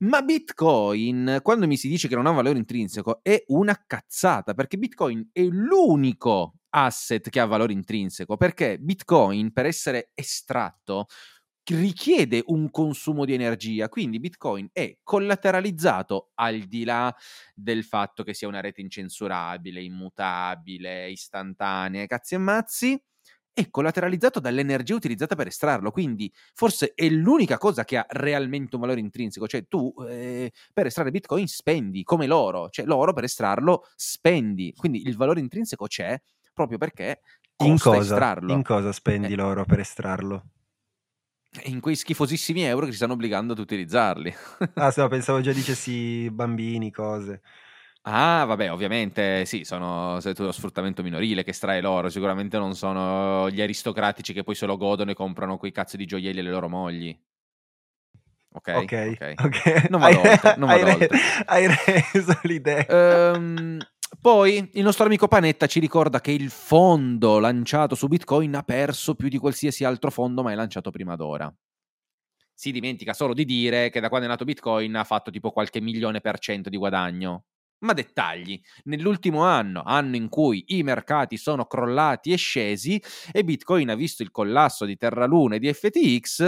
Ma 0.01 0.23
Bitcoin, 0.23 1.41
quando 1.43 1.67
mi 1.67 1.77
si 1.77 1.89
dice 1.89 2.07
che 2.07 2.15
non 2.15 2.27
ha 2.27 2.31
valore 2.31 2.59
intrinseco, 2.59 3.19
è 3.21 3.43
una 3.49 3.83
cazzata, 3.85 4.55
perché 4.55 4.79
Bitcoin 4.79 5.31
è 5.33 5.43
l'unico 5.43 6.55
asset 6.71 7.29
che 7.29 7.41
ha 7.41 7.47
valore 7.47 7.73
intrinseco, 7.73 8.37
perché 8.37 8.79
Bitcoin 8.79 9.53
per 9.53 9.67
essere 9.67 10.13
estratto 10.15 11.07
richiede 11.75 12.43
un 12.47 12.71
consumo 12.71 13.25
di 13.25 13.35
energia, 13.35 13.89
quindi 13.89 14.21
Bitcoin 14.21 14.69
è 14.73 14.97
collateralizzato 15.03 16.31
al 16.35 16.61
di 16.61 16.85
là 16.85 17.15
del 17.55 17.85
fatto 17.85 18.23
che 18.23 18.35
sia 18.35 18.49
una 18.49 18.61
rete 18.61 18.81
incensurabile, 18.81 19.83
immutabile, 19.83 21.11
istantanea, 21.11 22.07
cazzi 22.07 22.35
e 22.35 22.39
mazzi, 22.39 23.03
è 23.53 23.71
collateralizzato 23.71 24.39
dall'energia 24.39 24.95
utilizzata 24.95 25.35
per 25.35 25.49
estrarlo, 25.49 25.91
quindi 25.91 26.33
forse 26.55 26.93
è 26.95 27.09
l'unica 27.09 27.59
cosa 27.59 27.85
che 27.85 27.97
ha 27.97 28.07
realmente 28.09 28.77
un 28.77 28.83
valore 28.83 29.01
intrinseco, 29.01 29.49
cioè 29.49 29.67
tu 29.67 29.93
eh, 30.09 30.53
per 30.73 30.87
estrarre 30.87 31.11
Bitcoin 31.11 31.49
spendi 31.49 32.05
come 32.05 32.27
l'oro, 32.29 32.69
cioè 32.71 32.87
l'oro 32.87 33.13
per 33.13 33.25
estrarlo 33.25 33.85
spendi, 33.97 34.73
quindi 34.77 35.07
il 35.07 35.17
valore 35.17 35.41
intrinseco 35.41 35.87
c'è 35.87 36.17
proprio 36.53 36.79
perché 36.79 37.21
in 37.65 37.79
cosa, 37.79 38.01
estrarlo. 38.01 38.53
In 38.53 38.63
cosa 38.63 38.93
spendi 38.93 39.33
eh. 39.33 39.37
l'oro 39.37 39.65
per 39.65 39.81
estrarlo? 39.81 40.45
In 41.65 41.81
quei 41.81 41.97
schifosissimi 41.97 42.63
euro 42.63 42.85
che 42.85 42.91
ci 42.91 42.97
stanno 42.97 43.15
obbligando 43.15 43.53
ad 43.53 43.59
utilizzarli. 43.59 44.35
ah, 44.75 44.91
sì, 44.91 45.07
pensavo 45.09 45.41
già 45.41 45.53
dicessi 45.53 46.31
bambini, 46.31 46.91
cose. 46.91 47.43
Ah, 48.03 48.45
vabbè, 48.47 48.73
ovviamente 48.73 49.45
sì, 49.45 49.65
sono 49.65 50.19
lo 50.23 50.53
sfruttamento 50.53 51.03
minorile 51.03 51.43
che 51.45 51.51
estrae 51.51 51.81
l'oro, 51.81 52.09
sicuramente 52.09 52.57
non 52.57 52.75
sono 52.75 53.51
gli 53.51 53.61
aristocratici 53.61 54.33
che 54.33 54.45
poi 54.45 54.55
se 54.55 54.67
lo 54.67 54.77
godono 54.77 55.11
e 55.11 55.15
comprano 55.15 55.59
quei 55.59 55.73
cazzo 55.73 55.97
di 55.97 56.07
gioielli 56.07 56.41
alle 56.41 56.51
loro 56.51 56.69
mogli. 56.69 57.19
Ok, 58.51 58.73
ok, 58.77 58.83
okay. 58.83 59.35
okay. 59.37 59.87
Non 59.91 60.01
vado 60.01 60.21
hai, 60.21 60.29
oltre, 60.29 60.55
non 60.57 60.69
vado 60.69 60.85
hai, 60.85 60.93
oltre. 60.93 61.19
hai 61.45 61.67
reso 61.67 62.39
l'idea. 62.43 62.87
Um, 63.35 63.79
poi 64.21 64.71
il 64.73 64.83
nostro 64.83 65.05
amico 65.05 65.29
Panetta 65.29 65.67
ci 65.67 65.81
ricorda 65.81 66.21
che 66.21 66.33
il 66.33 66.51
fondo 66.51 67.39
lanciato 67.39 67.95
su 67.95 68.09
Bitcoin 68.09 68.55
ha 68.55 68.63
perso 68.63 69.15
più 69.15 69.29
di 69.29 69.39
qualsiasi 69.39 69.85
altro 69.85 70.11
fondo 70.11 70.43
mai 70.43 70.57
lanciato 70.57 70.91
prima 70.91 71.15
d'ora. 71.15 71.53
Si 72.55 72.73
dimentica 72.73 73.13
solo 73.13 73.35
di 73.35 73.45
dire 73.45 73.91
che 73.91 74.01
da 74.01 74.09
quando 74.09 74.27
è 74.27 74.31
nato 74.31 74.45
Bitcoin 74.45 74.97
ha 74.97 75.05
fatto 75.05 75.31
tipo 75.31 75.51
qualche 75.51 75.81
milione 75.81 76.21
per 76.21 76.39
cento 76.39 76.69
di 76.71 76.77
guadagno. 76.77 77.45
Ma 77.81 77.93
dettagli, 77.93 78.61
nell'ultimo 78.85 79.45
anno, 79.45 79.83
anno 79.85 80.17
in 80.17 80.29
cui 80.29 80.65
i 80.69 80.83
mercati 80.83 81.37
sono 81.37 81.67
crollati 81.67 82.33
e 82.33 82.37
scesi 82.37 83.01
e 83.31 83.45
Bitcoin 83.45 83.91
ha 83.91 83.95
visto 83.95 84.25
il 84.25 84.33
collasso 84.33 84.85
di 84.85 84.97
Terra 84.97 85.27
Luna 85.27 85.55
e 85.55 85.59
di 85.61 85.73
FTX, 85.73 86.41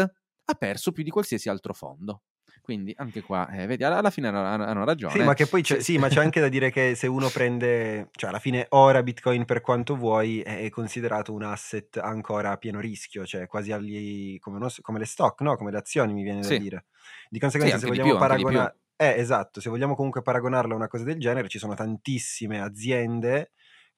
ha 0.44 0.54
perso 0.54 0.90
più 0.90 1.04
di 1.04 1.10
qualsiasi 1.10 1.48
altro 1.48 1.72
fondo. 1.72 2.22
Quindi 2.70 2.94
anche 2.98 3.20
qua, 3.22 3.48
eh, 3.48 3.66
vedi, 3.66 3.82
alla 3.82 4.10
fine 4.10 4.28
hanno, 4.28 4.44
hanno, 4.44 4.84
ragione. 4.84 5.12
Sì, 5.12 5.24
ma 5.24 5.34
che 5.34 5.46
poi 5.46 5.60
c'è, 5.60 5.80
sì, 5.80 5.98
ma 5.98 6.06
c'è 6.06 6.20
anche 6.20 6.38
da 6.38 6.48
dire 6.48 6.70
che 6.70 6.94
se 6.94 7.08
uno 7.08 7.28
prende, 7.28 8.10
cioè 8.12 8.30
alla 8.30 8.38
fine 8.38 8.66
ora 8.68 9.02
Bitcoin 9.02 9.44
per 9.44 9.60
quanto 9.60 9.96
vuoi 9.96 10.40
è 10.40 10.68
considerato 10.68 11.32
un 11.32 11.42
asset 11.42 11.96
ancora 11.96 12.52
a 12.52 12.56
pieno 12.58 12.78
rischio, 12.78 13.26
cioè 13.26 13.48
quasi 13.48 13.72
agli, 13.72 14.38
come, 14.38 14.64
come 14.82 14.98
le 15.00 15.04
stock, 15.04 15.40
no? 15.40 15.56
Come 15.56 15.72
le 15.72 15.78
azioni 15.78 16.12
mi 16.12 16.22
viene 16.22 16.42
da 16.42 16.46
sì. 16.46 16.58
dire. 16.58 16.84
Di 17.28 17.40
conseguenza 17.40 17.76
sì, 17.76 17.82
se 17.82 17.88
vogliamo 17.88 18.16
paragonare... 18.16 18.76
Eh, 18.94 19.14
esatto, 19.16 19.60
se 19.60 19.68
vogliamo 19.68 19.96
comunque 19.96 20.22
paragonarlo 20.22 20.74
a 20.74 20.76
una 20.76 20.86
cosa 20.86 21.02
del 21.02 21.18
genere, 21.18 21.48
ci 21.48 21.58
sono 21.58 21.74
tantissime 21.74 22.60
aziende 22.60 23.50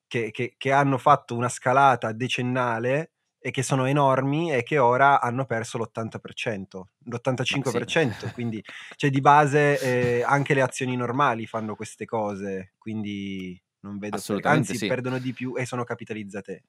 che, 0.07 0.31
che, 0.31 0.55
che 0.57 0.73
hanno 0.73 0.97
fatto 0.97 1.37
una 1.37 1.51
scalata 1.51 2.13
decennale 2.13 3.12
e 3.43 3.51
che 3.51 3.63
sono 3.63 3.87
enormi 3.87 4.53
e 4.53 4.63
che 4.63 4.79
ora 4.79 5.21
hanno 5.21 5.45
perso 5.45 5.77
l'80%, 5.77 6.83
l'85%, 7.05 8.27
sì. 8.27 8.31
quindi 8.33 8.65
cioè 8.95 9.11
di 9.11 9.21
base 9.21 9.81
eh, 9.81 10.23
anche 10.23 10.55
le 10.55 10.63
azioni 10.63 10.97
normali 10.97 11.47
fanno 11.47 11.75
queste 11.75 12.05
cose, 12.05 12.75
quindi 12.79 13.61
non 13.81 13.99
vedo 13.99 14.17
Assolutamente 14.17 14.71
anzi 14.71 14.79
sì. 14.85 14.87
perdono 14.87 15.19
di 15.19 15.33
più 15.33 15.55
e 15.57 15.67
sono 15.67 15.83
capitalizzate. 15.83 16.63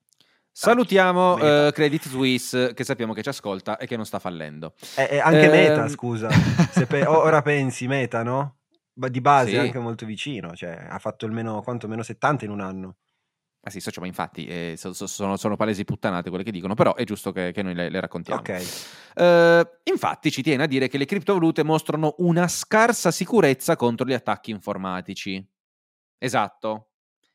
Salutiamo 0.56 1.34
uh, 1.34 1.72
Credit 1.72 2.08
Suisse 2.08 2.74
che 2.76 2.84
sappiamo 2.84 3.14
che 3.14 3.24
ci 3.24 3.30
ascolta 3.30 3.78
e 3.78 3.88
che 3.88 3.96
non 3.96 4.06
sta 4.06 4.20
fallendo. 4.20 4.74
Eh, 4.96 5.10
eh, 5.12 5.20
anche 5.20 5.46
eh, 5.46 5.50
Meta, 5.50 5.88
scusa. 5.88 6.30
pe- 6.88 7.06
ora 7.06 7.42
pensi 7.42 7.88
Meta, 7.88 8.22
no? 8.22 8.58
Di 8.94 9.22
base 9.22 9.50
sì. 9.50 9.58
anche 9.58 9.80
molto 9.80 10.06
vicino, 10.06 10.54
cioè 10.54 10.86
ha 10.88 11.00
fatto 11.00 11.26
il 11.26 11.32
meno, 11.32 11.62
quanto, 11.64 11.88
meno 11.88 12.04
70 12.04 12.46
in 12.46 12.52
un 12.52 12.62
anno. 12.62 12.98
Ah 13.65 13.69
sì, 13.69 13.82
ma 14.02 14.08
infatti 14.08 14.45
eh, 14.45 14.73
so, 14.76 14.91
so, 14.91 15.08
sono, 15.08 15.38
sono, 15.38 15.56
palesi 15.56 15.86
puttanate 15.86 16.28
quelle 16.28 16.43
che 16.43 16.52
dicono, 16.52 16.73
però 16.73 16.95
è 16.95 17.06
giusto 17.06 17.32
che, 17.32 17.54
che 17.54 17.62
noi 17.62 17.73
le, 17.73 17.88
le 17.88 17.99
raccontiamo. 18.02 18.41
Okay. 18.41 18.65
Uh, 19.15 19.65
infatti 19.84 20.32
ci 20.32 20.41
tiene 20.41 20.63
a 20.63 20.67
dire 20.67 20.89
che 20.89 20.97
le 20.97 21.06
criptovalute 21.06 21.63
mostrano 21.63 22.15
una 22.17 22.49
scarsa 22.49 23.10
sicurezza 23.10 23.78
contro 23.78 24.06
gli 24.06 24.12
attacchi 24.12 24.52
informatici. 24.52 25.41
Esatto. 26.17 26.89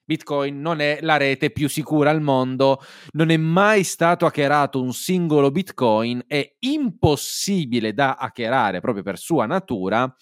Bitcoin 0.04 0.60
non 0.60 0.80
è 0.80 0.98
la 1.00 1.16
rete 1.16 1.50
più 1.50 1.66
sicura 1.66 2.10
al 2.10 2.20
mondo, 2.20 2.82
non 3.12 3.30
è 3.30 3.36
mai 3.38 3.82
stato 3.82 4.26
hackerato 4.26 4.82
un 4.82 4.92
singolo 4.92 5.50
Bitcoin, 5.50 6.24
è 6.26 6.56
impossibile 6.60 7.94
da 7.94 8.16
hackerare 8.16 8.80
proprio 8.80 9.02
per 9.02 9.18
sua 9.18 9.46
natura, 9.46 10.14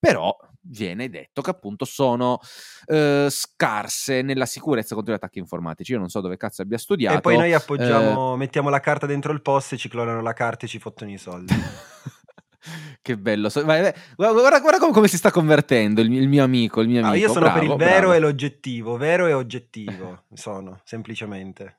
però 0.00 0.36
viene 0.66 1.08
detto 1.08 1.42
che 1.42 1.50
appunto 1.50 1.84
sono 1.84 2.38
eh, 2.86 3.28
scarse 3.30 4.22
nella 4.22 4.46
sicurezza 4.46 4.94
contro 4.94 5.12
gli 5.12 5.16
attacchi 5.16 5.38
informatici. 5.38 5.92
Io 5.92 5.98
non 5.98 6.08
so 6.08 6.20
dove 6.20 6.36
cazzo 6.36 6.62
abbia 6.62 6.78
studiato. 6.78 7.18
E 7.18 7.20
poi 7.20 7.36
noi 7.36 7.52
appoggiamo, 7.52 8.34
eh... 8.34 8.36
mettiamo 8.36 8.68
la 8.68 8.80
carta 8.80 9.06
dentro 9.06 9.32
il 9.32 9.42
post 9.42 9.74
e 9.74 9.76
ci 9.76 9.88
clonano 9.88 10.20
la 10.20 10.32
carta 10.32 10.66
e 10.66 10.68
ci 10.68 10.78
fottono 10.78 11.10
i 11.10 11.18
soldi. 11.18 11.54
che 13.02 13.16
bello. 13.18 13.48
Vai. 13.64 13.92
Guarda, 14.16 14.60
guarda 14.60 14.78
come, 14.78 14.92
come, 14.92 15.08
si 15.08 15.16
sta 15.16 15.30
convertendo 15.30 16.00
il, 16.00 16.12
il, 16.12 16.28
mio 16.28 16.44
amico. 16.44 16.80
Il 16.80 16.88
mio 16.88 17.00
amico. 17.00 17.14
Ah, 17.14 17.18
io 17.18 17.28
sono 17.28 17.46
bravo, 17.46 17.54
per 17.54 17.68
il 17.68 17.76
bravo. 17.76 17.92
vero 17.92 18.12
e 18.12 18.18
l'oggettivo, 18.18 18.96
vero 18.96 19.26
e 19.26 19.32
oggettivo. 19.32 20.24
sono 20.34 20.80
semplicemente. 20.84 21.78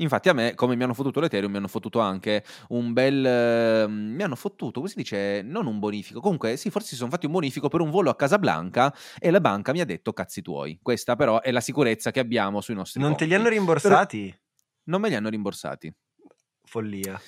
Infatti 0.00 0.28
a 0.28 0.32
me, 0.32 0.54
come 0.54 0.76
mi 0.76 0.82
hanno 0.82 0.94
fottuto 0.94 1.20
l'Ethereum, 1.20 1.50
mi 1.50 1.58
hanno 1.58 1.68
fottuto 1.68 2.00
anche 2.00 2.44
un 2.68 2.92
bel... 2.92 3.24
Eh, 3.24 3.86
mi 3.88 4.22
hanno 4.22 4.36
fottuto, 4.36 4.80
come 4.80 4.88
si 4.88 4.96
dice, 4.96 5.42
non 5.42 5.66
un 5.66 5.78
bonifico. 5.78 6.20
Comunque, 6.20 6.56
sì, 6.56 6.70
forse 6.70 6.88
si 6.88 6.96
sono 6.96 7.10
fatti 7.10 7.26
un 7.26 7.32
bonifico 7.32 7.68
per 7.68 7.80
un 7.80 7.90
volo 7.90 8.10
a 8.10 8.16
Casablanca 8.16 8.94
e 9.18 9.30
la 9.30 9.40
banca 9.40 9.72
mi 9.72 9.80
ha 9.80 9.84
detto 9.84 10.12
cazzi 10.12 10.42
tuoi. 10.42 10.78
Questa 10.82 11.16
però 11.16 11.40
è 11.40 11.50
la 11.50 11.60
sicurezza 11.60 12.10
che 12.10 12.20
abbiamo 12.20 12.60
sui 12.60 12.74
nostri 12.74 13.00
Non 13.00 13.16
te 13.16 13.26
li 13.26 13.34
hanno 13.34 13.48
rimborsati? 13.48 14.34
Non 14.84 15.00
me 15.00 15.08
li 15.08 15.14
hanno 15.14 15.28
rimborsati. 15.28 15.94
Follia. 16.64 17.20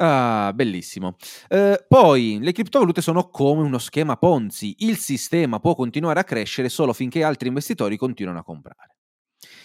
Ah, 0.00 0.52
bellissimo. 0.54 1.16
Eh, 1.48 1.84
poi 1.88 2.38
le 2.40 2.52
criptovalute 2.52 3.00
sono 3.00 3.30
come 3.30 3.62
uno 3.62 3.78
schema 3.78 4.16
Ponzi. 4.16 4.76
Il 4.80 4.96
sistema 4.98 5.58
può 5.58 5.74
continuare 5.74 6.20
a 6.20 6.24
crescere 6.24 6.68
solo 6.68 6.92
finché 6.92 7.24
altri 7.24 7.48
investitori 7.48 7.96
continuano 7.96 8.38
a 8.38 8.44
comprare. 8.44 8.97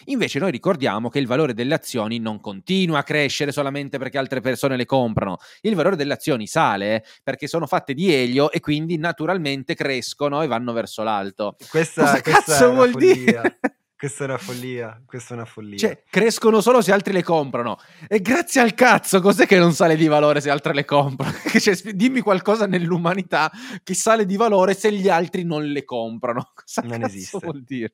Invece 0.06 0.40
noi 0.40 0.52
ricordiamo 0.52 1.10
che 1.10 1.20
il 1.20 1.28
valore 1.28 1.54
delle 1.54 1.74
azioni 1.74 2.20
non 2.20 2.40
continua 2.42 3.00
a 3.00 3.04
crescere 3.04 3.52
solamente 3.52 3.98
perché 3.98 4.18
altre 4.18 4.42
persone 4.42 4.76
le 4.78 4.86
comprano. 4.86 5.38
Il 5.62 5.76
valore 5.76 5.96
delle 5.96 6.14
azioni 6.14 6.48
sale 6.48 7.04
perché 7.24 7.48
sono 7.48 7.68
fatte 7.68 7.94
di 7.94 8.14
elio 8.14 8.52
e 8.52 8.60
quindi 8.60 8.98
naturalmente 8.98 9.76
crescono 9.76 10.42
e 10.42 10.48
vanno 10.48 10.74
verso 10.74 11.04
l'alto. 11.04 11.56
Questa, 11.70 12.02
Cosa 12.04 12.22
questa 12.22 12.40
cazzo 12.42 12.64
è 12.64 12.68
una 12.68 12.74
vuol 12.76 12.92
follia. 12.92 13.14
dire? 13.16 13.60
Questa 14.04 14.26
è 14.26 14.28
una 14.28 14.38
follia, 14.38 15.02
questa 15.06 15.34
è 15.34 15.38
una 15.38 15.46
follia. 15.46 15.78
Cioè, 15.78 16.04
crescono 16.10 16.60
solo 16.60 16.82
se 16.82 16.92
altri 16.92 17.14
le 17.14 17.24
comprano. 17.24 17.78
E 18.10 18.20
grazie 18.20 18.60
al 18.60 18.74
cazzo, 18.74 19.22
cos'è 19.22 19.46
che 19.48 19.58
non 19.58 19.72
sale 19.72 19.96
di 19.96 20.08
valore 20.08 20.42
se 20.42 20.50
altri 20.50 20.74
le 20.74 20.84
comprano? 20.84 21.32
Cioè, 21.58 21.74
dimmi 21.94 22.20
qualcosa 22.20 22.68
nell'umanità 22.68 23.50
che 23.82 23.94
sale 23.94 24.26
di 24.26 24.36
valore 24.36 24.74
se 24.74 24.92
gli 24.92 25.08
altri 25.08 25.46
non 25.46 25.64
le 25.64 25.86
comprano. 25.86 26.52
Cosa 26.54 26.82
Non 26.82 27.02
esiste. 27.06 27.38
vuol 27.42 27.64
dire? 27.64 27.94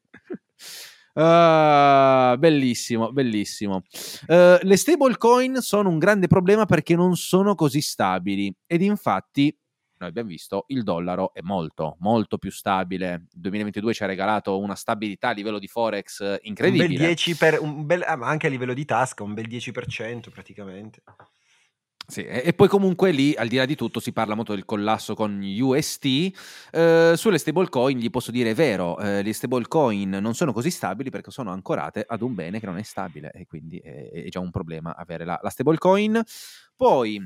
Ah, 1.22 2.36
bellissimo, 2.38 3.12
bellissimo. 3.12 3.84
Eh, 4.28 4.60
le 4.62 4.78
stablecoin 4.78 5.58
sono 5.58 5.90
un 5.90 5.98
grande 5.98 6.28
problema 6.28 6.66
perché 6.66 6.96
non 6.96 7.18
sono 7.18 7.56
così 7.56 7.82
stabili 7.82 8.54
ed 8.66 8.82
infatti 8.82 9.54
noi 10.00 10.08
abbiamo 10.08 10.30
visto 10.30 10.64
il 10.68 10.84
dollaro 10.84 11.34
è 11.34 11.42
molto, 11.42 11.98
molto 12.00 12.38
più 12.38 12.52
stabile. 12.52 13.26
Il 13.34 13.42
2022 13.42 13.94
ci 13.94 14.04
ha 14.04 14.06
regalato 14.06 14.58
una 14.58 14.76
stabilità 14.76 15.30
a 15.30 15.32
livello 15.34 15.60
di 15.60 15.68
forex 15.68 16.22
eh, 16.22 16.30
un 16.30 16.38
incredibile. 16.44 16.88
bel 16.88 16.98
10 16.98 17.36
per, 17.36 17.60
un 17.60 17.86
bel, 17.86 18.04
ah, 18.04 18.18
anche 18.22 18.48
a 18.48 18.50
livello 18.50 18.74
di 18.74 18.86
tasca, 18.86 19.24
un 19.24 19.34
bel 19.34 19.50
10% 19.50 20.30
praticamente. 20.30 21.04
Sì, 22.12 22.24
e, 22.26 22.54
poi 22.54 22.68
comunque 22.68 23.12
lì, 23.12 23.36
al 23.36 23.48
di 23.48 23.58
là 23.58 23.66
di 23.66 23.76
tutto, 23.76 24.00
si 24.00 24.12
parla 24.12 24.34
molto 24.34 24.56
del 24.56 24.66
collasso 24.66 25.14
con 25.14 25.40
UST. 25.44 26.32
Eh, 26.72 27.14
sulle 27.16 27.38
stablecoin 27.38 28.00
gli 28.00 28.10
posso 28.10 28.32
dire 28.32 28.56
vero, 28.56 28.98
eh, 28.98 29.22
le 29.22 29.32
stablecoin 29.32 30.10
non 30.20 30.34
sono 30.34 30.52
così 30.52 30.72
stabili 30.72 31.12
perché 31.12 31.30
sono 31.30 31.52
ancorate 31.52 32.04
ad 32.08 32.24
un 32.24 32.34
bene 32.34 32.60
che 32.60 32.66
non 32.66 32.78
è 32.80 32.82
stabile 32.82 33.30
e 33.36 33.46
quindi 33.46 33.78
è, 33.78 34.10
è 34.10 34.30
già 34.30 34.40
un 34.40 34.50
problema 34.50 34.96
avere 34.96 35.24
la, 35.24 35.40
la 35.44 35.50
stablecoin. 35.52 36.20
Poi 36.76 37.22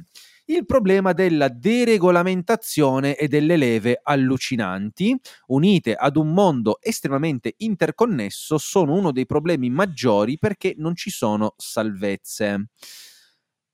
il 0.47 0.65
problema 0.65 1.13
della 1.13 1.47
deregolamentazione 1.47 3.15
e 3.15 3.29
delle 3.29 3.55
leve 3.55 4.01
allucinanti, 4.03 5.17
unite 5.47 5.95
ad 5.95 6.17
un 6.17 6.33
mondo 6.33 6.79
estremamente 6.81 7.53
interconnesso, 7.59 8.57
sono 8.57 8.93
uno 8.95 9.13
dei 9.13 9.25
problemi 9.25 9.69
maggiori 9.69 10.37
perché 10.37 10.73
non 10.75 10.93
ci 10.93 11.09
sono 11.09 11.53
salvezze. 11.55 12.67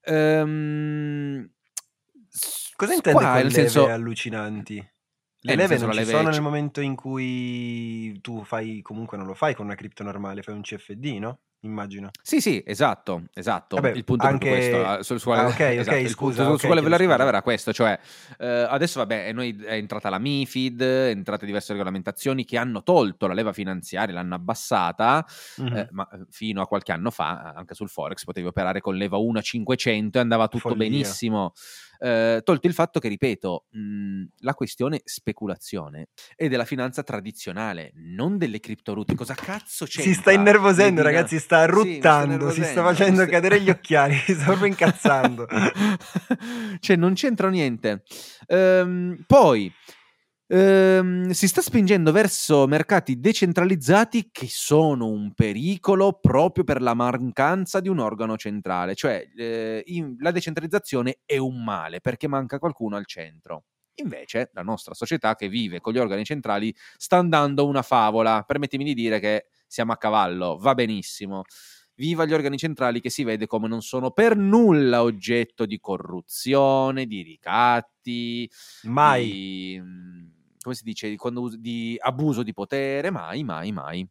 Ehm, 0.09 1.49
Cosa 2.75 2.93
intende 2.93 3.19
qua, 3.19 3.31
con 3.33 3.41
leve 3.43 3.69
senso, 3.69 3.87
allucinanti? 3.89 4.75
Le 5.41 5.53
eh, 5.53 5.55
leve 5.55 5.77
non 5.77 5.91
ci 5.91 5.99
leve 5.99 6.11
sono 6.11 6.29
c- 6.29 6.33
nel 6.33 6.41
momento 6.41 6.81
in 6.81 6.95
cui 6.95 8.19
tu 8.21 8.43
fai, 8.43 8.81
comunque 8.81 9.17
non 9.17 9.25
lo 9.27 9.33
fai 9.33 9.53
con 9.55 9.65
una 9.65 9.75
cripto 9.75 10.03
normale, 10.03 10.41
fai 10.43 10.55
un 10.55 10.61
CFD, 10.61 11.05
no? 11.19 11.39
Immagino. 11.61 12.09
Sì, 12.21 12.39
sì, 12.39 12.63
esatto, 12.65 13.23
esatto. 13.33 13.75
Vabbè, 13.75 13.91
il 13.91 14.05
punto 14.05 14.25
è 14.25 14.29
anche- 14.29 14.49
questo. 14.49 14.85
ah, 14.85 15.03
Sul, 15.03 15.19
su 15.19 15.25
quale, 15.27 15.41
ah, 15.41 15.47
ok, 15.47 15.51
ok, 15.59 15.59
esatto, 15.59 15.97
il 15.97 16.07
scusa, 16.09 16.35
punto 16.37 16.51
ok, 16.53 16.59
su 16.61 16.65
quale 16.67 16.81
volevo 16.81 16.95
arrivare 16.95 17.23
era 17.27 17.41
questo. 17.41 17.73
Cioè, 17.73 17.99
eh, 18.37 18.47
adesso 18.47 18.99
vabbè, 18.99 19.27
e 19.27 19.31
noi 19.33 19.61
è 19.65 19.73
entrata 19.73 20.09
la 20.09 20.19
MIFID, 20.19 20.81
è 20.81 21.09
entrate 21.09 21.45
diverse 21.45 21.73
regolamentazioni 21.73 22.45
che 22.45 22.57
hanno 22.57 22.81
tolto 22.81 23.27
la 23.27 23.33
leva 23.33 23.51
finanziaria, 23.51 24.13
l'hanno 24.15 24.35
abbassata, 24.35 25.25
Mhm. 25.57 25.75
eh, 25.75 25.87
ma 25.91 26.07
eh, 26.13 26.19
fino 26.29 26.61
a 26.61 26.67
qualche 26.67 26.93
anno 26.93 27.11
fa, 27.11 27.53
anche 27.55 27.73
sul 27.75 27.89
Forex, 27.89 28.23
potevi 28.23 28.47
operare 28.47 28.79
con 28.79 28.95
leva 28.95 29.17
1 29.17 29.39
a 29.39 29.41
500 29.41 30.17
e 30.17 30.21
andava 30.21 30.47
tutto 30.47 30.69
Follia. 30.69 30.87
benissimo. 30.87 31.51
Eh, 32.01 32.41
tolto 32.43 32.67
il 32.67 32.73
fatto 32.73 32.99
che, 32.99 33.09
ripeto, 33.09 33.65
mh, 33.71 34.23
la 34.39 34.53
questione 34.53 35.01
speculazione 35.03 36.07
è 36.35 36.47
della 36.47 36.63
finanza 36.65 37.03
tradizionale, 37.03 37.91
non 37.95 38.37
delle 38.37 38.59
criptovalute. 38.59 39.15
Cosa 39.15 39.33
cazzo 39.33 39.85
c'è? 39.85 40.01
Si 40.01 40.13
sta 40.13 40.31
innervosendo, 40.31 41.01
Medina? 41.01 41.17
ragazzi, 41.17 41.39
sta 41.39 41.63
Sì, 41.65 41.69
ruttando, 41.69 42.51
si 42.51 42.63
sta 42.63 42.81
facendo 42.83 43.21
sta- 43.21 43.31
cadere 43.31 43.61
gli 43.61 43.69
occhiali, 43.69 44.15
si 44.15 44.33
sta 44.33 44.45
proprio 44.45 44.67
incazzando. 44.67 45.45
cioè, 46.79 46.95
non 46.95 47.13
c'entra 47.13 47.49
niente. 47.49 48.03
Ehm, 48.47 49.23
poi 49.27 49.71
ehm, 50.51 51.29
si 51.29 51.47
sta 51.47 51.61
spingendo 51.61 52.11
verso 52.11 52.67
mercati 52.67 53.19
decentralizzati 53.19 54.29
che 54.31 54.47
sono 54.49 55.07
un 55.07 55.33
pericolo 55.33 56.13
proprio 56.19 56.63
per 56.63 56.81
la 56.81 56.93
mancanza 56.95 57.79
di 57.79 57.87
un 57.89 57.99
organo 57.99 58.35
centrale. 58.37 58.95
Cioè, 58.95 59.27
eh, 59.37 59.83
in- 59.87 60.15
la 60.19 60.31
decentralizzazione 60.31 61.19
è 61.25 61.37
un 61.37 61.63
male 61.63 62.01
perché 62.01 62.27
manca 62.27 62.59
qualcuno 62.59 62.95
al 62.95 63.05
centro. 63.05 63.65
Invece, 63.95 64.49
la 64.53 64.61
nostra 64.63 64.93
società 64.93 65.35
che 65.35 65.49
vive 65.49 65.81
con 65.81 65.93
gli 65.93 65.97
organi 65.99 66.23
centrali 66.23 66.73
sta 66.97 67.17
andando 67.17 67.67
una 67.67 67.81
favola. 67.81 68.43
Permettimi 68.47 68.83
di 68.85 68.93
dire 68.93 69.19
che 69.19 69.47
siamo 69.67 69.91
a 69.91 69.97
cavallo, 69.97 70.57
va 70.57 70.73
benissimo. 70.73 71.43
Viva 71.95 72.23
gli 72.25 72.33
organi 72.33 72.57
centrali 72.57 73.01
che 73.01 73.09
si 73.09 73.25
vede 73.25 73.45
come 73.45 73.67
non 73.67 73.81
sono 73.81 74.11
per 74.11 74.37
nulla 74.37 75.01
oggetto 75.03 75.65
di 75.65 75.79
corruzione, 75.79 77.05
di 77.05 77.21
ricatti, 77.23 78.49
Mai. 78.83 79.25
di, 79.25 79.79
mm, 79.81 80.27
come 80.61 80.75
si 80.75 80.83
dice, 80.83 81.09
di, 81.09 81.15
quando 81.15 81.49
di 81.57 81.95
abuso 81.99 82.43
di 82.43 82.53
potere, 82.53 83.09
mai, 83.09 83.43
mai, 83.43 83.71
mai. 83.71 84.07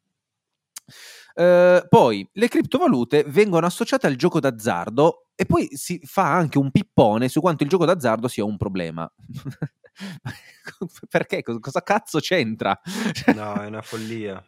Eh, 1.35 1.87
poi 1.89 2.29
le 2.33 2.49
criptovalute 2.49 3.25
vengono 3.29 3.67
associate 3.67 4.07
al 4.07 4.17
gioco 4.17 4.41
d'azzardo 4.41 5.27
e 5.35 5.45
poi 5.47 5.69
si 5.73 6.01
fa 6.03 6.33
anche 6.33 6.59
un 6.59 6.71
pippone 6.71 7.29
su 7.29 7.41
quanto 7.41 7.63
il 7.63 7.69
gioco 7.69 7.85
d'azzardo 7.85 8.27
sia 8.27 8.45
un 8.45 8.57
problema. 8.57 9.11
Perché? 11.09 11.43
Cosa, 11.43 11.83
cazzo 11.83 12.19
c'entra? 12.21 12.79
No, 13.35 13.55
è 13.63 13.67
una 13.67 13.83
follia. 13.83 14.43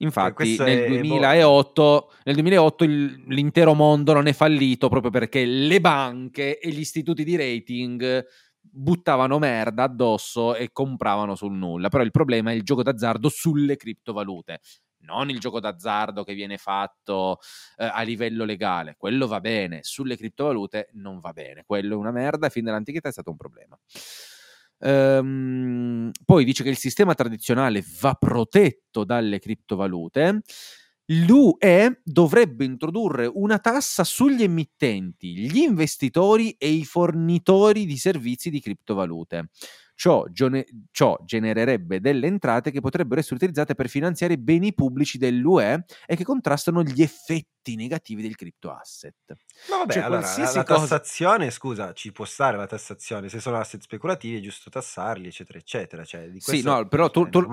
Infatti, 0.00 0.32
questo 0.32 0.64
nel 0.64 0.78
è- 0.78 0.88
boh. 0.88 0.94
2008, 1.00 2.12
nel 2.24 2.34
2008 2.34 2.84
il- 2.84 3.24
l'intero 3.28 3.74
mondo 3.74 4.12
non 4.12 4.26
è 4.26 4.32
fallito 4.32 4.88
proprio 4.88 5.10
perché 5.10 5.44
le 5.44 5.80
banche 5.80 6.58
e 6.60 6.70
gli 6.70 6.78
istituti 6.80 7.24
di 7.24 7.36
rating 7.36 8.24
buttavano 8.70 9.38
merda 9.38 9.84
addosso 9.84 10.54
e 10.54 10.70
compravano 10.72 11.34
sul 11.34 11.52
nulla. 11.54 11.88
Però 11.88 12.02
il 12.02 12.10
problema 12.10 12.50
è 12.50 12.54
il 12.54 12.62
gioco 12.62 12.82
d'azzardo 12.82 13.28
sulle 13.28 13.76
criptovalute, 13.76 14.60
non 15.00 15.30
il 15.30 15.38
gioco 15.38 15.60
d'azzardo 15.60 16.24
che 16.24 16.34
viene 16.34 16.56
fatto 16.58 17.38
eh, 17.76 17.84
a 17.84 18.02
livello 18.02 18.44
legale. 18.44 18.96
Quello 18.96 19.26
va 19.26 19.40
bene, 19.40 19.80
sulle 19.82 20.16
criptovalute 20.16 20.90
non 20.94 21.20
va 21.20 21.32
bene. 21.32 21.64
Quello 21.64 21.94
è 21.94 21.96
una 21.96 22.12
merda 22.12 22.48
fin 22.48 22.64
dall'antichità 22.64 23.08
è 23.08 23.12
stato 23.12 23.30
un 23.30 23.36
problema. 23.36 23.78
Ehm, 24.80 26.10
poi 26.24 26.44
dice 26.44 26.62
che 26.62 26.70
il 26.70 26.76
sistema 26.76 27.14
tradizionale 27.14 27.84
va 28.00 28.14
protetto 28.14 29.04
dalle 29.04 29.38
criptovalute. 29.38 30.42
L'UE 31.10 32.00
dovrebbe 32.04 32.64
introdurre 32.66 33.26
una 33.32 33.58
tassa 33.58 34.04
sugli 34.04 34.42
emittenti, 34.42 35.36
gli 35.38 35.56
investitori 35.58 36.52
e 36.58 36.68
i 36.68 36.84
fornitori 36.84 37.86
di 37.86 37.96
servizi 37.96 38.50
di 38.50 38.60
criptovalute. 38.60 39.48
Ciò, 39.98 40.26
gione- 40.30 40.64
ciò 40.92 41.18
genererebbe 41.24 41.98
delle 41.98 42.28
entrate 42.28 42.70
che 42.70 42.78
potrebbero 42.78 43.18
essere 43.18 43.34
utilizzate 43.34 43.74
per 43.74 43.88
finanziare 43.88 44.38
beni 44.38 44.72
pubblici 44.72 45.18
dell'UE 45.18 45.86
e 46.06 46.14
che 46.14 46.22
contrastano 46.22 46.84
gli 46.84 47.02
effetti 47.02 47.74
negativi 47.74 48.22
del 48.22 48.36
crypto 48.36 48.70
asset. 48.70 49.16
Ma 49.68 49.78
vabbè, 49.78 49.94
Cioè, 49.94 50.02
allora, 50.04 50.20
la, 50.20 50.52
la 50.52 50.62
cosa- 50.62 50.62
tassazione, 50.62 51.50
scusa, 51.50 51.92
ci 51.94 52.12
può 52.12 52.24
stare 52.24 52.56
la 52.56 52.68
tassazione, 52.68 53.28
se 53.28 53.40
sono 53.40 53.56
asset 53.56 53.82
speculativi 53.82 54.36
è 54.36 54.40
giusto 54.40 54.70
tassarli, 54.70 55.26
eccetera, 55.26 55.58
eccetera. 55.58 56.04
Cioè, 56.04 56.28
di 56.30 56.38
Sì, 56.38 56.62
no, 56.62 56.86
però 56.86 57.10
tu, 57.10 57.28
tu- 57.28 57.50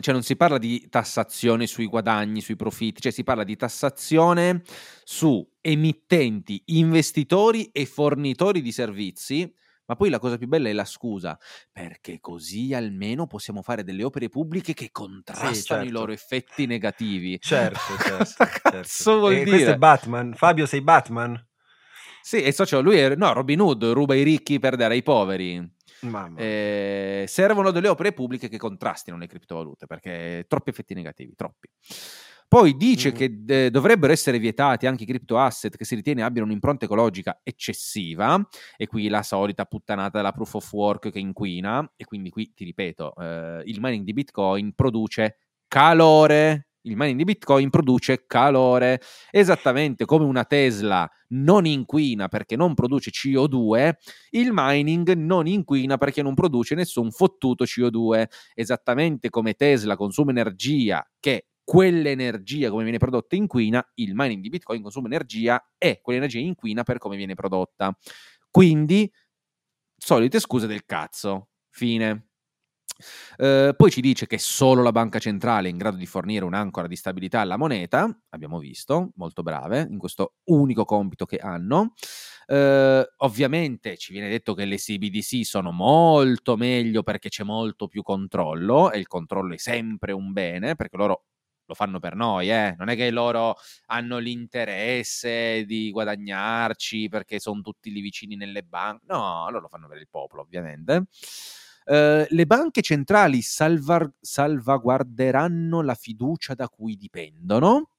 cioè 0.00 0.12
non 0.12 0.22
si 0.22 0.36
parla 0.36 0.58
di 0.58 0.88
tassazione 0.90 1.66
sui 1.66 1.86
guadagni, 1.86 2.42
sui 2.42 2.56
profitti, 2.56 3.00
cioè 3.00 3.12
si 3.12 3.24
parla 3.24 3.44
di 3.44 3.56
tassazione 3.56 4.60
su 5.04 5.42
emittenti, 5.62 6.60
investitori 6.66 7.70
e 7.72 7.86
fornitori 7.86 8.60
di 8.60 8.72
servizi. 8.72 9.50
Ma 9.88 9.96
poi 9.96 10.10
la 10.10 10.18
cosa 10.18 10.36
più 10.36 10.46
bella 10.46 10.68
è 10.68 10.72
la 10.72 10.84
scusa, 10.84 11.38
perché 11.72 12.20
così 12.20 12.74
almeno 12.74 13.26
possiamo 13.26 13.62
fare 13.62 13.84
delle 13.84 14.04
opere 14.04 14.28
pubbliche 14.28 14.74
che 14.74 14.90
contrastano 14.92 15.80
i 15.80 15.86
certo. 15.86 15.90
loro 15.90 16.12
effetti 16.12 16.66
negativi. 16.66 17.40
Certo, 17.40 17.78
certo. 17.98 18.44
Certo. 18.70 19.18
vuol 19.18 19.32
E 19.32 19.42
questo 19.42 19.56
dire? 19.56 19.72
è 19.72 19.76
Batman. 19.78 20.34
Fabio, 20.34 20.66
sei 20.66 20.82
Batman? 20.82 21.42
Sì, 22.20 22.42
e 22.42 22.52
so, 22.52 22.66
cioè, 22.66 22.82
lui 22.82 22.98
è, 22.98 23.14
no, 23.14 23.32
Robin 23.32 23.60
Hood 23.60 23.84
ruba 23.84 24.14
i 24.14 24.22
ricchi 24.22 24.58
per 24.58 24.76
dare 24.76 24.92
ai 24.92 25.02
poveri. 25.02 25.76
Mamma. 26.00 26.38
Eh, 26.38 27.24
servono 27.26 27.70
delle 27.70 27.88
opere 27.88 28.12
pubbliche 28.12 28.48
che 28.48 28.58
contrastino 28.58 29.16
le 29.16 29.26
criptovalute 29.26 29.86
perché 29.86 30.44
troppi 30.46 30.68
effetti 30.68 30.92
negativi, 30.92 31.34
troppi. 31.34 31.68
Poi 32.48 32.76
dice 32.78 33.10
Mhm. 33.10 33.14
che 33.14 33.66
eh, 33.66 33.70
dovrebbero 33.70 34.10
essere 34.10 34.38
vietati 34.38 34.86
anche 34.86 35.02
i 35.02 35.06
crypto 35.06 35.36
asset 35.38 35.76
che 35.76 35.84
si 35.84 35.94
ritiene 35.94 36.22
abbiano 36.22 36.48
un'impronta 36.48 36.86
ecologica 36.86 37.40
eccessiva, 37.42 38.42
e 38.78 38.86
qui 38.86 39.08
la 39.08 39.22
solita 39.22 39.66
puttanata 39.66 40.16
della 40.16 40.32
proof 40.32 40.54
of 40.54 40.72
work 40.72 41.10
che 41.10 41.18
inquina, 41.18 41.86
e 41.94 42.04
quindi 42.06 42.30
qui 42.30 42.52
ti 42.54 42.64
ripeto, 42.64 43.14
eh, 43.16 43.62
il 43.66 43.78
mining 43.80 44.04
di 44.04 44.14
Bitcoin 44.14 44.72
produce 44.74 45.36
calore, 45.68 46.68
il 46.82 46.96
mining 46.96 47.18
di 47.18 47.24
Bitcoin 47.24 47.68
produce 47.68 48.24
calore, 48.26 49.02
esattamente 49.30 50.06
come 50.06 50.24
una 50.24 50.44
Tesla 50.44 51.06
non 51.30 51.66
inquina 51.66 52.28
perché 52.28 52.56
non 52.56 52.72
produce 52.72 53.10
CO2, 53.10 53.98
il 54.30 54.48
mining 54.52 55.12
non 55.12 55.46
inquina 55.46 55.98
perché 55.98 56.22
non 56.22 56.32
produce 56.32 56.74
nessun 56.74 57.10
fottuto 57.10 57.64
CO2, 57.64 58.26
esattamente 58.54 59.28
come 59.28 59.52
Tesla 59.52 59.96
consuma 59.96 60.30
energia 60.30 61.06
che 61.20 61.44
quell'energia 61.68 62.70
come 62.70 62.84
viene 62.84 62.96
prodotta 62.96 63.36
inquina, 63.36 63.86
il 63.96 64.14
mining 64.14 64.40
di 64.40 64.48
Bitcoin 64.48 64.80
consuma 64.80 65.08
energia 65.08 65.62
e 65.76 66.00
quell'energia 66.00 66.38
inquina 66.38 66.82
per 66.82 66.96
come 66.96 67.14
viene 67.14 67.34
prodotta. 67.34 67.94
Quindi, 68.50 69.12
solite 69.94 70.40
scuse 70.40 70.66
del 70.66 70.86
cazzo. 70.86 71.48
Fine. 71.68 72.28
Uh, 73.36 73.76
poi 73.76 73.90
ci 73.90 74.00
dice 74.00 74.26
che 74.26 74.38
solo 74.38 74.82
la 74.82 74.92
banca 74.92 75.18
centrale 75.18 75.68
è 75.68 75.70
in 75.70 75.76
grado 75.76 75.98
di 75.98 76.06
fornire 76.06 76.46
un'ancora 76.46 76.86
di 76.86 76.96
stabilità 76.96 77.40
alla 77.40 77.58
moneta, 77.58 78.18
abbiamo 78.30 78.58
visto, 78.58 79.10
molto 79.16 79.42
brave 79.42 79.86
in 79.90 79.98
questo 79.98 80.36
unico 80.44 80.86
compito 80.86 81.26
che 81.26 81.36
hanno. 81.36 81.92
Uh, 82.46 83.02
ovviamente 83.18 83.98
ci 83.98 84.12
viene 84.12 84.30
detto 84.30 84.54
che 84.54 84.64
le 84.64 84.76
CBDC 84.76 85.44
sono 85.44 85.70
molto 85.70 86.56
meglio 86.56 87.02
perché 87.02 87.28
c'è 87.28 87.44
molto 87.44 87.88
più 87.88 88.00
controllo 88.00 88.90
e 88.90 88.98
il 88.98 89.06
controllo 89.06 89.52
è 89.52 89.58
sempre 89.58 90.12
un 90.12 90.32
bene 90.32 90.74
perché 90.74 90.96
loro 90.96 91.24
lo 91.68 91.74
fanno 91.74 91.98
per 92.00 92.14
noi, 92.16 92.50
eh? 92.50 92.74
non 92.78 92.88
è 92.88 92.96
che 92.96 93.10
loro 93.10 93.56
hanno 93.86 94.16
l'interesse 94.18 95.64
di 95.66 95.90
guadagnarci 95.90 97.08
perché 97.08 97.38
sono 97.38 97.60
tutti 97.60 97.92
lì 97.92 98.00
vicini 98.00 98.36
nelle 98.36 98.62
banche, 98.62 99.04
no, 99.06 99.44
loro 99.50 99.60
lo 99.60 99.68
fanno 99.68 99.86
per 99.86 99.98
il 99.98 100.08
popolo 100.10 100.42
ovviamente. 100.42 101.04
Uh, 101.84 102.26
le 102.28 102.44
banche 102.44 102.82
centrali 102.82 103.40
salvar- 103.40 104.12
salvaguarderanno 104.20 105.80
la 105.82 105.94
fiducia 105.94 106.54
da 106.54 106.68
cui 106.68 106.96
dipendono. 106.96 107.90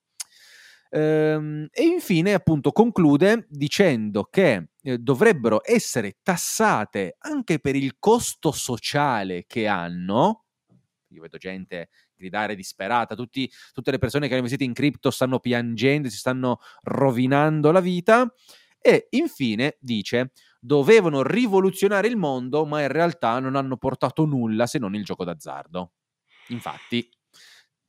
Uh, 0.90 1.66
e 1.70 1.84
infine, 1.84 2.34
appunto, 2.34 2.70
conclude 2.72 3.46
dicendo 3.48 4.24
che 4.24 4.70
eh, 4.82 4.98
dovrebbero 4.98 5.60
essere 5.64 6.18
tassate 6.22 7.16
anche 7.18 7.58
per 7.58 7.74
il 7.74 7.96
costo 7.98 8.52
sociale 8.52 9.44
che 9.46 9.66
hanno. 9.66 10.44
Io 11.08 11.22
vedo 11.22 11.38
gente 11.38 11.88
gridare 12.20 12.54
disperata, 12.54 13.14
tutti, 13.14 13.50
tutte 13.72 13.90
le 13.90 13.98
persone 13.98 14.26
che 14.26 14.34
hanno 14.34 14.42
investito 14.42 14.64
in 14.64 14.74
cripto 14.74 15.10
stanno 15.10 15.40
piangendo, 15.40 16.10
si 16.10 16.18
stanno 16.18 16.58
rovinando 16.82 17.72
la 17.72 17.80
vita. 17.80 18.32
E 18.82 19.08
infine 19.10 19.76
dice 19.80 20.32
dovevano 20.60 21.22
rivoluzionare 21.22 22.06
il 22.06 22.16
mondo, 22.16 22.66
ma 22.66 22.82
in 22.82 22.88
realtà 22.88 23.38
non 23.40 23.56
hanno 23.56 23.76
portato 23.76 24.24
nulla 24.26 24.66
se 24.66 24.78
non 24.78 24.94
il 24.94 25.04
gioco 25.04 25.24
d'azzardo. 25.24 25.92
Infatti, 26.48 27.08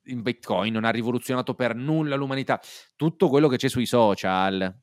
il 0.05 0.21
Bitcoin 0.21 0.73
non 0.73 0.85
ha 0.85 0.89
rivoluzionato 0.89 1.53
per 1.53 1.75
nulla 1.75 2.15
l'umanità. 2.15 2.59
Tutto 2.95 3.27
quello 3.29 3.47
che 3.47 3.57
c'è 3.57 3.67
sui 3.67 3.85
social 3.85 4.79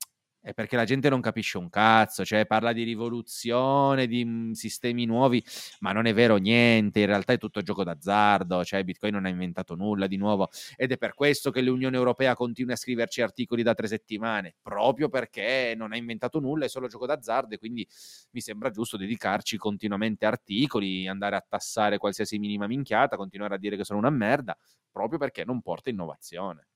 è 0.49 0.55
perché 0.55 0.77
la 0.77 0.85
gente 0.85 1.11
non 1.11 1.21
capisce 1.21 1.59
un 1.59 1.69
cazzo, 1.69 2.25
cioè 2.25 2.47
parla 2.47 2.73
di 2.73 2.83
rivoluzione, 2.83 4.07
di 4.07 4.25
mh, 4.25 4.53
sistemi 4.53 5.05
nuovi, 5.05 5.45
ma 5.81 5.93
non 5.93 6.07
è 6.07 6.15
vero 6.15 6.37
niente, 6.37 7.01
in 7.01 7.07
realtà 7.07 7.35
è 7.35 7.39
tutto 7.39 7.61
gioco 7.61 7.85
d'azzardo, 7.85 8.65
cioè 8.65 8.83
Bitcoin 8.83 9.13
non 9.13 9.27
ha 9.27 9.29
inventato 9.29 9.75
nulla 9.75 10.07
di 10.07 10.17
nuovo 10.17 10.49
ed 10.75 10.91
è 10.93 10.97
per 10.97 11.13
questo 11.13 11.51
che 11.51 11.61
l'Unione 11.61 11.97
Europea 11.99 12.35
continua 12.35 12.73
a 12.73 12.77
scriverci 12.77 13.21
articoli 13.21 13.63
da 13.63 13.75
tre 13.75 13.89
settimane, 13.89 14.55
proprio 14.63 15.11
perché 15.11 15.75
non 15.77 15.93
ha 15.93 15.97
inventato 15.99 16.41
nulla, 16.41 16.65
è 16.65 16.69
solo 16.69 16.89
gioco 16.89 17.05
d'azzardo 17.05 17.55
e 17.55 17.59
quindi 17.59 17.87
mi 18.31 18.41
sembra 18.41 18.71
giusto 18.71 18.97
dedicarci 18.97 19.59
continuamente 19.59 20.25
articoli, 20.25 21.07
andare 21.07 21.37
a 21.37 21.45
tassare 21.47 21.99
qualsiasi 21.99 22.39
minima 22.39 22.67
minchiata, 22.67 23.17
continuare 23.17 23.55
a 23.55 23.59
dire 23.59 23.77
che 23.77 23.85
sono 23.85 23.99
una 23.99 24.09
merda, 24.09 24.57
proprio 24.91 25.19
perché 25.19 25.45
non 25.45 25.61
porta 25.61 25.91
innovazione. 25.91 26.69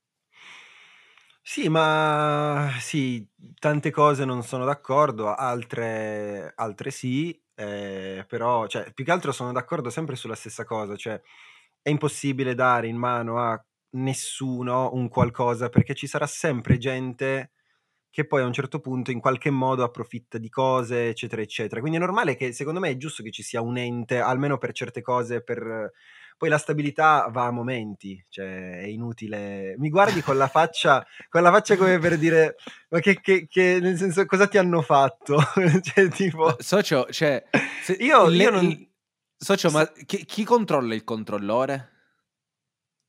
Sì, 1.45 1.67
ma 1.67 2.69
sì, 2.79 3.27
tante 3.59 3.91
cose 3.91 4.23
non 4.23 4.43
sono 4.43 4.63
d'accordo, 4.63 5.33
altre, 5.35 6.53
altre 6.55 6.89
sì, 6.89 7.37
eh, 7.53 8.23
però 8.29 8.65
cioè, 8.67 8.93
più 8.93 9.03
che 9.03 9.11
altro 9.11 9.33
sono 9.33 9.51
d'accordo 9.51 9.89
sempre 9.89 10.15
sulla 10.15 10.35
stessa 10.35 10.63
cosa, 10.63 10.95
cioè 10.95 11.19
è 11.81 11.89
impossibile 11.89 12.55
dare 12.55 12.87
in 12.87 12.95
mano 12.95 13.39
a 13.39 13.61
nessuno 13.95 14.91
un 14.93 15.09
qualcosa 15.09 15.67
perché 15.67 15.93
ci 15.95 16.07
sarà 16.07 16.27
sempre 16.27 16.77
gente 16.77 17.51
che 18.09 18.25
poi 18.25 18.41
a 18.41 18.45
un 18.45 18.53
certo 18.53 18.79
punto 18.79 19.11
in 19.11 19.19
qualche 19.19 19.49
modo 19.49 19.83
approfitta 19.83 20.37
di 20.37 20.49
cose, 20.49 21.09
eccetera, 21.09 21.41
eccetera. 21.41 21.81
Quindi 21.81 21.97
è 21.97 22.01
normale 22.01 22.35
che 22.35 22.53
secondo 22.53 22.79
me 22.79 22.89
è 22.91 22.97
giusto 22.97 23.21
che 23.23 23.31
ci 23.31 23.43
sia 23.43 23.61
un 23.61 23.77
ente, 23.77 24.19
almeno 24.19 24.57
per 24.57 24.71
certe 24.71 25.01
cose, 25.01 25.43
per 25.43 25.91
poi 26.37 26.49
la 26.49 26.57
stabilità 26.57 27.27
va 27.31 27.45
a 27.45 27.51
momenti, 27.51 28.23
cioè 28.29 28.79
è 28.79 28.85
inutile. 28.85 29.75
Mi 29.77 29.89
guardi 29.89 30.21
con 30.21 30.37
la 30.37 30.47
faccia, 30.47 31.05
con 31.29 31.41
la 31.41 31.51
faccia 31.51 31.77
come 31.77 31.99
per 31.99 32.17
dire, 32.17 32.55
ma 32.89 32.99
che, 32.99 33.19
che, 33.21 33.47
che 33.47 33.79
nel 33.81 33.97
senso, 33.97 34.25
cosa 34.25 34.47
ti 34.47 34.57
hanno 34.57 34.81
fatto? 34.81 35.39
cioè, 35.81 36.07
tipo... 36.09 36.55
Socio, 36.59 37.07
cioè, 37.09 37.43
io, 37.99 38.27
le, 38.27 38.43
io 38.43 38.49
non... 38.49 38.91
Socio, 39.37 39.69
ma 39.71 39.89
chi, 40.05 40.25
chi 40.25 40.43
controlla 40.43 40.93
il 40.93 41.03
controllore? 41.03 41.91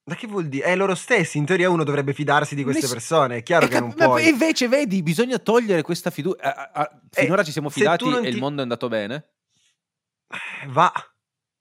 Ma 0.06 0.16
che 0.16 0.26
vuol 0.26 0.48
dire? 0.48 0.66
È 0.66 0.76
loro 0.76 0.94
stessi, 0.94 1.38
in 1.38 1.46
teoria 1.46 1.70
uno 1.70 1.82
dovrebbe 1.82 2.12
fidarsi 2.12 2.54
di 2.54 2.62
queste 2.62 2.82
Ness... 2.82 2.92
persone, 2.92 3.36
è 3.38 3.42
chiaro 3.42 3.64
è 3.64 3.68
che 3.68 3.74
cap- 3.74 3.82
non 3.84 3.94
puoi. 3.94 4.28
invece 4.28 4.68
vedi, 4.68 5.02
bisogna 5.02 5.38
togliere 5.38 5.82
questa 5.82 6.10
fiducia. 6.10 7.00
finora 7.10 7.40
eh, 7.40 7.44
ci 7.44 7.52
siamo 7.52 7.70
fidati 7.70 8.06
e 8.06 8.20
ti... 8.20 8.28
il 8.28 8.38
mondo 8.38 8.60
è 8.60 8.62
andato 8.62 8.88
bene? 8.88 9.30
Va. 10.68 10.92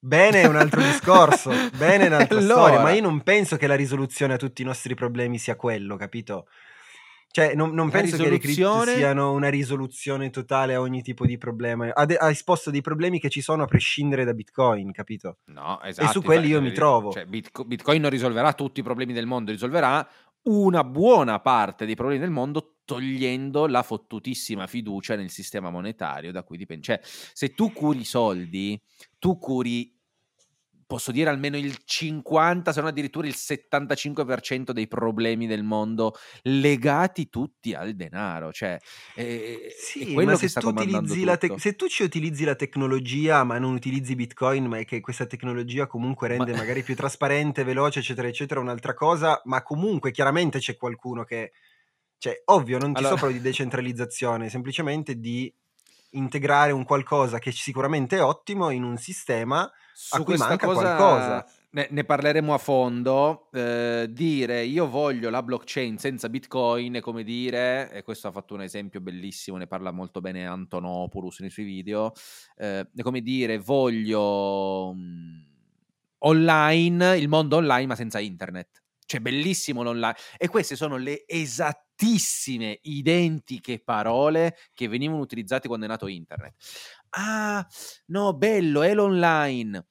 Bene 0.05 0.41
è 0.41 0.47
un 0.47 0.57
altro 0.57 0.81
discorso, 0.81 1.49
bene 1.77 2.03
è 2.03 2.07
un'altra 2.07 2.35
allora. 2.37 2.61
storia, 2.61 2.81
ma 2.81 2.91
io 2.91 3.01
non 3.01 3.21
penso 3.21 3.55
che 3.55 3.67
la 3.67 3.75
risoluzione 3.75 4.33
a 4.33 4.37
tutti 4.37 4.61
i 4.61 4.65
nostri 4.65 4.95
problemi 4.95 5.37
sia 5.37 5.55
quello, 5.55 5.95
capito? 5.95 6.47
Cioè, 7.31 7.55
non, 7.55 7.73
non 7.73 7.89
penso 7.89 8.17
risoluzione... 8.17 8.37
che 8.37 8.47
le 8.47 8.53
cripto 8.53 8.97
siano 8.97 9.31
una 9.31 9.49
risoluzione 9.49 10.29
totale 10.29 10.75
a 10.75 10.81
ogni 10.81 11.01
tipo 11.01 11.25
di 11.25 11.37
problema. 11.37 11.89
Ha, 11.93 12.05
de- 12.05 12.17
ha, 12.17 12.29
esposto 12.29 12.69
dei 12.69 12.81
problemi 12.81 13.17
che 13.17 13.29
ci 13.29 13.39
sono 13.39 13.63
a 13.63 13.65
prescindere 13.65 14.25
da 14.25 14.33
Bitcoin, 14.33 14.91
capito? 14.91 15.37
No, 15.45 15.81
esatto. 15.81 16.09
E 16.09 16.11
su 16.11 16.21
quelli 16.21 16.49
io 16.49 16.61
mi 16.61 16.73
trovo. 16.73 17.11
Cioè, 17.13 17.25
Bitcoin 17.25 18.01
non 18.01 18.11
risolverà 18.11 18.51
tutti 18.51 18.81
i 18.81 18.83
problemi 18.83 19.13
del 19.13 19.25
mondo, 19.25 19.51
risolverà 19.51 20.05
una 20.43 20.83
buona 20.83 21.39
parte 21.39 21.85
dei 21.85 21.95
problemi 21.95 22.21
del 22.21 22.31
mondo 22.31 22.79
togliendo 22.85 23.65
la 23.67 23.81
fottutissima 23.81 24.67
fiducia 24.67 25.15
nel 25.15 25.29
sistema 25.29 25.69
monetario 25.69 26.31
da 26.31 26.43
cui 26.43 26.57
dipende. 26.57 26.83
Cioè, 26.83 26.99
se 27.03 27.53
tu 27.53 27.71
curi 27.71 28.01
i 28.01 28.05
soldi, 28.05 28.79
tu 29.19 29.37
curi 29.37 29.97
posso 30.93 31.11
dire 31.11 31.31
almeno 31.31 31.57
il 31.57 31.75
50, 31.83 32.71
se 32.71 32.79
non 32.79 32.89
addirittura 32.89 33.25
il 33.25 33.33
75% 33.35 34.69
dei 34.69 34.87
problemi 34.87 35.47
del 35.47 35.63
mondo 35.63 36.13
legati 36.43 37.29
tutti 37.29 37.73
al 37.73 37.95
denaro. 37.95 38.51
Cioè, 38.51 38.79
è, 39.15 39.57
sì, 39.75 40.13
è 40.13 40.23
ma 40.23 40.35
se 40.35 40.49
tu, 40.51 40.71
te- 40.71 41.55
se 41.57 41.75
tu, 41.75 41.87
ci 41.87 42.03
utilizzi 42.03 42.43
la 42.43 42.53
tecnologia, 42.53 43.43
ma 43.43 43.57
non 43.57 43.73
utilizzi 43.73 44.13
Bitcoin, 44.13 44.65
ma 44.65 44.77
è 44.77 44.85
che 44.85 45.01
questa 45.01 45.25
tecnologia 45.25 45.87
comunque 45.87 46.27
rende 46.27 46.51
ma... 46.51 46.59
magari 46.59 46.83
più 46.83 46.95
trasparente, 46.95 47.63
veloce, 47.63 47.97
eccetera, 47.97 48.27
eccetera, 48.27 48.59
un'altra 48.59 48.93
cosa, 48.93 49.41
ma 49.45 49.63
comunque 49.63 50.11
chiaramente 50.11 50.59
c'è 50.59 50.77
qualcuno 50.77 51.23
che... 51.23 51.53
Cioè, 52.19 52.39
ovvio, 52.45 52.77
non 52.77 52.93
ti 52.93 52.99
allora... 52.99 53.17
sopra 53.17 53.31
di 53.31 53.41
decentralizzazione, 53.41 54.47
semplicemente 54.47 55.19
di 55.19 55.51
integrare 56.11 56.71
un 56.71 56.83
qualcosa 56.83 57.39
che 57.39 57.51
sicuramente 57.51 58.17
è 58.17 58.23
ottimo 58.23 58.69
in 58.69 58.83
un 58.83 58.97
sistema 58.97 59.67
su 59.93 60.15
a 60.15 60.23
cui 60.23 60.37
manca 60.37 60.65
cosa, 60.65 60.95
qualcosa. 60.95 61.45
Ne, 61.71 61.87
ne, 61.89 62.03
parleremo 62.03 62.53
a 62.53 62.57
fondo. 62.57 63.49
Eh, 63.51 64.07
dire 64.11 64.63
io 64.63 64.87
voglio 64.87 65.29
la 65.29 65.41
blockchain 65.41 65.97
senza 65.97 66.29
Bitcoin 66.29 66.95
è 66.95 66.99
come 66.99 67.23
dire, 67.23 67.91
e 67.91 68.03
questo 68.03 68.27
ha 68.27 68.31
fatto 68.31 68.53
un 68.53 68.61
esempio 68.61 69.01
bellissimo, 69.01 69.57
ne 69.57 69.67
parla 69.67 69.91
molto 69.91 70.21
bene 70.21 70.45
Antonopoulos 70.45 71.39
nei 71.39 71.49
suoi 71.49 71.65
video, 71.65 72.11
eh, 72.57 72.87
è 72.95 73.01
come 73.01 73.21
dire 73.21 73.57
voglio 73.57 74.93
mh, 74.93 74.99
mm, 74.99 75.41
online, 76.19 77.17
il 77.17 77.27
mondo 77.27 77.57
online 77.57 77.87
ma 77.87 77.95
senza 77.95 78.19
internet. 78.19 78.81
Cioè, 79.05 79.19
bellissimo 79.19 79.83
l'online. 79.83 80.15
E 80.37 80.47
queste 80.47 80.75
sono 80.75 80.97
le 80.97 81.25
esattissime, 81.27 82.79
identiche 82.83 83.79
parole 83.79 84.55
che 84.73 84.87
venivano 84.87 85.19
utilizzate 85.21 85.67
quando 85.67 85.85
è 85.85 85.89
nato 85.89 86.07
internet. 86.07 86.55
Ah, 87.15 87.65
no, 88.07 88.33
bello, 88.33 88.81
è 88.81 88.93
l'online. 88.93 89.85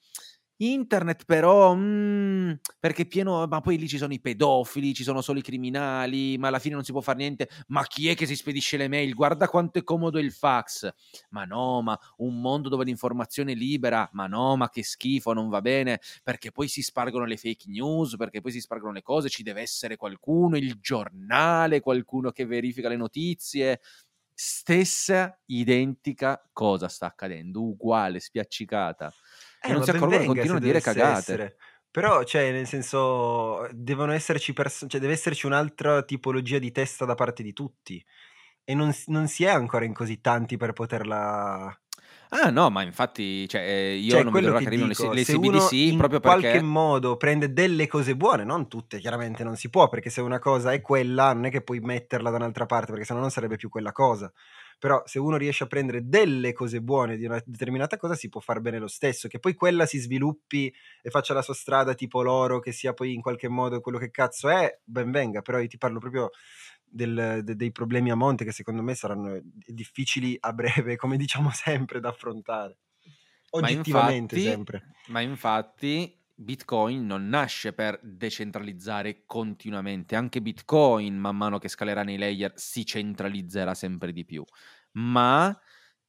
Internet 0.57 1.25
però, 1.25 1.75
mm, 1.75 2.53
perché 2.79 3.07
pieno, 3.07 3.47
ma 3.49 3.61
poi 3.61 3.79
lì 3.79 3.89
ci 3.89 3.99
sono 3.99 4.13
i 4.13 4.21
pedofili, 4.21 4.95
ci 4.95 5.03
sono 5.03 5.21
solo 5.21 5.41
i 5.41 5.43
criminali, 5.43 6.39
ma 6.39 6.49
alla 6.49 6.61
fine 6.61 6.75
non 6.77 6.85
si 6.85 6.93
può 6.93 7.01
fare 7.01 7.19
niente. 7.19 7.49
Ma 7.69 7.85
chi 7.85 8.09
è 8.09 8.15
che 8.15 8.27
si 8.27 8.37
spedisce 8.37 8.77
le 8.77 8.87
mail? 8.89 9.15
Guarda 9.15 9.49
quanto 9.49 9.79
è 9.81 9.83
comodo 9.85 10.19
il 10.21 10.31
fax. 10.33 10.89
Ma 11.31 11.45
no, 11.45 11.83
ma 11.83 11.99
un 12.19 12.41
mondo 12.41 12.69
dove 12.69 12.85
l'informazione 12.85 13.53
è 13.53 13.55
libera, 13.57 14.09
ma 14.13 14.27
no, 14.29 14.57
ma 14.57 14.69
che 14.69 14.85
schifo, 14.85 15.33
non 15.33 15.49
va 15.49 15.61
bene, 15.61 16.01
perché 16.23 16.53
poi 16.53 16.69
si 16.69 16.83
spargono 16.83 17.25
le 17.25 17.37
fake 17.37 17.65
news, 17.69 18.15
perché 18.17 18.41
poi 18.41 18.53
si 18.53 18.61
spargono 18.61 18.93
le 18.93 19.03
cose, 19.03 19.29
ci 19.29 19.43
deve 19.43 19.63
essere 19.63 19.97
qualcuno, 19.97 20.57
il 20.57 20.79
giornale, 20.81 21.81
qualcuno 21.81 22.31
che 22.31 22.47
verifica 22.47 22.89
le 22.89 22.97
notizie 22.97 23.81
stessa 24.45 25.39
identica 25.47 26.43
cosa 26.53 26.89
sta 26.89 27.07
accadendo, 27.07 27.63
uguale, 27.63 28.19
spiaccicata. 28.19 29.13
Eh, 29.61 29.71
non 29.71 29.85
si 29.85 29.91
accorgono 29.91 30.25
continuano 30.25 30.59
a 30.59 30.61
dire 30.61 30.81
cagate. 30.81 31.19
Essere. 31.19 31.57
Però, 31.89 32.25
cioè, 32.25 32.51
nel 32.51 32.67
senso, 32.67 33.69
devono 33.71 34.11
esserci 34.11 34.53
perso- 34.53 34.89
cioè, 34.89 35.01
deve 35.01 35.13
esserci 35.13 35.47
un'altra 35.47 36.03
tipologia 36.03 36.59
di 36.59 36.73
testa 36.73 37.05
da 37.05 37.15
parte 37.15 37.45
di 37.45 37.53
tutti. 37.53 38.05
E 38.65 38.75
non, 38.75 38.93
non 39.07 39.29
si 39.29 39.45
è 39.45 39.51
ancora 39.51 39.85
in 39.85 39.95
così 39.95 40.21
tanti 40.21 40.57
per 40.57 40.73
poterla 40.73 41.81
Ah 42.35 42.49
no, 42.49 42.71
ma 42.71 42.83
infatti 42.83 43.47
cioè, 43.47 43.61
eh, 43.61 43.95
io 43.97 44.13
cioè, 44.13 44.23
non 44.23 44.33
vedo 44.33 44.47
l'ora 44.47 44.61
che 44.61 44.67
arrivino 44.67 44.89
dico, 44.89 45.11
le, 45.11 45.17
le 45.17 45.23
CBDC 45.23 45.73
in 45.73 45.99
proprio 45.99 46.21
qualche 46.21 46.53
perché... 46.53 46.63
modo 46.63 47.19
prende 47.19 47.53
delle 47.53 47.87
cose 47.87 48.17
buone, 48.17 48.43
non 48.43 48.69
tutte, 48.69 49.01
chiaramente 49.01 49.45
non 49.45 49.55
si 49.55 49.69
può, 49.69 49.91
perché 49.91 50.09
se 50.09 50.23
una 50.23 50.39
cosa 50.39 50.73
è 50.73 50.81
quella, 50.81 51.35
non 51.35 51.45
è 51.45 51.51
che 51.51 51.61
puoi 51.61 51.81
metterla 51.81 52.31
da 52.31 52.37
un'altra 52.37 52.65
parte, 52.65 52.93
perché 52.93 53.05
sennò 53.05 53.21
non 53.21 53.31
sarebbe 53.31 53.57
più 53.57 53.69
quella 53.69 53.93
cosa. 53.93 54.33
Però 54.79 55.03
se 55.05 55.19
uno 55.19 55.37
riesce 55.37 55.65
a 55.65 55.67
prendere 55.67 56.09
delle 56.09 56.55
cose 56.55 56.81
buone 56.81 57.17
di 57.17 57.27
una 57.27 57.41
determinata 57.45 57.99
cosa, 57.99 58.15
si 58.15 58.31
può 58.31 58.41
far 58.41 58.61
bene 58.61 58.79
lo 58.79 58.89
stesso. 58.89 59.29
Che 59.29 59.39
poi 59.39 59.55
quella 59.55 59.87
si 59.87 59.99
sviluppi 59.99 60.75
e 61.03 61.11
faccia 61.11 61.35
la 61.35 61.43
sua 61.43 61.55
strada 61.55 61.95
tipo 61.95 62.21
l'oro, 62.23 62.59
che 62.59 62.73
sia 62.73 62.93
poi 62.93 63.15
in 63.15 63.21
qualche 63.21 63.47
modo 63.49 63.81
quello 63.81 63.99
che 63.99 64.11
cazzo 64.11 64.49
è, 64.49 64.81
ben 64.83 65.13
venga. 65.13 65.41
Però 65.41 65.61
io 65.61 65.69
ti 65.69 65.79
parlo 65.79 66.01
proprio 66.01 66.31
del, 66.93 67.41
de, 67.43 67.57
dei 67.57 67.73
problemi 67.73 68.11
a 68.11 68.15
monte 68.15 68.45
che 68.45 68.53
secondo 68.53 68.83
me 68.83 68.95
saranno 68.95 69.41
difficili 69.67 70.37
a 70.39 70.53
breve, 70.53 70.97
come 70.97 71.17
diciamo 71.17 71.51
sempre, 71.51 72.01
da 72.01 72.11
affrontare. 72.11 72.79
Oggettivamente 73.51 74.35
ma 74.35 74.41
infatti, 74.41 74.43
sempre. 74.43 74.83
Ma 75.09 75.21
infatti 75.21 76.21
Bitcoin 76.35 77.05
non 77.05 77.29
nasce 77.29 77.73
per 77.73 77.99
decentralizzare 78.03 79.25
continuamente, 79.27 80.17
anche 80.17 80.41
Bitcoin 80.41 81.17
man 81.17 81.37
mano 81.37 81.59
che 81.59 81.69
scalerà 81.69 82.03
nei 82.03 82.19
layer 82.19 82.53
si 82.57 82.87
centralizzerà 82.87 83.75
sempre 83.75 84.13
di 84.13 84.25
più, 84.25 84.45
ma 84.93 85.57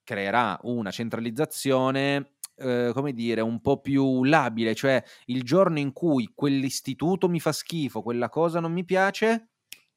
creerà 0.04 0.58
una 0.64 0.92
centralizzazione 0.92 2.36
eh, 2.56 2.92
come 2.94 3.14
dire, 3.14 3.42
un 3.42 3.62
po' 3.62 3.82
più 3.82 4.24
labile, 4.24 4.76
cioè 4.76 5.04
il 5.26 5.44
giorno 5.44 5.80
in 5.80 5.92
cui 5.92 6.32
quell'istituto 6.34 7.28
mi 7.28 7.40
fa 7.40 7.52
schifo, 7.52 8.02
quella 8.02 8.30
cosa 8.30 8.60
non 8.60 8.72
mi 8.72 8.86
piace, 8.86 9.53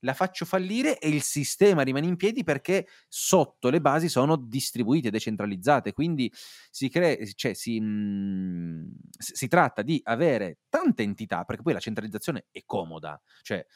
la 0.06 0.14
faccio 0.14 0.44
fallire 0.44 0.98
e 0.98 1.08
il 1.08 1.20
sistema 1.20 1.82
rimane 1.82 2.06
in 2.06 2.16
piedi 2.16 2.44
perché 2.44 2.86
sotto 3.08 3.68
le 3.68 3.80
basi 3.80 4.08
sono 4.08 4.36
distribuite, 4.36 5.10
decentralizzate. 5.10 5.92
Quindi 5.92 6.32
si, 6.70 6.88
crea, 6.88 7.16
cioè 7.34 7.52
si, 7.54 7.80
mh, 7.80 7.84
mhmm, 7.84 8.90
si 9.18 9.48
tratta 9.48 9.82
di 9.82 10.00
avere 10.04 10.60
tante 10.68 11.02
entità, 11.02 11.42
perché 11.44 11.62
poi 11.62 11.72
la 11.72 11.80
centralizzazione 11.80 12.46
è 12.52 12.62
comoda. 12.64 13.20
Cioè, 13.42 13.66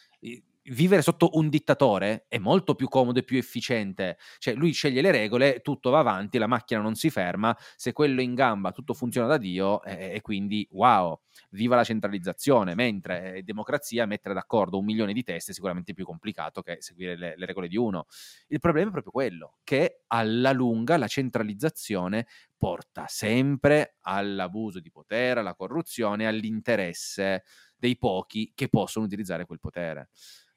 vivere 0.64 1.02
sotto 1.02 1.30
un 1.34 1.48
dittatore 1.48 2.26
è 2.28 2.38
molto 2.38 2.74
più 2.74 2.88
comodo 2.88 3.18
e 3.18 3.22
più 3.22 3.38
efficiente. 3.38 4.18
Cioè, 4.38 4.54
lui 4.54 4.72
sceglie 4.72 5.00
le 5.00 5.10
regole, 5.10 5.60
tutto 5.60 5.90
va 5.90 6.00
avanti, 6.00 6.38
la 6.38 6.46
macchina 6.46 6.80
non 6.80 6.94
si 6.94 7.10
ferma, 7.10 7.56
se 7.76 7.92
quello 7.92 8.20
è 8.20 8.24
in 8.24 8.34
gamba 8.34 8.72
tutto 8.72 8.94
funziona 8.94 9.26
da 9.26 9.38
Dio 9.38 9.82
eh, 9.82 10.12
e 10.14 10.20
quindi 10.20 10.66
wow, 10.72 11.18
viva 11.50 11.76
la 11.76 11.84
centralizzazione, 11.84 12.74
mentre 12.74 13.34
eh, 13.36 13.42
democrazia 13.42 14.06
mettere 14.06 14.34
d'accordo 14.34 14.78
un 14.78 14.84
milione 14.84 15.12
di 15.12 15.22
teste 15.22 15.52
è 15.52 15.54
sicuramente 15.54 15.94
più 15.94 16.04
complicato 16.04 16.62
che 16.62 16.76
seguire 16.80 17.16
le, 17.16 17.34
le 17.36 17.46
regole 17.46 17.68
di 17.68 17.76
uno. 17.76 18.06
Il 18.48 18.60
problema 18.60 18.88
è 18.88 18.92
proprio 18.92 19.12
quello, 19.12 19.56
che 19.64 20.02
alla 20.08 20.52
lunga 20.52 20.96
la 20.96 21.08
centralizzazione 21.08 22.26
porta 22.56 23.06
sempre 23.08 23.96
all'abuso 24.02 24.80
di 24.80 24.90
potere, 24.90 25.40
alla 25.40 25.54
corruzione, 25.54 26.26
all'interesse 26.26 27.44
dei 27.74 27.96
pochi 27.96 28.52
che 28.54 28.68
possono 28.68 29.06
utilizzare 29.06 29.46
quel 29.46 29.58
potere. 29.58 30.10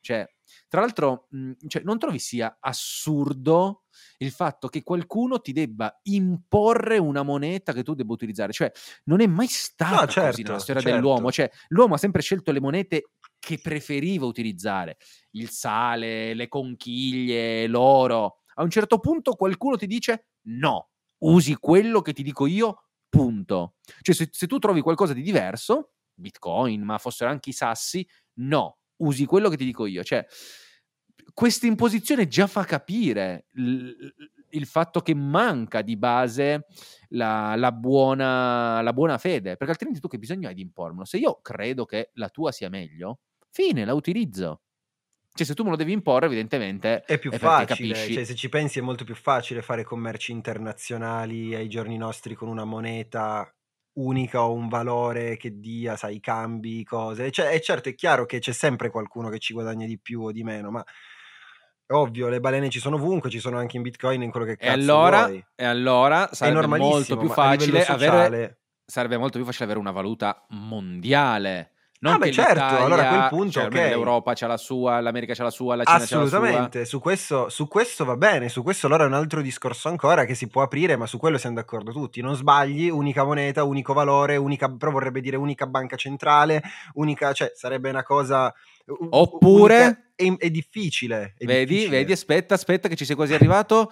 Cioè, 0.04 0.30
tra 0.68 0.82
l'altro, 0.82 1.28
mh, 1.30 1.38
mhmm, 1.38 1.54
cioè, 1.68 1.82
non 1.84 1.98
trovi 1.98 2.20
sia 2.20 2.58
assurdo 2.60 3.86
il 4.18 4.32
fatto 4.32 4.68
che 4.68 4.84
qualcuno 4.84 5.40
ti 5.40 5.54
debba 5.54 5.98
imporre 6.04 6.98
una 6.98 7.24
moneta 7.24 7.72
che 7.72 7.84
tu 7.84 7.94
debba 7.94 8.12
utilizzare? 8.12 8.52
Cioè, 8.52 8.70
non 9.06 9.22
è 9.22 9.28
mai 9.28 9.48
stato 9.48 10.02
no, 10.02 10.08
certo, 10.08 10.30
così 10.30 10.44
nella 10.44 10.60
storia 10.60 10.82
certo. 10.82 10.96
dell'uomo. 10.98 11.32
Cioè, 11.32 11.50
l'uomo 11.70 11.94
ha 11.94 11.98
sempre 11.98 12.22
scelto 12.22 12.52
le 12.52 12.60
monete 12.60 13.12
che 13.40 13.60
preferiva 13.62 14.26
utilizzare. 14.26 14.98
Il 15.32 15.50
sale, 15.50 16.34
le 16.34 16.50
conchiglie, 16.50 17.68
l'oro. 17.68 18.40
A 18.56 18.64
un 18.64 18.70
certo 18.70 19.00
punto 19.00 19.36
qualcuno 19.36 19.78
ti 19.78 19.88
dice 19.88 20.28
no, 20.48 20.90
usi 21.20 21.56
quello 21.56 22.02
che 22.02 22.12
ti 22.12 22.24
dico 22.24 22.46
io, 22.46 22.88
punto. 23.08 23.76
Cioè, 24.02 24.14
se, 24.14 24.28
se 24.32 24.48
tu 24.48 24.60
trovi 24.60 24.82
qualcosa 24.82 25.14
di 25.14 25.22
diverso, 25.22 25.94
Bitcoin, 26.14 26.82
ma 26.82 26.98
fossero 26.98 27.30
anche 27.30 27.52
i 27.52 27.54
sassi, 27.54 28.06
no, 28.40 28.80
usi 28.98 29.26
quello 29.26 29.50
che 29.50 29.58
ti 29.58 29.66
dico 29.66 29.86
io. 29.86 30.04
Cioè, 30.04 30.26
questa 31.34 31.66
imposizione 31.66 32.28
già 32.28 32.48
fa 32.48 32.64
capire 32.64 33.48
l- 33.52 33.92
il 34.50 34.66
fatto 34.66 35.02
che 35.02 35.16
manca 35.16 35.82
di 35.82 35.98
base 35.98 36.68
la, 37.10 37.56
la, 37.56 37.72
buona, 37.72 38.82
la, 38.82 38.94
buona, 38.94 39.18
fede, 39.18 39.56
perché 39.56 39.72
altrimenti 39.72 40.00
tu 40.00 40.08
che 40.08 40.20
bisogno 40.20 40.48
hai 40.48 40.54
di 40.54 40.62
impormelo? 40.62 41.06
Se 41.06 41.18
io 41.18 41.40
credo 41.42 41.86
che 41.86 42.12
la 42.14 42.30
tua 42.30 42.52
sia 42.52 42.70
meglio, 42.70 43.20
fine, 43.50 43.86
la 43.86 43.94
utilizzo. 43.94 44.62
Cioè, 45.36 45.48
se 45.48 45.56
tu 45.56 45.64
me 45.64 45.72
lo 45.72 45.76
devi 45.76 45.92
imporre, 45.92 46.28
evidentemente 46.28 47.02
è 47.06 47.18
più 47.18 47.32
è 47.32 47.40
facile. 47.40 47.96
Cioè, 47.96 48.24
se 48.24 48.36
ci 48.36 48.50
pensi, 48.50 48.78
è 48.78 48.84
molto 48.84 49.04
più 49.04 49.16
facile 49.16 49.64
fare 49.64 49.84
commerci 49.84 50.32
internazionali 50.32 51.56
ai 51.56 51.68
giorni 51.68 51.98
nostri 51.98 52.36
con 52.36 52.48
una 52.48 52.66
moneta 52.66 53.52
unica 53.94 54.44
o 54.44 54.54
un 54.54 54.68
valore 54.68 55.38
che 55.38 55.60
dia, 55.60 55.96
sai, 55.96 56.20
cambi, 56.20 56.84
cose. 56.84 57.32
Cioè, 57.32 57.50
è 57.50 57.60
certo, 57.60 57.90
è 57.90 57.96
chiaro 57.96 58.26
che 58.26 58.40
c'è 58.40 58.52
sempre 58.52 58.90
qualcuno 58.90 59.30
che 59.30 59.40
ci 59.40 59.54
guadagna 59.54 59.86
di 59.86 60.00
più 60.00 60.24
o 60.24 60.32
di 60.32 60.44
meno, 60.44 60.72
ma 60.72 60.84
ovvio, 61.88 62.28
le 62.30 62.40
balene 62.40 62.70
ci 62.70 62.80
sono 62.80 62.96
ovunque, 62.96 63.30
ci 63.30 63.40
sono 63.40 63.58
anche 63.58 63.78
in 63.78 63.84
Bitcoin, 63.84 64.22
in 64.22 64.32
quello 64.32 64.46
che 64.46 64.56
cazzo 64.56 64.72
e 64.72 64.74
allora, 64.74 65.26
vuoi. 65.28 65.46
E 65.56 65.66
allora 65.66 66.30
sarebbe 66.32 66.68
molto 66.68 67.18
più 67.18 67.30
facile 67.30 67.86
avere 67.86 68.58
sarebbe 68.86 69.18
molto 69.18 69.38
più 69.38 69.46
facile 69.46 69.66
avere 69.66 69.80
una 69.80 69.92
valuta 69.92 70.46
mondiale 70.50 71.73
non 72.04 72.16
ah, 72.16 72.18
beh, 72.18 72.32
certo, 72.34 72.62
allora 72.62 73.10
a 73.10 73.16
quel 73.16 73.28
punto 73.30 73.52
cioè, 73.52 73.66
okay. 73.68 73.88
l'Europa 73.88 74.34
c'ha 74.34 74.46
la 74.46 74.58
sua, 74.58 75.00
l'America 75.00 75.34
c'ha 75.34 75.44
la 75.44 75.50
sua, 75.50 75.76
la 75.76 75.86
Cina 75.86 75.98
Assolutamente, 76.00 76.84
su 76.84 77.00
questo, 77.00 77.48
su 77.48 77.66
questo 77.70 78.04
va 78.04 78.18
bene, 78.18 78.50
su 78.50 78.62
questo 78.62 78.88
allora 78.88 79.06
è 79.06 79.08
un 79.08 79.14
altro 79.14 79.40
discorso 79.40 79.88
ancora 79.88 80.26
che 80.26 80.36
si 80.36 80.50
può 80.50 80.64
aprire, 80.64 80.98
ma 80.98 81.06
su 81.06 81.18
quello 81.18 81.38
siamo 81.38 81.56
d'accordo 81.56 81.94
tutti. 81.94 82.20
Non 82.20 82.36
sbagli, 82.36 82.90
unica 82.90 83.24
moneta, 83.24 83.64
unico 83.64 83.94
valore, 83.94 84.36
unica, 84.36 84.70
però 84.70 84.92
vorrebbe 84.92 85.22
dire 85.22 85.38
unica 85.38 85.66
banca 85.66 85.96
centrale, 85.96 86.62
unica, 86.96 87.32
cioè 87.32 87.54
sarebbe 87.56 87.90
una 87.90 88.04
cosa... 88.04 88.54
Oppure... 89.10 90.08
È, 90.16 90.32
è, 90.38 90.50
difficile. 90.50 91.36
È 91.38 91.46
vedi, 91.46 91.66
difficile. 91.66 91.98
vedi, 91.98 92.12
aspetta, 92.12 92.54
aspetta 92.54 92.90
che 92.90 92.96
ci 92.98 93.06
sei 93.06 93.16
quasi 93.16 93.34
arrivato 93.34 93.92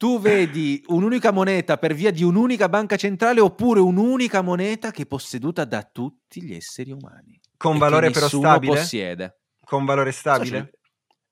tu 0.00 0.18
vedi 0.18 0.82
un'unica 0.86 1.30
moneta 1.30 1.76
per 1.76 1.92
via 1.92 2.10
di 2.10 2.22
un'unica 2.22 2.70
banca 2.70 2.96
centrale 2.96 3.38
oppure 3.38 3.80
un'unica 3.80 4.40
moneta 4.40 4.92
che 4.92 5.02
è 5.02 5.06
posseduta 5.06 5.66
da 5.66 5.82
tutti 5.82 6.42
gli 6.42 6.54
esseri 6.54 6.90
umani. 6.90 7.38
Con 7.58 7.76
valore 7.76 8.08
però 8.08 8.26
stabile? 8.26 8.76
possiede. 8.76 9.40
Con 9.62 9.84
valore 9.84 10.12
stabile? 10.12 10.72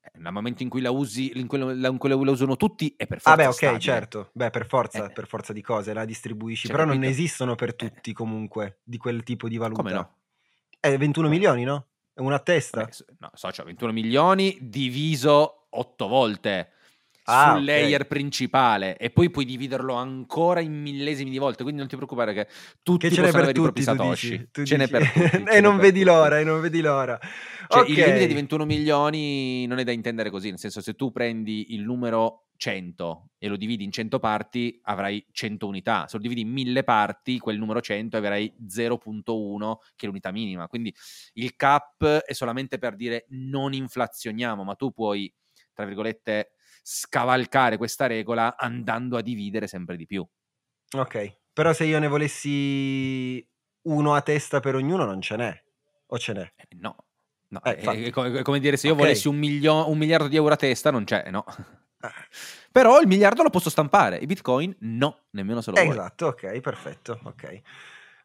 Eh, 0.01 0.19
nel 0.19 0.31
momento 0.31 0.61
in 0.61 0.69
cui 0.69 0.81
la 0.81 0.91
usi, 0.91 1.31
in 1.39 1.47
cui 1.47 1.57
la, 1.57 1.87
in 1.87 1.97
cui 1.97 2.09
la 2.09 2.15
usano 2.15 2.57
tutti, 2.57 2.93
è 2.95 3.07
per 3.07 3.21
forza. 3.21 3.31
Ah, 3.31 3.35
beh, 3.37 3.47
ok, 3.47 3.53
stabile. 3.55 3.79
certo. 3.79 4.29
Beh, 4.33 4.51
per 4.51 4.67
forza, 4.67 5.07
eh. 5.07 5.11
per 5.13 5.25
forza 5.25 5.51
di 5.51 5.63
cose 5.63 5.91
la 5.91 6.05
distribuisci. 6.05 6.67
C'è 6.67 6.71
però 6.71 6.83
capito? 6.83 7.01
non 7.01 7.09
esistono 7.11 7.55
per 7.55 7.69
eh. 7.69 7.75
tutti, 7.75 8.13
comunque, 8.13 8.81
di 8.83 8.97
quel 8.97 9.23
tipo 9.23 9.47
di 9.47 9.57
valuta. 9.57 9.81
Come 9.81 9.93
no? 9.93 10.13
È 10.79 10.95
21 10.95 11.27
milioni, 11.27 11.63
no? 11.63 11.87
È 12.13 12.19
una 12.19 12.37
testa? 12.37 12.83
Beh, 12.83 13.15
no, 13.17 13.31
so, 13.33 13.51
cioè 13.51 13.65
21 13.65 13.91
milioni 13.91 14.55
diviso 14.61 15.65
8 15.71 16.07
volte 16.07 16.73
ah, 17.29 17.53
sul 17.53 17.63
okay. 17.63 17.65
layer 17.65 18.07
principale 18.07 18.97
e 18.97 19.09
poi 19.09 19.29
puoi 19.29 19.45
dividerlo 19.45 19.93
ancora 19.93 20.59
in 20.59 20.73
millesimi 20.73 21.29
di 21.29 21.37
volte, 21.37 21.63
quindi 21.63 21.79
non 21.79 21.89
ti 21.89 21.95
preoccupare 21.95 22.33
che 22.33 22.47
tutti 22.83 23.07
che 23.07 23.15
ce 23.15 23.21
n'è 23.21 23.31
per 23.31 23.51
tutti, 23.51 23.83
tu 23.83 23.95
dici, 23.95 24.47
tu 24.51 24.63
ce 24.63 24.77
n'è 24.77 24.87
per 24.87 25.07
tutti. 25.11 25.43
e 25.49 25.61
non 25.61 25.77
vedi 25.77 25.99
tutti. 25.99 26.11
l'ora, 26.11 26.39
e 26.39 26.43
non 26.43 26.59
vedi 26.61 26.81
l'ora. 26.81 27.17
Cioè, 27.67 27.81
okay. 27.81 27.93
il 27.93 28.03
limite 28.03 28.27
di 28.27 28.33
21 28.33 28.65
milioni 28.65 29.65
non 29.67 29.79
è 29.79 29.83
da 29.83 29.91
intendere 29.91 30.29
così, 30.29 30.49
nel 30.49 30.59
senso 30.59 30.81
se 30.81 30.95
tu 30.95 31.11
prendi 31.11 31.73
il 31.73 31.83
numero 31.83 32.45
100 32.59 33.29
e 33.37 33.47
lo 33.47 33.55
dividi 33.55 33.85
in 33.85 33.91
100 33.91 34.19
parti 34.19 34.79
avrai 34.83 35.25
100 35.31 35.65
unità, 35.65 36.07
se 36.07 36.17
lo 36.17 36.21
dividi 36.21 36.41
in 36.41 36.49
1000 36.49 36.83
parti 36.83 37.39
quel 37.39 37.57
numero 37.57 37.79
100 37.79 38.17
avrai 38.17 38.53
0.1 38.67 39.75
che 39.95 40.05
è 40.05 40.07
l'unità 40.07 40.31
minima, 40.31 40.67
quindi 40.67 40.93
il 41.33 41.55
cap 41.55 42.03
è 42.05 42.33
solamente 42.33 42.77
per 42.77 42.95
dire 42.95 43.25
non 43.29 43.73
inflazioniamo, 43.73 44.63
ma 44.63 44.75
tu 44.75 44.91
puoi 44.91 45.33
tra 45.73 45.85
virgolette 45.85 46.51
scavalcare 46.81 47.77
questa 47.77 48.07
regola 48.07 48.55
andando 48.57 49.17
a 49.17 49.21
dividere 49.21 49.67
sempre 49.67 49.95
di 49.95 50.05
più. 50.05 50.25
Ok, 50.95 51.37
però 51.53 51.73
se 51.73 51.85
io 51.85 51.99
ne 51.99 52.07
volessi 52.07 53.47
uno 53.83 54.13
a 54.13 54.21
testa 54.21 54.59
per 54.59 54.75
ognuno 54.75 55.05
non 55.05 55.21
ce 55.21 55.35
n'è, 55.35 55.63
o 56.07 56.17
ce 56.17 56.33
n'è? 56.33 56.51
Eh, 56.55 56.67
no, 56.79 56.95
no 57.49 57.63
eh, 57.63 57.75
è, 57.77 58.09
come, 58.09 58.39
è, 58.39 58.41
come 58.41 58.59
dire 58.59 58.77
se 58.77 58.87
io 58.87 58.93
okay. 58.93 59.05
volessi 59.05 59.27
un, 59.27 59.37
milio- 59.37 59.89
un, 59.89 59.97
miliardo 59.97 60.27
di 60.27 60.35
euro 60.35 60.53
a 60.53 60.57
testa 60.57 60.91
non 60.91 61.03
c'è, 61.03 61.29
no. 61.29 61.45
Ah. 61.99 62.13
Però 62.71 62.99
il 63.01 63.07
miliardo 63.07 63.43
lo 63.43 63.49
posso 63.49 63.69
stampare, 63.69 64.17
i 64.17 64.25
bitcoin 64.25 64.75
no, 64.81 65.25
nemmeno 65.31 65.61
se 65.61 65.71
lo 65.71 65.81
vuoi. 65.81 65.89
Esatto, 65.89 66.27
ok, 66.27 66.59
perfetto, 66.59 67.19
ok. 67.23 67.61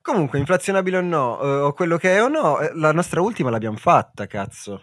Comunque, 0.01 0.39
inflazionabile 0.39 0.99
o 0.99 1.01
no, 1.01 1.41
eh, 1.41 1.47
o 1.47 1.73
quello 1.73 1.97
che 1.97 2.15
è 2.15 2.23
o 2.23 2.29
no, 2.29 2.61
eh, 2.61 2.73
la 2.75 2.93
nostra 2.93 3.23
ultima 3.23 3.49
l'abbiamo 3.49 3.79
fatta, 3.79 4.27
cazzo. 4.27 4.83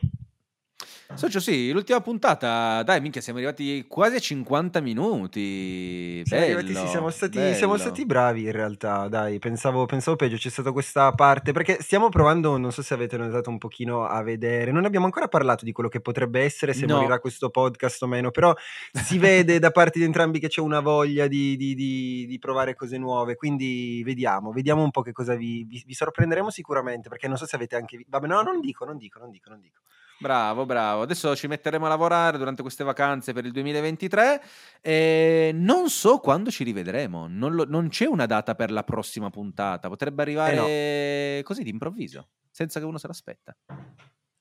Socio, 1.14 1.39
sì, 1.41 1.72
l'ultima 1.72 1.99
puntata, 1.99 2.82
dai, 2.84 3.01
minchia, 3.01 3.22
siamo 3.22 3.38
arrivati 3.38 3.86
quasi 3.88 4.16
a 4.16 4.20
50 4.20 4.80
minuti. 4.80 6.24
Siamo, 6.26 6.45
bello, 6.45 6.57
arrivati, 6.57 6.74
sì, 6.80 6.88
siamo, 6.88 7.09
stati, 7.09 7.53
siamo 7.53 7.78
stati 7.78 8.05
bravi 8.05 8.43
in 8.45 8.51
realtà, 8.51 9.07
dai, 9.07 9.38
pensavo, 9.38 9.86
pensavo 9.86 10.16
peggio, 10.16 10.38
c'è 10.38 10.49
stata 10.49 10.72
questa 10.72 11.12
parte, 11.12 11.51
perché 11.51 11.80
stiamo 11.82 12.09
provando, 12.09 12.57
non 12.57 12.72
so 12.72 12.82
se 12.82 12.93
avete 12.93 13.18
notato 13.18 13.49
un 13.49 13.57
pochino 13.59 14.05
a 14.05 14.24
vedere, 14.24 14.72
non 14.72 14.86
abbiamo 14.86 15.05
ancora 15.05 15.28
parlato 15.28 15.64
di 15.66 15.74
quello 15.74 15.89
che 15.89 15.99
potrebbe 15.99 16.41
essere, 16.41 16.74
se 16.74 16.86
No. 16.88 16.95
morirà 16.95 17.20
questo 17.20 17.49
podcast 17.49 18.01
o 18.03 18.07
meno, 18.07 18.32
però 18.32 18.55
si 19.03 19.20
vede 19.20 19.59
da 19.59 19.70
parte 19.70 19.99
di 19.99 20.05
entrambi 20.05 20.39
che 20.39 20.47
c'è 20.47 20.62
una 20.62 20.80
voglia 20.80 21.28
di, 21.28 21.55
di- 21.57 21.76
di- 21.76 22.26
di 22.26 22.39
provare 22.39 22.74
cose 22.74 22.97
nuove, 22.97 23.36
quindi 23.36 24.01
vediamo, 24.03 24.51
vediamo 24.51 24.82
un 24.82 24.91
po' 24.91 25.01
che 25.01 25.12
cosa 25.12 25.36
vi, 25.36 25.66
vi- 25.66 25.84
vi 25.86 25.93
sorprenderemo 25.93 26.49
sicuramente, 26.49 27.09
perché 27.09 27.28
non 27.28 27.38
so 27.38 27.45
se 27.45 27.55
avete 27.57 27.76
anche... 27.76 28.03
Vabbè, 28.07 28.28
no, 28.28 28.41
non 28.41 28.59
dico, 28.62 28.86
non 28.86 28.97
dico, 28.97 29.20
non 29.20 29.30
dico, 29.30 29.49
non 29.49 29.59
dico. 29.59 29.82
Bravo, 30.22 30.68
bravo. 30.68 31.02
Adesso 31.02 31.36
ci 31.36 31.48
metteremo 31.48 31.86
a 31.86 31.90
lavorare 31.90 32.38
durante 32.38 32.62
queste 32.62 32.84
vacanze 32.84 33.34
per 33.34 33.44
il 33.46 33.52
2023 33.52 34.42
e 34.80 35.50
non 35.54 35.90
so 35.90 36.20
quando 36.20 36.52
ci 36.52 36.64
rivedremo. 36.64 37.26
Non, 37.28 37.54
lo- 37.56 37.66
non 37.66 37.90
c'è 37.90 38.06
una 38.06 38.28
data 38.28 38.54
per 38.54 38.70
la 38.70 38.84
prossima 38.84 39.32
puntata. 39.32 39.90
Potrebbe 39.90 40.22
arrivare 40.22 41.42
così 41.44 41.64
d'improvviso, 41.64 42.30
senza 42.52 42.80
che 42.80 42.86
uno 42.86 43.00
se 43.00 43.08
l'aspetta. 43.08 43.58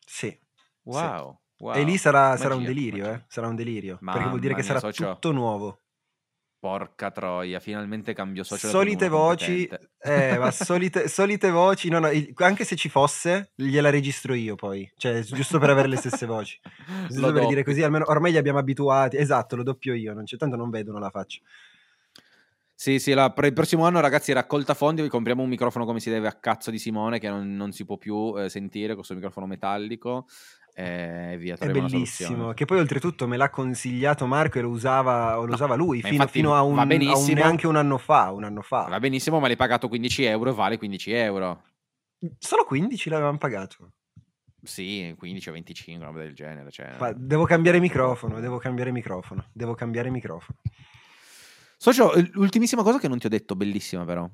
Sì. 0.05 0.39
Wow. 0.83 1.41
wow. 1.61 1.74
E 1.74 1.83
lì 1.83 1.97
sarà, 1.97 2.37
sarà 2.37 2.55
un 2.55 2.64
delirio, 2.64 3.11
eh? 3.11 3.24
Sarà 3.26 3.47
un 3.49 3.57
delirio. 3.57 3.97
Mamma 4.01 4.12
perché 4.12 4.28
vuol 4.28 4.41
dire 4.41 4.55
che 4.55 4.62
sarà 4.62 4.81
socio. 4.81 5.14
tutto 5.14 5.33
nuovo. 5.33 5.81
Porca 6.61 7.11
troia, 7.11 7.58
finalmente 7.58 8.12
cambio 8.12 8.44
socio. 8.44 8.66
da 8.66 8.72
solite 8.74 9.08
voci, 9.08 9.66
eh, 9.98 10.36
ma 10.38 10.50
solite, 10.52 11.08
solite 11.08 11.50
voci, 11.50 11.88
no, 11.88 11.98
no, 12.00 12.08
anche 12.34 12.64
se 12.64 12.76
ci 12.76 12.90
fosse, 12.90 13.52
gliela 13.54 13.88
registro 13.88 14.34
io 14.34 14.56
poi, 14.56 14.90
cioè 14.98 15.22
giusto 15.22 15.58
per 15.58 15.70
avere 15.70 15.88
le 15.88 15.96
stesse 15.96 16.26
voci, 16.26 16.61
giusto 17.08 17.28
Lo 17.28 17.32
per 17.32 17.46
dire 17.46 17.64
così, 17.64 17.82
almeno 17.82 18.04
ormai 18.08 18.32
li 18.32 18.36
abbiamo 18.36 18.58
abituati, 18.58 19.16
esatto, 19.16 19.56
lo 19.56 19.62
doppio 19.62 19.94
io, 19.94 20.12
non 20.12 20.24
c'è 20.24 20.36
tanto 20.36 20.56
non 20.56 20.68
vedono 20.68 20.98
la 20.98 21.08
faccia. 21.08 21.40
Sì, 22.74 22.98
sì, 22.98 23.12
la- 23.12 23.30
per 23.30 23.44
il 23.44 23.52
prossimo 23.52 23.84
anno, 23.84 24.00
ragazzi, 24.00 24.32
raccolta 24.32 24.72
fondi, 24.72 25.02
vi 25.02 25.08
compriamo 25.08 25.42
un 25.42 25.50
microfono 25.50 25.84
come 25.84 26.00
si 26.00 26.08
deve 26.08 26.28
a 26.28 26.32
cazzo 26.32 26.70
di 26.70 26.78
Simone, 26.78 27.18
che 27.18 27.28
non, 27.28 27.54
non 27.54 27.72
si 27.72 27.84
può 27.84 27.98
più 27.98 28.34
eh, 28.38 28.48
sentire 28.48 28.94
questo 28.94 29.12
microfono 29.12 29.44
metallico. 29.46 30.26
E 30.83 31.37
via, 31.37 31.57
È 31.59 31.68
bellissimo, 31.70 32.55
che 32.55 32.64
poi 32.64 32.78
oltretutto 32.78 33.26
me 33.28 33.37
l'ha 33.37 33.51
consigliato 33.51 34.24
Marco 34.26 34.59
e 34.59 34.62
lo 34.62 34.70
usava, 34.70 35.35
lo 35.35 35.45
No, 35.45 35.53
usava 35.53 35.74
lui 35.74 36.01
fino, 36.01 36.26
fino 36.26 36.55
a, 36.55 36.62
un, 36.62 36.78
a 36.78 36.83
un- 36.83 37.33
neanche 37.35 37.66
un 37.66 37.76
anno 37.76 37.99
fa, 37.99 38.31
un 38.31 38.45
anno 38.45 38.62
fa. 38.62 38.87
Va 38.89 38.99
benissimo, 38.99 39.39
ma 39.41 39.47
l'hai 39.47 39.57
pagato 39.57 39.89
15 39.89 40.24
euro 40.24 40.51
e 40.51 40.53
vale 40.55 40.78
15 40.78 41.12
euro. 41.12 41.62
Solo 42.39 42.64
15 42.64 43.11
l'avevamo 43.11 43.37
pagato. 43.37 43.93
Sì, 44.62 45.14
15 45.18 45.49
o 45.51 45.53
25, 45.53 46.03
una 46.03 46.12
roba 46.12 46.24
del 46.24 46.35
genere. 46.35 46.70
Cioè... 46.70 47.14
Devo 47.14 47.45
cambiare 47.45 47.78
microfono, 47.78 48.41
devo 48.41 48.57
cambiare 48.57 48.91
microfono, 48.91 49.45
devo 49.53 49.74
cambiare 49.74 50.09
microfono. 50.09 50.59
Socio, 51.83 52.12
l'ultimissima 52.33 52.83
cosa 52.83 52.99
che 52.99 53.09
non 53.09 53.18
ti 53.18 53.24
ho 53.24 53.31
detto, 53.31 53.57
bellissima 53.57 54.05
però. 54.05 54.28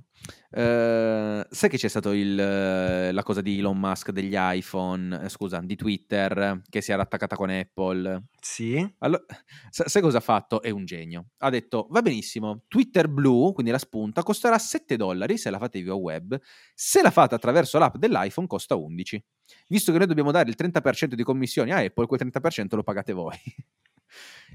Eh, 0.50 1.46
sai 1.48 1.68
che 1.70 1.76
c'è 1.76 1.86
stato 1.86 2.10
il, 2.10 2.36
eh, 2.36 3.12
la 3.12 3.22
cosa 3.22 3.40
di 3.40 3.60
Elon 3.60 3.78
Musk 3.78 4.10
degli 4.10 4.34
iPhone, 4.36 5.22
eh, 5.22 5.28
scusa, 5.28 5.60
di 5.60 5.76
Twitter, 5.76 6.62
che 6.68 6.80
si 6.80 6.90
era 6.90 7.02
attaccata 7.02 7.36
con 7.36 7.50
Apple? 7.50 8.24
Sì? 8.40 8.84
Allora, 8.98 9.24
sa- 9.70 9.86
sai 9.86 10.02
cosa 10.02 10.18
ha 10.18 10.20
fatto? 10.20 10.60
È 10.60 10.70
un 10.70 10.86
genio. 10.86 11.26
Ha 11.38 11.48
detto, 11.48 11.86
va 11.88 12.02
benissimo, 12.02 12.64
Twitter 12.66 13.08
Blue, 13.08 13.52
quindi 13.52 13.70
la 13.70 13.78
spunta, 13.78 14.24
costerà 14.24 14.58
7 14.58 14.96
dollari 14.96 15.38
se 15.38 15.48
la 15.48 15.58
fate 15.58 15.80
via 15.80 15.94
web, 15.94 16.36
se 16.74 17.00
la 17.00 17.12
fate 17.12 17.36
attraverso 17.36 17.78
l'app 17.78 17.94
dell'iPhone 17.94 18.48
costa 18.48 18.74
11. 18.74 19.24
Visto 19.68 19.92
che 19.92 19.98
noi 19.98 20.08
dobbiamo 20.08 20.32
dare 20.32 20.48
il 20.48 20.56
30% 20.58 21.14
di 21.14 21.22
commissioni 21.22 21.70
a 21.70 21.76
Apple, 21.76 22.06
quel 22.06 22.18
30% 22.18 22.74
lo 22.74 22.82
pagate 22.82 23.12
voi. 23.12 23.38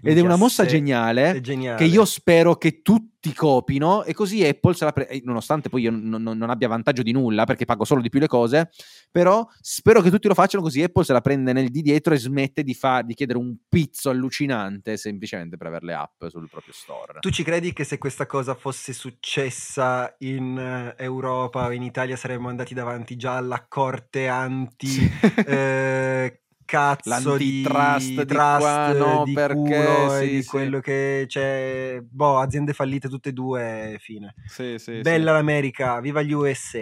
Ed 0.03 0.17
è 0.17 0.21
una 0.21 0.35
mossa 0.35 0.65
geniale 0.65 1.33
È 1.33 1.41
geniale. 1.41 1.77
che 1.77 1.83
io 1.83 2.05
spero 2.05 2.55
che 2.55 2.81
tutti 2.81 3.33
copino 3.35 4.03
e 4.03 4.15
così 4.15 4.43
Apple 4.43 4.73
se 4.73 4.83
la 4.83 4.91
pre- 4.93 5.07
eh, 5.07 5.21
nonostante 5.23 5.69
poi 5.69 5.83
io 5.83 5.91
non, 5.91 6.23
non- 6.23 6.37
non 6.39 6.49
abbia 6.49 6.67
vantaggio 6.67 7.03
di 7.03 7.11
nulla 7.11 7.43
perché 7.43 7.65
pago 7.65 7.83
solo 7.85 8.01
di 8.01 8.09
più 8.09 8.19
le 8.19 8.25
cose, 8.25 8.71
però 9.11 9.45
spero 9.59 10.01
che 10.01 10.09
tutti 10.09 10.27
lo 10.27 10.33
facciano 10.33 10.63
così 10.63 10.81
Apple 10.81 11.03
se 11.03 11.13
la 11.13 11.21
prende 11.21 11.53
nel 11.53 11.69
di 11.69 11.83
dietro 11.83 12.15
e 12.15 12.17
smette 12.17 12.63
di, 12.63 12.73
fa- 12.73 13.03
di 13.03 13.13
chiedere 13.13 13.37
un 13.37 13.55
pizzo 13.69 14.09
allucinante 14.09 14.97
semplicemente 14.97 15.55
per 15.55 15.67
avere 15.67 15.85
le 15.85 15.93
app 15.93 16.25
sul 16.29 16.49
proprio 16.49 16.73
store. 16.73 17.19
Tu 17.19 17.29
ci 17.29 17.43
credi 17.43 17.71
che 17.71 17.83
se 17.83 17.99
questa 17.99 18.25
cosa 18.25 18.55
fosse 18.55 18.93
successa 18.93 20.15
in 20.19 20.57
eh, 20.57 20.95
Europa 21.03 21.67
o 21.67 21.71
in 21.71 21.83
Italia 21.83 22.15
saremmo 22.15 22.49
andati 22.49 22.73
davanti 22.73 23.15
già 23.17 23.35
alla 23.37 23.63
corte 23.67 24.27
anti 24.27 25.07
eh, 25.45 26.40
cazzo 26.71 27.35
di 27.35 27.63
L'antitrust 27.63 28.07
di 28.07 28.25
trust, 28.25 28.59
qua, 28.59 28.93
no, 28.93 29.23
di 29.25 29.33
perché 29.33 30.09
sì, 30.19 30.29
di 30.29 30.41
sì. 30.41 30.47
quello 30.47 30.79
che 30.79 31.25
c'è 31.27 31.99
boh 32.01 32.39
aziende 32.39 32.71
fallite 32.71 33.09
tutte 33.09 33.29
e 33.29 33.33
due 33.33 33.97
fine 33.99 34.33
Sì, 34.47 34.75
sì, 34.77 35.01
bella 35.01 35.31
sì. 35.31 35.37
l'America 35.37 35.99
viva 35.99 36.21
gli 36.21 36.31
USA 36.31 36.79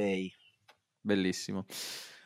Bellissimo. 1.01 1.65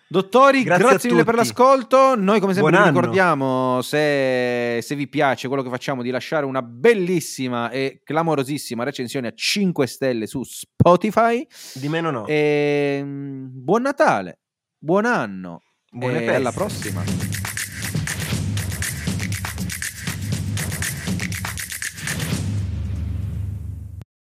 Dottori, 0.09 0.63
Grazie 0.63 0.85
grazie, 0.85 1.09
mille 1.09 1.23
per 1.23 1.35
l'ascolto. 1.35 2.15
Noi, 2.15 2.39
come 2.39 2.53
sempre, 2.53 2.77
vi 2.77 2.83
ricordiamo 2.83 3.81
se, 3.81 4.79
se 4.81 4.95
vi 4.95 5.07
piace 5.07 5.47
quello 5.47 5.63
che 5.63 5.69
facciamo 5.69 6.03
di 6.03 6.09
lasciare 6.09 6.45
una 6.45 6.61
bellissima 6.61 7.69
e 7.69 8.01
clamorosissima 8.03 8.83
recensione 8.83 9.29
a 9.29 9.33
5 9.33 9.87
stelle 9.87 10.27
su 10.27 10.43
Spotify. 10.43 11.47
di 11.73 11.87
meno 11.87 12.11
no 12.11 12.27
E, 12.27 12.99
mm, 13.03 13.45
buon 13.49 13.83
Natale, 13.83 14.39
buon 14.77 15.05
anno 15.05 15.61
buone 15.93 16.25
e 16.25 16.33
alla 16.33 16.51
prossima. 16.51 17.42